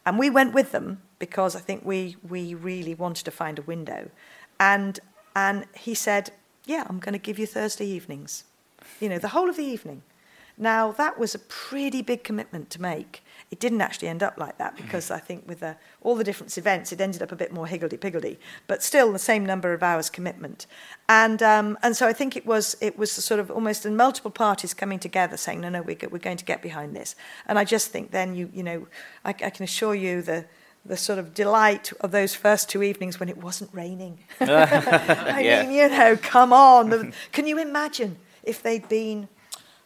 And 0.06 0.20
we 0.20 0.30
went 0.30 0.54
with 0.54 0.72
them 0.72 1.02
because 1.18 1.56
I 1.56 1.60
think 1.60 1.84
we, 1.84 2.16
we 2.28 2.54
really 2.54 2.94
wanted 2.94 3.26
to 3.26 3.32
find 3.32 3.58
a 3.58 3.64
window. 3.64 4.12
And, 4.60 5.00
and 5.36 5.66
he 5.74 5.96
said, 5.96 6.32
yeah, 6.66 6.86
I'm 6.88 7.00
going 7.00 7.14
to 7.14 7.20
give 7.20 7.40
you 7.40 7.46
Thursday 7.46 7.86
evenings. 7.86 8.44
You 9.00 9.10
know, 9.10 9.18
the 9.18 9.30
whole 9.30 9.50
of 9.50 9.58
the 9.58 9.64
evening. 9.64 10.02
Now, 10.58 10.94
that 10.94 11.20
was 11.20 11.36
a 11.36 11.40
pretty 11.40 12.02
big 12.02 12.24
commitment 12.24 12.70
to 12.70 12.82
make. 12.82 13.22
It 13.52 13.60
didn't 13.60 13.82
actually 13.82 14.08
end 14.08 14.24
up 14.24 14.38
like 14.38 14.58
that 14.58 14.78
because 14.78 15.12
I 15.12 15.20
think 15.20 15.46
with 15.48 15.60
the, 15.60 15.76
all 16.02 16.16
the 16.16 16.24
different 16.24 16.58
events, 16.58 16.94
it 16.94 17.02
ended 17.02 17.22
up 17.22 17.34
a 17.34 17.36
bit 17.36 17.52
more 17.52 17.68
higgledy-piggledy, 17.68 18.40
but 18.66 18.82
still 18.82 19.12
the 19.12 19.20
same 19.20 19.46
number 19.46 19.74
of 19.74 19.84
hours 19.84 20.10
commitment. 20.10 20.66
And, 21.10 21.44
um, 21.44 21.78
and 21.84 21.96
so 21.96 22.08
I 22.08 22.14
think 22.14 22.38
it 22.38 22.46
was, 22.46 22.78
it 22.80 22.98
was 22.98 23.12
sort 23.12 23.42
of 23.42 23.52
almost 23.52 23.86
in 23.86 23.98
multiple 23.98 24.32
parties 24.32 24.74
coming 24.74 24.98
together 24.98 25.36
saying, 25.36 25.60
no, 25.60 25.68
no, 25.68 25.82
we're, 25.82 25.98
we're 26.10 26.20
going 26.20 26.38
to 26.38 26.46
get 26.46 26.62
behind 26.62 26.96
this. 26.96 27.16
And 27.48 27.60
I 27.60 27.66
just 27.66 27.92
think 27.92 28.12
then, 28.12 28.34
you, 28.34 28.50
you 28.54 28.64
know, 28.64 28.88
I, 29.26 29.32
I 29.32 29.50
can 29.50 29.64
assure 29.64 29.94
you 29.94 30.22
the, 30.22 30.46
the 30.86 30.96
sort 30.96 31.18
of 31.18 31.34
delight 31.34 31.92
of 32.02 32.12
those 32.12 32.36
first 32.36 32.70
two 32.70 32.84
evenings 32.84 33.20
when 33.20 33.28
it 33.28 33.38
wasn't 33.38 33.70
raining. 33.74 34.20
I 34.40 35.42
yeah. 35.44 35.64
mean, 35.64 35.72
you 35.72 35.90
know, 35.90 36.16
come 36.18 36.54
on. 36.54 37.14
Can 37.32 37.48
you 37.48 37.58
imagine 37.58 38.18
if 38.44 38.62
they'd 38.62 38.88
been, 38.88 39.28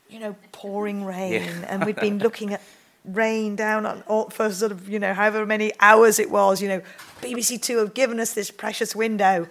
you 0.09 0.19
know, 0.19 0.35
pouring 0.51 1.05
rain 1.05 1.33
yeah. 1.33 1.65
and 1.69 1.85
we'd 1.85 1.95
been 1.95 2.19
looking 2.19 2.53
at 2.53 2.61
rain 3.05 3.55
down 3.55 3.85
on 3.85 4.03
all, 4.07 4.29
for 4.29 4.51
sort 4.51 4.73
of, 4.73 4.89
you 4.89 4.99
know, 4.99 5.13
however 5.13 5.45
many 5.45 5.71
hours 5.79 6.19
it 6.19 6.29
was, 6.29 6.61
you 6.61 6.67
know, 6.67 6.81
BBC 7.21 7.61
Two 7.61 7.77
have 7.77 7.93
given 7.93 8.19
us 8.19 8.33
this 8.33 8.51
precious 8.51 8.93
window 8.93 9.47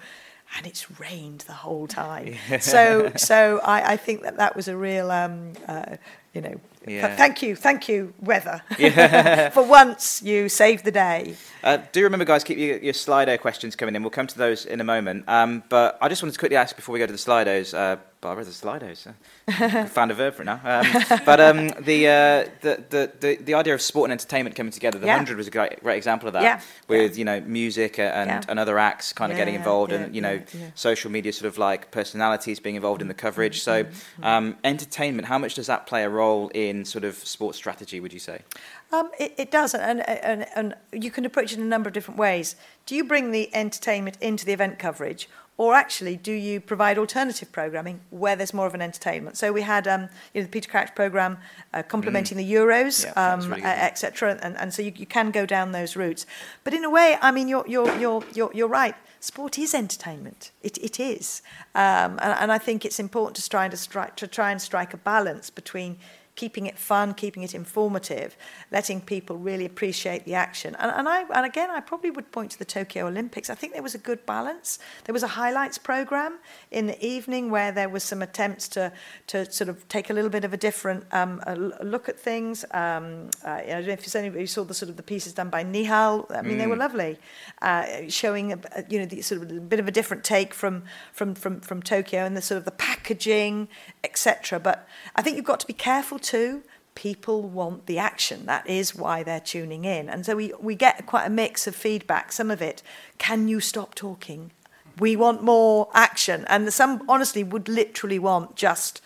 and 0.57 0.67
it's 0.67 1.01
rained 1.01 1.41
the 1.41 1.53
whole 1.53 1.87
time. 1.87 2.35
Yeah. 2.51 2.59
So, 2.59 3.13
so 3.17 3.61
I, 3.65 3.93
I 3.93 3.97
think 3.97 4.23
that 4.23 4.37
that 4.37 4.55
was 4.55 4.69
a 4.69 4.77
real, 4.77 5.11
um, 5.11 5.53
uh, 5.67 5.97
you 6.35 6.41
know, 6.41 6.61
yeah. 6.89 7.17
thank 7.17 7.43
you, 7.43 7.57
thank 7.57 7.89
you, 7.89 8.13
weather. 8.21 8.63
Yeah. 8.79 9.51
For 9.57 9.63
once, 9.65 10.23
you 10.23 10.49
saved 10.49 10.85
the 10.85 10.93
day. 10.93 11.35
Uh, 11.63 11.79
do 11.93 12.03
remember, 12.03 12.25
guys, 12.25 12.45
keep 12.45 12.59
your, 12.59 12.79
your 12.79 12.93
Slido 12.93 13.39
questions 13.41 13.77
coming 13.77 13.95
in. 13.95 14.03
We'll 14.03 14.11
come 14.11 14.27
to 14.27 14.39
those 14.39 14.67
in 14.67 14.81
a 14.81 14.85
moment. 14.85 15.25
Um, 15.29 15.63
but 15.69 15.99
I 16.01 16.09
just 16.09 16.23
wanted 16.23 16.33
to 16.33 16.39
quickly 16.39 16.57
ask 16.57 16.77
before 16.77 16.93
we 16.93 16.99
go 16.99 17.07
to 17.07 17.13
the 17.13 17.19
Slidos. 17.19 17.77
Uh, 17.77 17.97
Barbara, 18.21 18.45
the 18.45 18.51
Slidos. 18.51 19.07
Uh, 19.07 19.85
found 19.87 20.11
a 20.11 20.15
verb 20.15 20.35
for 20.35 20.43
it 20.43 20.47
now. 20.47 20.61
Um, 20.65 21.21
but 21.25 21.41
um, 21.41 21.69
the, 21.81 22.09
uh, 22.09 22.51
the, 22.63 22.85
the, 22.91 23.13
the, 23.21 23.37
the 23.37 23.55
idea 23.55 23.75
of 23.75 23.81
sport 23.81 24.07
and 24.07 24.13
entertainment 24.13 24.57
coming 24.57 24.73
together, 24.73 24.99
the 24.99 25.07
yeah. 25.07 25.15
100 25.15 25.37
was 25.37 25.47
a 25.47 25.51
great, 25.51 25.81
great 25.81 25.97
example 25.97 26.27
of 26.27 26.33
that. 26.33 26.43
Yeah. 26.43 26.61
With, 26.89 27.17
you 27.17 27.25
know, 27.25 27.41
music 27.41 27.99
and, 27.99 28.45
and 28.49 28.59
other 28.59 28.77
acts 28.77 29.13
kind 29.13 29.31
of 29.31 29.39
getting 29.39 29.55
involved 29.55 29.93
and, 29.93 30.15
you 30.15 30.21
know, 30.21 30.43
social 30.75 31.13
media 31.13 31.33
sort 31.33 31.47
of 31.47 31.59
like 31.59 31.93
personalities 31.93 32.59
being 32.59 32.75
involved 32.75 33.03
in 33.03 33.09
the 33.09 33.15
coverage. 33.15 33.61
So 33.61 33.85
mm-hmm. 33.85 34.25
um, 34.25 34.57
entertainment, 34.65 35.29
how 35.29 35.39
much 35.39 35.55
does 35.55 35.69
that 35.69 35.87
play 35.87 36.03
a 36.03 36.09
role 36.09 36.49
in 36.49 36.85
sort 36.85 37.05
of 37.05 37.15
sports 37.15 37.57
strategy, 37.57 38.01
would 38.01 38.13
you 38.13 38.19
say? 38.19 38.43
Um, 38.91 39.11
it, 39.19 39.35
it 39.37 39.51
does, 39.51 39.75
and, 39.75 40.09
and, 40.09 40.47
and 40.57 40.75
you 40.93 41.11
can 41.11 41.27
approach 41.27 41.53
it 41.53 41.59
in 41.59 41.65
a 41.65 41.69
number 41.69 41.89
of 41.89 41.95
different 41.95 42.19
ways. 42.19 42.57
Do 42.87 42.95
you 42.95 43.05
bring 43.05 43.33
the 43.33 43.55
entertainment 43.55 44.17
into 44.21 44.47
the 44.47 44.53
event 44.53 44.79
coverage, 44.79 45.29
or 45.59 45.75
actually 45.75 46.17
do 46.17 46.33
you 46.33 46.61
provide 46.61 46.97
alternative 46.99 47.51
programming 47.53 48.01
where 48.11 48.37
there's 48.37 48.55
more 48.55 48.67
of 48.67 48.75
an 48.75 48.81
entertainment? 48.81 49.37
So 49.37 49.53
we 49.53 49.63
had 49.63 49.87
um, 49.87 50.09
you 50.33 50.41
know, 50.41 50.43
the 50.45 50.49
Peter 50.51 50.71
Crouch 50.71 50.95
program 50.95 51.37
uh, 51.75 51.83
complementing 51.83 52.39
mm. 52.39 52.47
the 52.47 52.55
Euros, 52.55 53.05
yeah, 53.05 53.33
um, 53.35 53.51
really 53.51 53.63
etc. 53.63 54.39
And, 54.41 54.57
and 54.57 54.73
so 54.73 54.83
you, 54.83 54.93
you 54.97 55.05
can 55.05 55.33
go 55.33 55.45
down 55.45 55.73
those 55.73 55.97
routes. 55.97 56.27
But 56.63 56.75
in 56.75 56.85
a 56.85 56.91
way, 56.91 57.19
I 57.21 57.33
mean, 57.33 57.49
you're, 57.49 57.67
you're, 57.69 57.95
you're, 57.99 58.25
you're, 58.33 58.51
you're 58.55 58.69
right. 58.69 58.95
Sport 59.21 59.59
is 59.59 59.75
entertainment. 59.75 60.53
It, 60.63 60.79
it 60.79 61.01
is. 61.01 61.43
Um, 61.75 62.19
and, 62.23 62.39
and 62.39 62.53
I 62.53 62.59
think 62.59 62.85
it's 62.85 63.01
important 63.01 63.35
to 63.37 63.49
try, 63.49 63.69
to, 63.69 63.77
strike, 63.77 64.15
to 64.17 64.29
try 64.29 64.53
and 64.53 64.63
strike 64.63 64.95
a 64.95 64.97
balance 64.97 65.51
between 65.51 65.99
keeping 66.39 66.67
it 66.67 66.79
fun, 66.79 67.15
keeping 67.15 67.43
it 67.43 67.53
informative, 67.53 68.37
letting 68.71 69.01
people 69.01 69.37
really 69.37 69.67
appreciate 69.67 70.25
the 70.25 70.35
action. 70.35 70.77
And, 70.79 70.91
and, 70.99 71.09
I, 71.09 71.25
and 71.35 71.45
again, 71.45 71.69
I 71.69 71.81
probably 71.81 72.11
would 72.11 72.31
point 72.31 72.53
to 72.53 72.59
the 72.61 72.65
Tokyo 72.65 73.09
Olympics. 73.09 73.51
I 73.51 73.57
think 73.57 73.73
there 73.73 73.83
was 73.83 73.97
a 73.97 73.99
good 74.11 74.25
balance. 74.25 74.79
There 75.05 75.13
was 75.13 75.25
a 75.25 75.33
highlights 75.43 75.79
program 75.79 76.39
in 76.71 76.87
the 76.87 77.05
evening 77.05 77.51
where 77.51 77.73
there 77.73 77.89
was 77.89 78.05
some 78.05 78.23
attempts 78.23 78.69
to, 78.69 78.93
to 79.27 79.51
sort 79.51 79.69
of 79.69 79.87
take 79.89 80.11
a 80.11 80.13
little 80.13 80.31
bit 80.31 80.45
of 80.45 80.53
a 80.53 80.57
different 80.57 81.13
um, 81.13 81.43
a 81.45 81.57
look 81.57 82.09
at 82.09 82.21
things. 82.21 82.65
Um, 82.71 83.31
uh, 83.45 83.51
I 83.51 83.67
don't 83.67 83.87
know 83.87 83.93
if 83.95 84.37
you 84.37 84.47
saw 84.47 84.63
the 84.63 84.75
sort 84.75 84.91
of 84.91 84.97
the 84.97 85.03
pieces 85.03 85.33
done 85.33 85.51
by 85.51 85.65
Nihal. 85.65 86.31
I 86.31 86.43
mean, 86.43 86.55
mm. 86.55 86.59
they 86.59 86.67
were 86.69 86.77
mm. 86.77 86.87
lovely, 86.87 87.19
uh, 87.63 87.85
showing 88.09 88.53
a, 88.53 88.59
you 88.89 89.01
know 89.01 89.07
the 89.07 89.23
sort 89.23 89.43
of 89.43 89.51
a 89.51 89.61
bit 89.61 89.81
of 89.81 89.89
a 89.89 89.91
different 89.91 90.23
take 90.23 90.55
from 90.55 90.85
from 91.13 91.35
from 91.35 91.61
from 91.61 91.83
Tokyo 91.83 92.25
and 92.25 92.37
the 92.37 92.43
sort 92.43 92.59
of 92.59 92.65
the 92.65 92.71
packaging, 92.71 93.69
etc. 94.05 94.61
But 94.61 94.87
I 95.17 95.23
think 95.23 95.37
you've 95.37 95.45
got 95.45 95.61
to 95.61 95.67
be 95.67 95.73
careful 95.73 96.19
too. 96.29 96.63
People 96.95 97.43
want 97.43 97.87
the 97.87 97.99
action. 97.99 98.47
That 98.47 98.67
is 98.69 98.95
why 98.95 99.23
they're 99.23 99.49
tuning 99.55 99.85
in. 99.85 100.09
And 100.09 100.27
so 100.27 100.37
we, 100.37 100.53
we 100.61 100.75
get 100.75 101.07
quite 101.07 101.27
a 101.27 101.31
mix 101.31 101.67
of 101.67 101.75
feedback. 101.75 102.33
Some 102.33 102.51
of 102.51 102.61
it, 102.61 102.83
can 103.19 103.49
you 103.49 103.61
stop 103.61 103.95
talking? 103.95 104.51
We 104.99 105.17
want 105.17 105.43
more 105.43 105.89
action. 105.95 106.45
And 106.49 106.73
some 106.73 107.03
honestly 107.09 107.45
would 107.45 107.69
literally 107.69 108.19
want 108.19 108.57
just, 108.57 109.01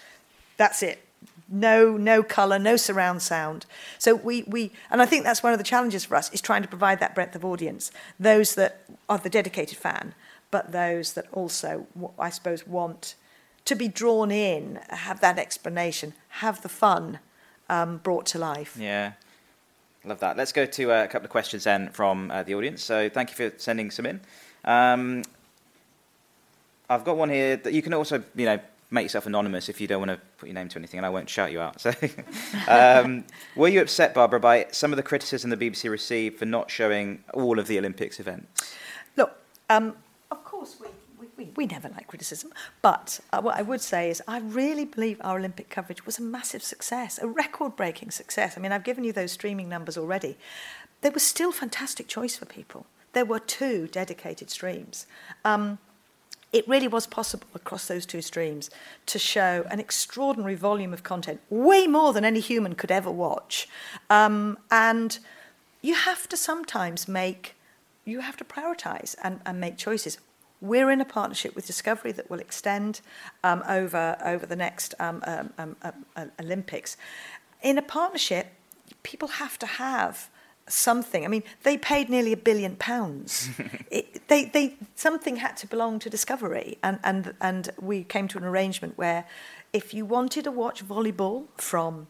that's 0.57 0.83
it. 0.83 0.99
No, 1.49 1.99
no 1.99 2.23
colour, 2.23 2.59
no 2.59 2.77
surround 2.77 3.21
sound. 3.21 3.67
So 3.99 4.15
we, 4.15 4.43
we, 4.45 4.73
and 4.91 5.03
I 5.03 5.07
think 5.07 5.25
that's 5.25 5.43
one 5.43 5.53
of 5.53 5.59
the 5.59 5.65
challenges 5.65 6.07
for 6.07 6.17
us 6.17 6.33
is 6.33 6.41
trying 6.41 6.63
to 6.63 6.69
provide 6.69 6.99
that 7.01 7.15
breadth 7.15 7.37
of 7.37 7.45
audience. 7.45 7.93
Those 8.19 8.55
that 8.55 8.73
are 9.09 9.19
the 9.19 9.29
dedicated 9.29 9.77
fan, 9.77 10.15
but 10.51 10.73
those 10.73 11.13
that 11.13 11.27
also, 11.31 11.87
I 12.19 12.31
suppose, 12.31 12.67
want 12.67 13.17
to 13.65 13.75
be 13.75 13.89
drawn 13.89 14.31
in, 14.31 14.81
have 14.89 15.21
that 15.21 15.39
explanation, 15.39 16.15
have 16.29 16.63
the 16.63 16.69
fun 16.69 17.21
um, 17.69 17.99
brought 17.99 18.27
to 18.27 18.39
life. 18.39 18.77
Yeah. 18.79 19.13
Love 20.05 20.21
that. 20.21 20.37
Let's 20.37 20.53
go 20.53 20.67
to 20.67 20.93
uh, 20.93 21.05
a 21.05 21.09
couple 21.09 21.27
of 21.27 21.31
questions 21.31 21.65
then 21.65 21.89
from 21.91 22.31
uh, 22.31 22.43
the 22.43 22.55
audience. 22.55 22.83
So 22.83 23.09
thank 23.09 23.31
you 23.31 23.37
for 23.37 23.57
sending 23.59 23.91
some 23.91 24.07
in. 24.07 24.21
Um, 24.65 25.23
I've 26.91 27.05
got 27.05 27.17
one 27.17 27.31
here 27.31 27.57
that 27.57 27.73
you 27.73 27.83
can 27.83 27.95
also, 27.95 28.23
you 28.35 28.47
know, 28.47 28.59
make 28.91 29.05
yourself 29.05 29.27
anonymous 29.27 29.69
if 29.69 29.81
you 29.81 29.87
don't 29.87 30.01
want 30.01 30.11
to 30.11 30.21
put 30.37 30.49
your 30.49 30.55
name 30.55 30.69
to 30.69 30.79
anything, 30.79 30.99
and 30.99 31.07
I 31.07 31.11
won't 31.11 31.29
shout 31.29 31.51
you 31.51 31.61
out. 31.61 31.81
So, 31.81 31.93
um, 32.69 33.25
were 33.57 33.69
you 33.69 33.81
upset, 33.81 34.13
Barbara, 34.13 34.39
by 34.39 34.67
some 34.71 34.93
of 34.93 34.97
the 34.97 35.03
criticism 35.03 35.51
the 35.51 35.57
BBC 35.57 35.89
received 35.91 36.39
for 36.39 36.45
not 36.45 36.71
showing 36.71 37.25
all 37.33 37.59
of 37.59 37.67
the 37.67 37.79
Olympics 37.79 38.21
events? 38.21 38.75
Look, 39.17 39.35
um, 39.71 39.97
of 40.31 40.45
course 40.45 40.77
we, 40.81 40.89
we, 41.43 41.53
we, 41.57 41.67
never 41.67 41.89
like 41.89 42.07
criticism, 42.07 42.53
but 42.81 43.21
uh, 43.33 43.41
what 43.41 43.57
I 43.57 43.63
would 43.63 43.81
say 43.81 44.11
is 44.11 44.23
I 44.29 44.39
really 44.39 44.85
believe 44.85 45.21
our 45.23 45.39
Olympic 45.39 45.69
coverage 45.69 46.07
was 46.07 46.19
a 46.19 46.23
massive 46.23 46.63
success, 46.63 47.19
a 47.23 47.27
record-breaking 47.27 48.11
success. 48.11 48.57
I 48.57 48.61
mean, 48.61 48.73
I've 48.73 48.85
given 48.85 49.05
you 49.05 49.13
those 49.13 49.33
streaming 49.33 49.69
numbers 49.69 49.97
already. 49.99 50.37
There 51.01 51.13
was 51.13 51.23
still 51.23 51.53
fantastic 51.53 52.09
choice 52.09 52.37
for 52.37 52.47
people. 52.47 52.87
There 53.13 53.25
were 53.25 53.39
two 53.39 53.89
dedicated 53.89 54.51
streams. 54.51 55.07
Um, 55.45 55.79
it 56.53 56.69
really 56.69 56.89
was 56.89 57.07
possible 57.07 57.47
across 57.55 57.87
those 57.87 58.05
two 58.05 58.21
streams 58.21 58.71
to 59.07 59.19
show 59.19 59.65
an 59.71 59.81
extraordinary 59.81 60.55
volume 60.55 60.93
of 60.93 61.03
content, 61.03 61.41
way 61.49 61.87
more 61.87 62.13
than 62.13 62.25
any 62.25 62.41
human 62.41 62.75
could 62.75 62.91
ever 62.91 63.11
watch. 63.11 63.69
Um, 64.11 64.59
and 64.71 65.19
you 65.81 65.95
have 65.95 66.29
to 66.29 66.37
sometimes 66.37 67.09
make, 67.09 67.55
you 68.05 68.21
have 68.21 68.37
to 68.37 68.45
prioritize 68.45 69.17
and, 69.23 69.41
and 69.47 69.61
make 69.61 69.79
choices. 69.79 70.19
We're 70.63 70.93
in 70.93 71.01
a 71.01 71.05
partnership 71.05 71.57
with 71.57 71.67
Discovery 71.67 72.13
that 72.13 72.31
will 72.31 72.39
extend 72.39 73.01
um, 73.43 73.65
over, 73.69 74.17
over 74.25 74.47
the 74.47 74.55
next 74.55 74.95
um, 75.01 75.21
um, 75.27 75.53
um, 75.59 75.77
um, 76.17 76.31
Olympics. 76.41 76.97
In 77.63 77.79
a 77.79 77.83
partnership, 77.83 78.47
people 79.03 79.27
have 79.27 79.59
to 79.59 79.67
have 79.67 80.31
something. 80.69 81.25
I 81.25 81.29
mean, 81.29 81.43
they 81.65 81.77
paid 81.77 82.09
nearly 82.09 82.33
a 82.33 82.37
billion 82.37 82.77
pounds. 82.77 83.51
it, 83.91 84.29
they, 84.29 84.45
they, 84.45 84.77
something 84.95 85.37
had 85.37 85.57
to 85.59 85.67
belong 85.67 85.99
to 85.99 86.09
Discovery, 86.09 86.79
and, 86.81 87.01
and, 87.03 87.35
and 87.41 87.71
we 87.81 88.05
came 88.05 88.29
to 88.29 88.39
an 88.39 88.45
arrangement 88.45 88.97
where 88.97 89.25
if 89.73 89.93
you 89.93 90.05
wanted 90.05 90.45
to 90.45 90.53
watch 90.53 90.87
volleyball 90.87 91.49
from 91.57 92.07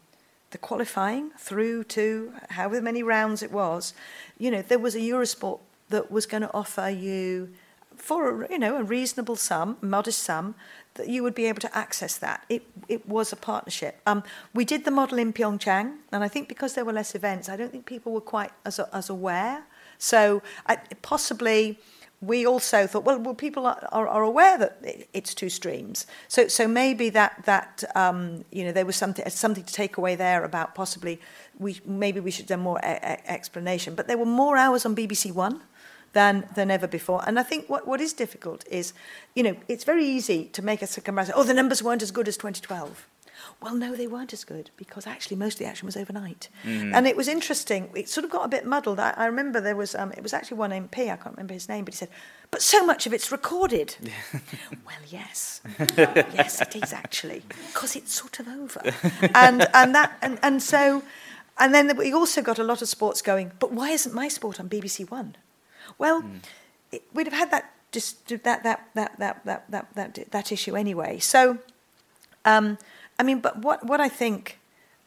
the 0.50 0.59
qualifying 0.59 1.30
through 1.38 1.84
to 1.84 2.34
however 2.50 2.82
many 2.82 3.03
rounds 3.03 3.42
it 3.42 3.50
was, 3.50 3.94
you 4.36 4.50
know, 4.50 4.61
there 4.61 4.78
was 4.78 4.94
a 4.94 5.00
Eurosport 5.00 5.61
that 5.88 6.11
was 6.11 6.26
going 6.26 6.42
to 6.42 6.53
offer 6.53 6.90
you 6.90 7.48
for 7.97 8.47
you 8.51 8.59
know 8.59 8.76
a 8.76 8.82
reasonable 8.82 9.36
sum, 9.36 9.76
modest 9.80 10.20
sum, 10.20 10.55
that 10.95 11.09
you 11.09 11.22
would 11.22 11.34
be 11.34 11.47
able 11.47 11.61
to 11.61 11.76
access 11.76 12.16
that. 12.18 12.45
It, 12.49 12.62
it 12.88 13.09
was 13.09 13.32
a 13.32 13.36
partnership. 13.36 14.01
Um, 14.07 14.22
we 14.55 14.64
did 14.64 14.84
the 14.84 14.90
model 14.90 15.18
in 15.18 15.32
Pyeongchang, 15.32 15.97
and 16.12 16.24
I 16.24 16.28
think 16.28 16.49
because 16.49 16.74
there 16.74 16.84
were 16.84 16.93
less 16.93 17.14
events, 17.14 17.49
I 17.49 17.57
don't 17.57 17.72
think 17.72 17.86
people 17.86 18.12
were 18.12 18.20
quite 18.20 18.51
as, 18.64 18.78
as 18.78 19.09
aware. 19.09 19.64
So 19.99 20.43
I, 20.66 20.76
possibly 21.01 21.78
we 22.20 22.47
also 22.47 22.86
thought, 22.86 23.05
well, 23.05 23.18
well 23.18 23.34
people 23.34 23.66
are, 23.66 23.88
are, 23.90 24.07
are 24.07 24.22
aware 24.22 24.57
that 24.57 24.78
it's 25.12 25.34
two 25.34 25.49
streams. 25.49 26.07
So, 26.28 26.47
so 26.47 26.68
maybe 26.68 27.11
that, 27.11 27.43
that 27.47 27.82
um, 27.97 28.45
you 28.53 28.64
know, 28.64 28.72
there 28.72 28.86
was 28.86 28.97
something, 28.97 29.28
something 29.28 29.64
to 29.64 29.72
take 29.72 29.97
away 29.97 30.14
there 30.14 30.45
about 30.45 30.74
possibly 30.74 31.20
we, 31.59 31.80
maybe 31.84 32.20
we 32.20 32.30
should 32.30 32.47
done 32.47 32.61
more 32.61 32.80
explanation. 32.82 33.95
But 33.95 34.07
there 34.07 34.18
were 34.18 34.24
more 34.24 34.57
hours 34.57 34.86
on 34.86 34.95
BBC 34.95 35.32
One 35.32 35.62
than, 36.13 36.49
than 36.55 36.71
ever 36.71 36.87
before. 36.87 37.23
And 37.27 37.39
I 37.39 37.43
think 37.43 37.69
what, 37.69 37.87
what 37.87 38.01
is 38.01 38.13
difficult 38.13 38.65
is, 38.71 38.93
you 39.35 39.43
know, 39.43 39.57
it's 39.69 39.85
very 39.85 40.05
easy 40.05 40.47
to 40.53 40.63
make 40.63 40.83
a 40.83 40.87
comparison. 40.87 41.35
Oh, 41.37 41.45
the 41.45 41.55
numbers 41.55 41.83
weren't 41.83 42.03
as 42.03 42.11
good 42.11 42.29
as 42.29 42.37
2012. 42.37 43.07
Well, 43.61 43.75
no, 43.75 43.95
they 43.95 44.07
weren't 44.07 44.33
as 44.33 44.45
good 44.45 44.71
because 44.77 45.07
actually 45.07 45.37
most 45.37 45.55
of 45.55 45.59
the 45.61 45.67
action 45.67 45.87
was 45.87 45.97
overnight. 45.97 46.49
Mm. 46.65 46.95
And 46.95 47.07
it 47.07 47.17
was 47.17 47.29
interesting. 47.29 47.91
It 47.95 48.09
sort 48.09 48.25
of 48.25 48.31
got 48.31 48.45
a 48.45 48.49
bit 48.49 48.67
muddled. 48.67 48.99
I, 48.99 49.15
I 49.17 49.27
remember 49.27 49.61
there 49.61 49.77
was, 49.77 49.95
um, 49.95 50.13
it 50.13 50.23
was 50.23 50.33
actually 50.33 50.59
one 50.59 50.71
MP, 50.71 51.11
I 51.11 51.17
can't 51.17 51.37
remember 51.37 51.55
his 51.55 51.69
name, 51.69 51.85
but 51.85 51.95
he 51.95 51.99
said, 51.99 52.09
but 52.51 52.61
so 52.61 52.85
much 52.85 53.07
of 53.07 53.13
it's 53.13 53.31
recorded. 53.31 53.97
well, 54.85 54.97
yes. 55.09 55.61
yes, 55.79 56.61
it 56.61 56.77
is 56.77 56.93
actually, 56.93 57.43
because 57.69 57.97
it's 57.97 58.13
sort 58.13 58.41
of 58.41 58.49
over. 58.49 58.83
And, 59.35 59.67
and, 59.75 59.95
that, 59.95 60.19
and, 60.23 60.39
and 60.43 60.63
so, 60.63 61.03
and 61.59 61.75
then 61.75 61.97
we 61.97 62.13
also 62.13 62.43
got 62.43 62.59
a 62.59 62.65
lot 62.65 62.83
of 62.83 62.89
sports 62.89 63.23
going, 63.23 63.53
but 63.59 63.73
why 63.73 63.91
isn't 63.91 64.15
my 64.15 64.29
sport 64.29 64.59
on 64.59 64.69
BBC 64.69 65.11
One? 65.11 65.37
Well, 65.99 66.22
mm. 66.22 66.40
it, 66.90 67.03
we'd 67.12 67.26
have 67.26 67.34
had 67.34 67.51
that 67.51 67.72
just 67.93 68.26
that 68.28 68.45
that 68.45 68.88
that 68.95 69.18
that 69.18 69.45
that 69.45 69.66
that 69.70 69.95
that 69.95 70.30
that 70.30 70.53
issue 70.53 70.76
anyway. 70.76 71.18
So, 71.18 71.59
um, 72.45 72.78
I 73.18 73.22
mean, 73.22 73.40
but 73.40 73.59
what 73.59 73.84
what 73.84 74.01
I 74.01 74.09
think, 74.09 74.59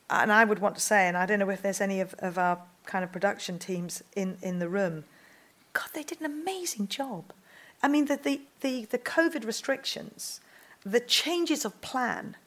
and 0.10 0.32
I 0.32 0.46
would 0.46 0.60
want 0.60 0.76
to 0.76 0.82
say, 0.82 1.08
and 1.08 1.18
I 1.18 1.26
don't 1.26 1.40
know 1.40 1.50
if 1.50 1.62
there's 1.62 1.82
any 1.82 2.00
of, 2.00 2.14
of 2.20 2.38
our 2.38 2.60
kind 2.86 3.04
of 3.04 3.12
production 3.12 3.60
teams 3.60 4.04
in 4.16 4.38
in 4.42 4.60
the 4.60 4.70
room. 4.70 5.06
God, 5.74 5.90
they 5.94 6.04
did 6.04 6.22
an 6.22 6.26
amazing 6.26 6.88
job. 6.88 7.34
I 7.84 7.88
mean, 7.88 8.06
the 8.06 8.18
the 8.18 8.42
the, 8.62 8.86
the 8.86 9.00
COVID 9.00 9.46
restrictions, 9.46 10.40
the 10.86 11.00
changes 11.00 11.66
of 11.66 11.82
plan 11.82 12.38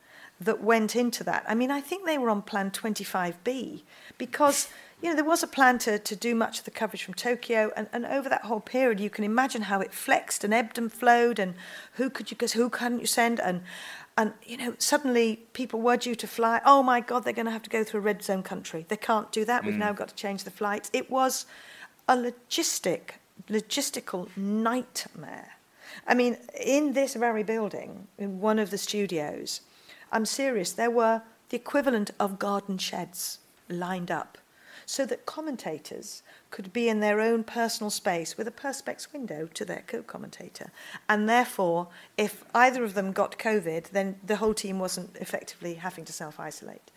that 0.41 0.63
went 0.63 0.95
into 0.95 1.25
that. 1.25 1.45
I 1.49 1.55
mean, 1.55 1.71
I 1.71 1.81
think 1.81 2.07
they 2.07 2.17
were 2.19 2.31
on 2.31 2.43
plan 2.43 2.71
25B 2.71 3.83
because 4.19 4.69
you 5.01 5.09
know, 5.09 5.15
there 5.15 5.25
was 5.25 5.43
a 5.43 5.47
plan 5.47 5.79
to, 5.79 5.99
to 5.99 6.17
do 6.17 6.35
much 6.35 6.59
of 6.59 6.65
the 6.65 6.71
coverage 6.73 7.05
from 7.05 7.15
Tokyo, 7.15 7.71
and, 7.77 7.89
and 7.93 8.05
over 8.05 8.29
that 8.29 8.45
whole 8.45 8.61
period, 8.61 8.99
you 8.99 9.11
can 9.11 9.25
imagine 9.25 9.63
how 9.63 9.81
it 9.81 9.93
flexed 9.93 10.43
and 10.43 10.53
ebbed 10.53 10.77
and 10.77 10.93
flowed, 10.93 11.39
and 11.39 11.55
who 11.95 12.11
could 12.11 12.31
you, 12.31 12.37
who 12.55 12.69
couldn't 12.69 13.01
you 13.01 13.07
send, 13.07 13.39
and 13.41 13.63
and 14.17 14.33
you 14.45 14.57
know, 14.57 14.75
suddenly 14.79 15.45
people 15.53 15.81
were 15.81 15.97
due 15.97 16.17
to 16.17 16.27
fly. 16.27 16.61
Oh 16.65 16.83
my 16.83 17.01
God, 17.01 17.23
they're 17.23 17.33
going 17.33 17.47
to 17.47 17.53
have 17.53 17.63
to 17.63 17.71
go 17.71 17.85
through 17.85 18.01
a 18.01 18.03
red 18.03 18.25
zone 18.25 18.43
country. 18.43 18.85
They 18.89 18.97
can't 18.97 19.31
do 19.31 19.45
that. 19.45 19.65
We've 19.65 19.75
mm. 19.75 19.79
now 19.79 19.93
got 19.93 20.09
to 20.09 20.15
change 20.17 20.43
the 20.43 20.51
flights. 20.51 20.91
It 20.93 21.09
was 21.09 21.47
a 22.09 22.17
logistic, 22.17 23.11
logistical 23.49 24.37
nightmare. 24.37 25.59
I 26.05 26.15
mean, 26.15 26.37
in 26.61 26.95
this 26.95 27.15
very 27.15 27.45
building, 27.45 28.09
in 28.19 28.41
one 28.41 28.59
of 28.59 28.71
the 28.71 28.79
studios, 28.79 29.61
I'm 30.11 30.27
serious. 30.27 30.73
There 30.73 30.91
were 30.91 31.23
the 31.51 31.57
equivalent 31.57 32.11
of 32.19 32.41
garden 32.41 32.79
sheds 32.79 33.39
lined 33.69 34.11
up 34.11 34.37
so 34.89 35.05
that 35.05 35.27
commentators 35.27 36.23
could 36.51 36.73
be 36.73 36.89
in 36.89 37.01
their 37.01 37.21
own 37.21 37.45
personal 37.45 37.91
space 37.91 38.39
with 38.39 38.49
a 38.49 38.51
perspex 38.51 39.13
window 39.13 39.47
to 39.53 39.63
their 39.63 39.85
co-commentator. 39.87 40.73
And 41.11 41.29
therefore, 41.29 41.89
if 42.17 42.43
either 42.55 42.83
of 42.83 42.95
them 42.95 43.13
got 43.13 43.39
COVID, 43.39 43.91
then 43.91 44.17
the 44.25 44.37
whole 44.37 44.55
team 44.55 44.79
wasn't 44.79 45.15
effectively 45.17 45.75
having 45.75 46.07
to 46.07 46.13
self-isolate. 46.15 46.91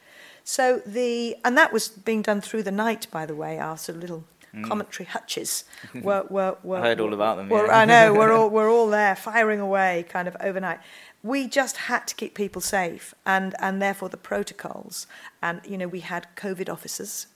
So 0.46 0.82
the, 0.86 1.36
and 1.44 1.58
that 1.58 1.74
was 1.74 1.90
being 1.90 2.22
done 2.22 2.40
through 2.40 2.64
the 2.64 2.72
night, 2.72 3.08
by 3.12 3.26
the 3.26 3.36
way, 3.36 3.60
our 3.60 3.78
sort 3.78 3.98
of 3.98 4.02
little 4.02 4.24
mm. 4.56 4.66
commentary 4.66 5.08
hutches 5.08 5.66
were, 6.02 6.26
were, 6.30 6.56
were 6.64 6.78
I 6.78 6.88
heard 6.88 7.02
all 7.02 7.14
about 7.14 7.36
them. 7.36 7.50
Were, 7.50 7.66
yeah. 7.66 7.80
I 7.80 7.84
know, 7.84 8.14
we're 8.14 8.32
all, 8.32 8.50
we're 8.56 8.72
all 8.72 8.90
there 8.90 9.18
firing 9.18 9.60
away 9.60 10.06
kind 10.08 10.30
of 10.30 10.38
overnight. 10.40 10.80
We 11.24 11.46
just 11.46 11.76
had 11.76 12.08
to 12.08 12.16
keep 12.16 12.36
people 12.36 12.62
safe 12.62 13.14
and, 13.26 13.54
and 13.60 13.82
therefore 13.82 14.08
the 14.08 14.16
protocols. 14.16 15.08
And, 15.42 15.60
you 15.66 15.78
know, 15.78 15.90
we 15.90 16.00
had 16.00 16.28
COVID 16.38 16.70
officers 16.72 17.28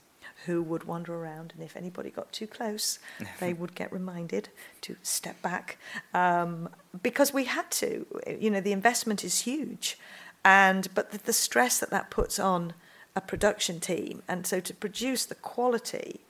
who 0.46 0.62
would 0.62 0.84
wander 0.84 1.14
around, 1.14 1.52
and 1.54 1.62
if 1.62 1.76
anybody 1.76 2.10
got 2.10 2.32
too 2.32 2.46
close, 2.46 2.98
they 3.40 3.52
would 3.52 3.74
get 3.74 3.92
reminded 3.92 4.48
to 4.82 4.96
step 5.02 5.40
back 5.42 5.78
um, 6.14 6.68
because 7.02 7.32
we 7.32 7.44
had 7.44 7.70
to. 7.72 8.06
You 8.40 8.50
know, 8.50 8.60
the 8.60 8.72
investment 8.72 9.24
is 9.24 9.40
huge, 9.40 9.98
and 10.44 10.88
but 10.94 11.10
the, 11.10 11.18
the 11.18 11.32
stress 11.32 11.78
that 11.78 11.90
that 11.90 12.10
puts 12.10 12.38
on 12.38 12.74
a 13.14 13.20
production 13.20 13.80
team, 13.80 14.22
and 14.28 14.46
so 14.46 14.60
to 14.60 14.74
produce 14.74 15.24
the 15.26 15.34
quality 15.34 16.20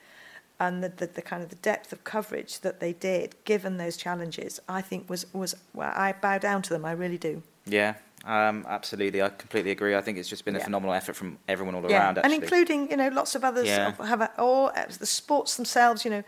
and 0.58 0.82
the, 0.82 0.88
the, 0.88 1.06
the 1.06 1.22
kind 1.22 1.42
of 1.42 1.50
the 1.50 1.56
depth 1.56 1.92
of 1.92 2.04
coverage 2.04 2.60
that 2.60 2.80
they 2.80 2.92
did, 2.92 3.34
given 3.44 3.76
those 3.76 3.96
challenges, 3.96 4.60
I 4.68 4.80
think 4.80 5.08
was 5.08 5.32
was 5.34 5.54
well, 5.74 5.92
I 5.94 6.12
bow 6.12 6.38
down 6.38 6.62
to 6.62 6.70
them. 6.70 6.84
I 6.84 6.92
really 6.92 7.18
do. 7.18 7.42
Yeah, 7.66 7.94
um, 8.26 8.66
absolutely, 8.68 9.22
I 9.22 9.28
completely 9.28 9.70
agree. 9.70 9.94
I 9.94 10.00
think 10.00 10.18
it's 10.18 10.28
just 10.28 10.44
been 10.44 10.56
a 10.56 10.60
phenomenal 10.60 10.94
effort 10.94 11.14
from 11.14 11.38
everyone 11.46 11.76
all 11.76 11.88
yeah. 11.88 11.98
around, 11.98 12.18
actually. 12.18 12.34
and 12.34 12.42
including 12.42 12.90
you 12.90 12.96
know 12.96 13.08
lots 13.08 13.36
of 13.36 13.44
others 13.44 13.66
yeah. 13.66 13.94
have 14.04 14.20
a, 14.20 14.40
or 14.40 14.72
the 14.98 15.06
sports 15.06 15.56
themselves. 15.56 16.04
You 16.04 16.10
know, 16.10 16.24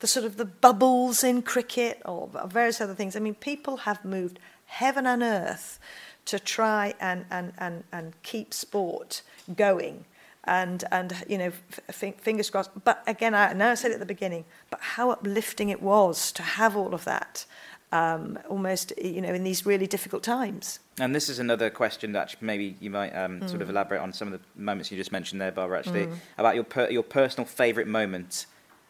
the 0.00 0.06
sort 0.06 0.24
of 0.24 0.38
the 0.38 0.46
bubbles 0.46 1.22
in 1.22 1.42
cricket 1.42 2.00
or 2.06 2.30
various 2.46 2.80
other 2.80 2.94
things. 2.94 3.16
I 3.16 3.20
mean, 3.20 3.34
people 3.34 3.78
have 3.78 4.02
moved 4.02 4.38
heaven 4.64 5.06
and 5.06 5.22
earth 5.22 5.78
to 6.24 6.38
try 6.38 6.94
and 6.98 7.26
and 7.30 7.52
and, 7.58 7.84
and 7.92 8.14
keep 8.22 8.54
sport 8.54 9.20
going. 9.54 10.06
And 10.44 10.84
and 10.90 11.22
you 11.28 11.38
know, 11.38 11.52
f- 11.88 12.16
fingers 12.16 12.48
crossed. 12.48 12.70
But 12.82 13.02
again, 13.06 13.34
I 13.34 13.52
know 13.52 13.72
I 13.72 13.74
said 13.74 13.90
it 13.90 13.94
at 13.94 14.00
the 14.00 14.06
beginning, 14.06 14.46
but 14.70 14.80
how 14.80 15.10
uplifting 15.10 15.68
it 15.68 15.82
was 15.82 16.32
to 16.32 16.42
have 16.42 16.76
all 16.76 16.94
of 16.94 17.04
that 17.04 17.44
um, 17.92 18.38
almost, 18.48 18.92
you 19.02 19.20
know, 19.20 19.32
in 19.32 19.44
these 19.44 19.64
really 19.64 19.86
difficult 19.86 20.22
times. 20.22 20.80
And 20.98 21.14
this 21.14 21.28
is 21.28 21.38
another 21.38 21.70
question 21.70 22.12
that 22.12 22.34
maybe 22.40 22.76
you 22.80 22.90
might 22.90 23.10
um, 23.10 23.40
mm. 23.40 23.48
sort 23.48 23.62
of 23.62 23.68
mm. 23.68 23.70
elaborate 23.70 24.00
on 24.00 24.12
some 24.12 24.32
of 24.32 24.40
the 24.40 24.60
moments 24.60 24.90
you 24.90 24.96
just 24.96 25.12
mentioned 25.12 25.40
there, 25.40 25.52
Barbara, 25.52 25.78
actually, 25.78 26.06
mm. 26.06 26.16
about 26.38 26.54
your, 26.54 26.64
per- 26.64 26.90
your 26.90 27.02
personal 27.02 27.46
favourite 27.46 27.88
moment 27.88 28.46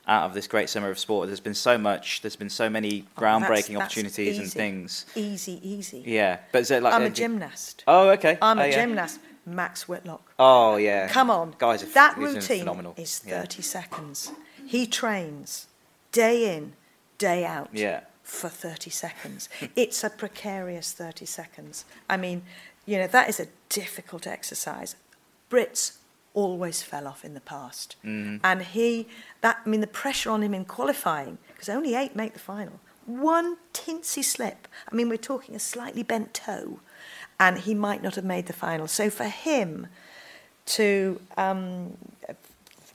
out 0.07 0.25
of 0.25 0.35
this 0.35 0.47
great 0.47 0.69
summer 0.69 0.91
of 0.91 0.99
sport. 0.99 1.29
There's 1.29 1.41
been 1.41 1.55
so 1.55 1.79
much. 1.79 2.23
There's 2.23 2.37
been 2.37 2.51
so 2.51 2.69
many 2.69 3.05
oh, 3.17 3.21
groundbreaking 3.21 3.49
that's, 3.49 3.69
that's 3.69 3.81
opportunities 3.83 4.19
easy. 4.19 4.43
and 4.43 4.53
things. 4.53 5.07
Easy, 5.15 5.61
easy. 5.63 6.03
Yeah, 6.07 6.39
but 6.51 6.63
is 6.63 6.71
it 6.71 6.83
like 6.83 6.95
I'm 6.95 7.03
a, 7.03 7.07
a 7.07 7.11
gymnast. 7.11 7.85
Oh, 7.87 8.11
okay. 8.11 8.39
I'm 8.41 8.59
oh, 8.59 8.63
a 8.63 8.69
yeah. 8.69 8.75
gymnast. 8.75 9.21
Max 9.45 9.89
Whitlock. 9.89 10.33
Oh 10.39 10.77
yeah. 10.77 11.09
Come 11.09 11.31
on. 11.31 11.55
guys. 11.59 11.83
That 11.95 12.17
routine 12.17 12.61
phenomenal. 12.61 12.95
is 12.97 13.23
Yeah. 13.27 13.41
30 13.41 13.63
seconds. 13.63 14.33
He 14.65 14.87
trains 14.87 15.67
day 16.13 16.55
in, 16.57 16.75
day 17.19 17.45
out 17.45 17.69
Yeah. 17.73 18.03
For 18.23 18.49
30 18.49 18.91
seconds. 18.91 19.49
it's 19.77 20.05
a 20.05 20.11
precarious 20.11 20.93
30 20.93 21.27
seconds. 21.27 21.85
I 22.09 22.17
mean, 22.17 22.43
you 22.87 22.99
know, 22.99 23.07
that 23.07 23.29
is 23.29 23.41
a 23.41 23.47
difficult 23.69 24.27
exercise. 24.27 24.97
Brits 25.51 25.99
always 26.35 26.83
fell 26.83 27.07
off 27.07 27.25
in 27.25 27.35
the 27.35 27.41
past. 27.41 27.97
Mm-hmm. 28.05 28.39
And 28.45 28.63
he, 28.63 29.09
that, 29.41 29.61
I 29.65 29.69
mean, 29.69 29.81
the 29.81 29.87
pressure 29.87 30.31
on 30.31 30.43
him 30.43 30.55
in 30.55 30.65
qualifying, 30.65 31.39
because 31.49 31.69
only 31.69 31.95
eight 31.95 32.17
make 32.17 32.33
the 32.33 32.39
final. 32.39 32.81
One 33.05 33.57
tinsy 33.73 34.25
slip. 34.25 34.69
I 34.91 34.95
mean, 34.95 35.09
we're 35.09 35.17
talking 35.17 35.55
a 35.55 35.59
slightly 35.59 36.03
bent 36.03 36.33
toe, 36.35 36.81
and 37.39 37.59
he 37.59 37.75
might 37.75 38.03
not 38.03 38.15
have 38.15 38.25
made 38.25 38.47
the 38.47 38.53
final. 38.53 38.87
So 38.87 39.11
for 39.11 39.25
him 39.25 39.89
to 40.67 41.21
um, 41.37 41.97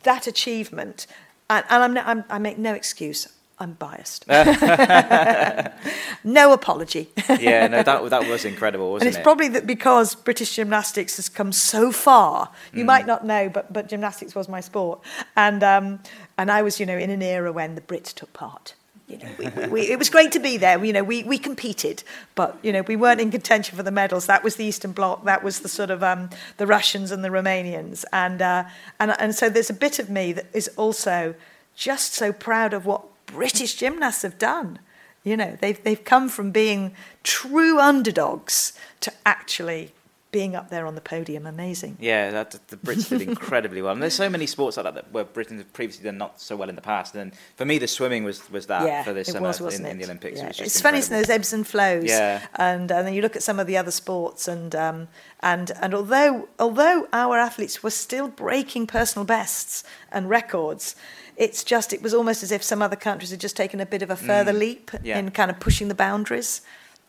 that 0.03 0.25
achievement, 0.27 1.05
and, 1.49 1.65
and 1.69 1.97
I'm, 1.97 2.07
I'm, 2.07 2.23
I 2.29 2.39
make 2.39 2.57
no 2.57 2.73
excuse. 2.73 3.27
I'm 3.59 3.73
biased. 3.73 4.27
no 6.23 6.53
apology. 6.53 7.09
yeah, 7.39 7.67
no, 7.67 7.83
that 7.83 8.09
that 8.09 8.29
was 8.29 8.45
incredible, 8.45 8.91
wasn't 8.91 9.07
and 9.07 9.09
it's 9.09 9.17
it? 9.19 9.23
probably 9.23 9.47
that 9.49 9.65
because 9.65 10.15
British 10.15 10.55
gymnastics 10.55 11.15
has 11.17 11.29
come 11.29 11.51
so 11.51 11.91
far. 11.91 12.49
You 12.73 12.83
Mm. 12.83 12.87
might 12.87 13.07
not 13.07 13.25
know, 13.25 13.49
but 13.49 13.71
but 13.73 13.87
gymnastics 13.89 14.35
was 14.35 14.47
my 14.47 14.59
sport, 14.61 14.99
and 15.35 15.63
um, 15.63 15.99
and 16.37 16.51
I 16.51 16.61
was 16.61 16.79
you 16.79 16.85
know 16.85 16.97
in 16.97 17.09
an 17.09 17.21
era 17.21 17.51
when 17.51 17.75
the 17.75 17.81
Brits 17.81 18.13
took 18.13 18.31
part. 18.33 18.75
You 19.07 19.17
know, 19.19 19.29
we, 19.39 19.47
we, 19.47 19.67
we, 19.69 19.81
it 19.89 19.97
was 19.97 20.09
great 20.09 20.33
to 20.33 20.39
be 20.39 20.57
there. 20.57 20.83
You 20.83 20.91
know, 20.91 21.01
we, 21.01 21.23
we 21.23 21.37
competed, 21.37 22.03
but 22.35 22.57
you 22.61 22.73
know, 22.73 22.81
we 22.81 22.97
weren't 22.97 23.21
in 23.21 23.31
contention 23.31 23.77
for 23.77 23.83
the 23.83 23.89
medals. 23.91 24.25
That 24.25 24.43
was 24.43 24.57
the 24.57 24.65
Eastern 24.65 24.91
Bloc. 24.91 25.23
That 25.23 25.45
was 25.45 25.61
the 25.61 25.69
sort 25.69 25.91
of 25.91 26.03
um, 26.03 26.29
the 26.57 26.67
Russians 26.67 27.09
and 27.11 27.23
the 27.23 27.29
Romanians, 27.29 28.03
and 28.11 28.41
uh, 28.41 28.65
and 28.99 29.15
and 29.17 29.33
so 29.33 29.49
there's 29.49 29.69
a 29.69 29.73
bit 29.73 29.97
of 29.99 30.09
me 30.09 30.33
that 30.33 30.45
is 30.53 30.67
also 30.75 31.35
just 31.73 32.13
so 32.13 32.33
proud 32.33 32.73
of 32.73 32.85
what 32.85 33.01
British 33.27 33.75
gymnasts 33.75 34.23
have 34.23 34.37
done. 34.37 34.79
You 35.23 35.37
know, 35.37 35.57
they've 35.59 35.81
they've 35.83 36.03
come 36.03 36.29
from 36.29 36.51
being 36.51 36.93
true 37.23 37.79
underdogs 37.79 38.73
to 39.01 39.13
actually 39.25 39.93
being 40.31 40.55
up 40.55 40.69
there 40.69 40.85
on 40.85 40.95
the 40.95 41.01
podium. 41.01 41.45
Amazing. 41.45 41.97
Yeah, 41.99 42.31
that, 42.31 42.51
the 42.67 42.77
Brits 42.77 43.09
did 43.09 43.21
incredibly 43.27 43.81
well. 43.81 43.93
And 43.93 44.03
there's 44.03 44.13
so 44.13 44.29
many 44.29 44.45
sports 44.45 44.77
like 44.77 44.83
that, 44.83 44.95
that 44.95 45.11
where 45.11 45.23
Britain 45.23 45.57
have 45.57 45.71
previously 45.73 46.03
done 46.03 46.17
not 46.17 46.39
so 46.41 46.55
well 46.55 46.69
in 46.69 46.75
the 46.75 46.81
past. 46.81 47.15
And 47.15 47.33
for 47.55 47.65
me, 47.65 47.77
the 47.77 47.87
swimming 47.87 48.23
was, 48.23 48.49
was 48.51 48.67
that 48.67 48.85
yeah, 48.85 49.03
for 49.03 49.13
this 49.13 49.29
it 49.29 49.31
summer 49.31 49.47
was, 49.47 49.61
wasn't 49.61 49.85
in, 49.85 49.87
it? 49.87 49.91
in 49.91 49.97
the 49.99 50.03
Olympics. 50.05 50.39
Yeah. 50.39 50.49
It 50.49 50.59
it's 50.59 50.81
funny, 50.81 50.99
isn't 50.99 51.13
incredible. 51.13 51.33
those 51.33 51.35
ebbs 51.35 51.53
and 51.53 51.65
flows. 51.65 52.05
Yeah. 52.05 52.45
And 52.55 52.91
and 52.91 53.07
then 53.07 53.13
you 53.13 53.21
look 53.21 53.35
at 53.35 53.43
some 53.43 53.59
of 53.59 53.67
the 53.67 53.77
other 53.77 53.91
sports, 53.91 54.47
and 54.47 54.75
um, 54.75 55.07
and 55.39 55.71
and 55.81 55.93
although 55.93 56.49
although 56.59 57.07
our 57.13 57.37
athletes 57.37 57.81
were 57.81 57.89
still 57.89 58.27
breaking 58.27 58.87
personal 58.87 59.25
bests 59.25 59.83
and 60.11 60.29
records. 60.29 60.95
It's 61.37 61.63
just, 61.63 61.93
it 61.93 62.01
was 62.01 62.13
almost 62.13 62.41
as 62.43 62.51
if 62.51 62.63
some 62.63 62.81
other 62.81 62.95
countries 62.95 63.29
had 63.31 63.39
just 63.39 63.55
taken 63.55 63.79
a 63.79 63.85
bit 63.85 64.01
of 64.01 64.09
a 64.09 64.15
further 64.15 64.51
leap 64.53 64.91
Mm. 64.91 64.99
Yeah. 65.03 65.19
in 65.19 65.31
kind 65.31 65.51
of 65.51 65.59
pushing 65.59 65.87
the 65.87 65.95
boundaries. 65.95 66.61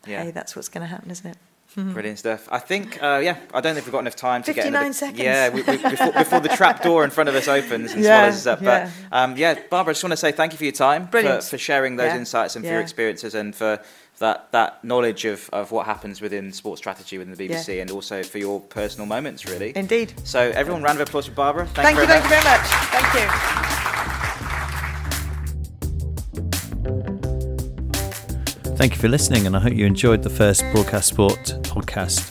Yeah. 0.06 0.24
Hey, 0.24 0.30
that's 0.30 0.54
what's 0.54 0.68
going 0.68 0.82
to 0.82 0.86
happen, 0.88 1.10
isn't 1.10 1.30
it? 1.30 1.36
Brilliant 1.76 2.18
stuff. 2.18 2.48
I 2.50 2.58
think, 2.58 3.00
uh, 3.02 3.20
yeah, 3.22 3.36
I 3.54 3.60
don't 3.60 3.74
think 3.74 3.86
we've 3.86 3.92
got 3.92 4.00
enough 4.00 4.16
time 4.16 4.42
to 4.42 4.52
get 4.52 4.66
into 4.66 4.78
59 4.78 4.88
the, 4.88 4.94
seconds. 4.94 5.20
Yeah, 5.20 5.48
we, 5.50 5.62
we, 5.62 5.76
before, 5.76 6.12
before 6.12 6.40
the 6.40 6.48
trap 6.48 6.82
door 6.82 7.04
in 7.04 7.10
front 7.10 7.28
of 7.28 7.34
us 7.36 7.46
opens 7.46 7.92
and 7.92 8.02
Yeah, 8.04 8.18
swallows 8.30 8.34
us 8.36 8.46
up. 8.46 8.62
yeah. 8.62 8.90
But 9.10 9.16
um, 9.16 9.36
yeah, 9.36 9.54
Barbara, 9.70 9.92
I 9.92 9.94
just 9.94 10.02
want 10.02 10.12
to 10.12 10.16
say 10.16 10.32
thank 10.32 10.52
you 10.52 10.58
for 10.58 10.64
your 10.64 10.72
time, 10.72 11.04
for, 11.06 11.12
Brilliant. 11.12 11.44
for 11.44 11.58
sharing 11.58 11.96
those 11.96 12.08
Yeah, 12.12 12.16
insights 12.18 12.56
and 12.56 12.64
for 12.64 12.70
your 12.72 12.80
experiences 12.80 13.34
and 13.34 13.54
for 13.54 13.80
that, 14.18 14.50
that 14.52 14.82
knowledge 14.82 15.24
of, 15.24 15.48
of 15.52 15.70
what 15.70 15.86
happens 15.86 16.20
within 16.20 16.52
sports 16.52 16.80
strategy 16.80 17.16
within 17.18 17.34
the 17.34 17.48
BBC 17.48 17.76
Yeah. 17.76 17.82
and 17.82 17.90
also 17.92 18.22
for 18.24 18.38
your 18.38 18.60
personal 18.60 19.06
moments, 19.06 19.46
really. 19.46 19.72
Indeed. 19.76 20.14
So, 20.24 20.40
everyone, 20.40 20.82
round 20.82 21.00
of 21.00 21.08
applause 21.08 21.26
for 21.26 21.32
Barbara. 21.32 21.66
Thank, 21.66 21.90
you, 21.98 22.06
very 22.06 22.20
thank 22.20 22.24
you 22.24 22.30
very 22.30 22.44
much. 22.44 22.66
Thank 22.66 23.70
you. 23.72 23.77
Thank 28.78 28.94
you 28.94 29.00
for 29.00 29.08
listening, 29.08 29.44
and 29.44 29.56
I 29.56 29.58
hope 29.58 29.72
you 29.72 29.86
enjoyed 29.86 30.22
the 30.22 30.30
first 30.30 30.62
Broadcast 30.70 31.08
Sport 31.08 31.36
podcast. 31.64 32.30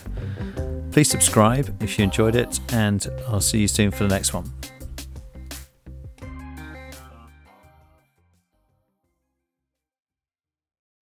Please 0.94 1.10
subscribe 1.10 1.76
if 1.84 2.00
you 2.00 2.06
enjoyed 2.06 2.38
it, 2.38 2.62
and 2.72 3.06
I'll 3.28 3.42
see 3.42 3.60
you 3.60 3.68
soon 3.68 3.92
for 3.92 4.06
the 4.06 4.10
next 4.10 4.34
one. 4.34 4.57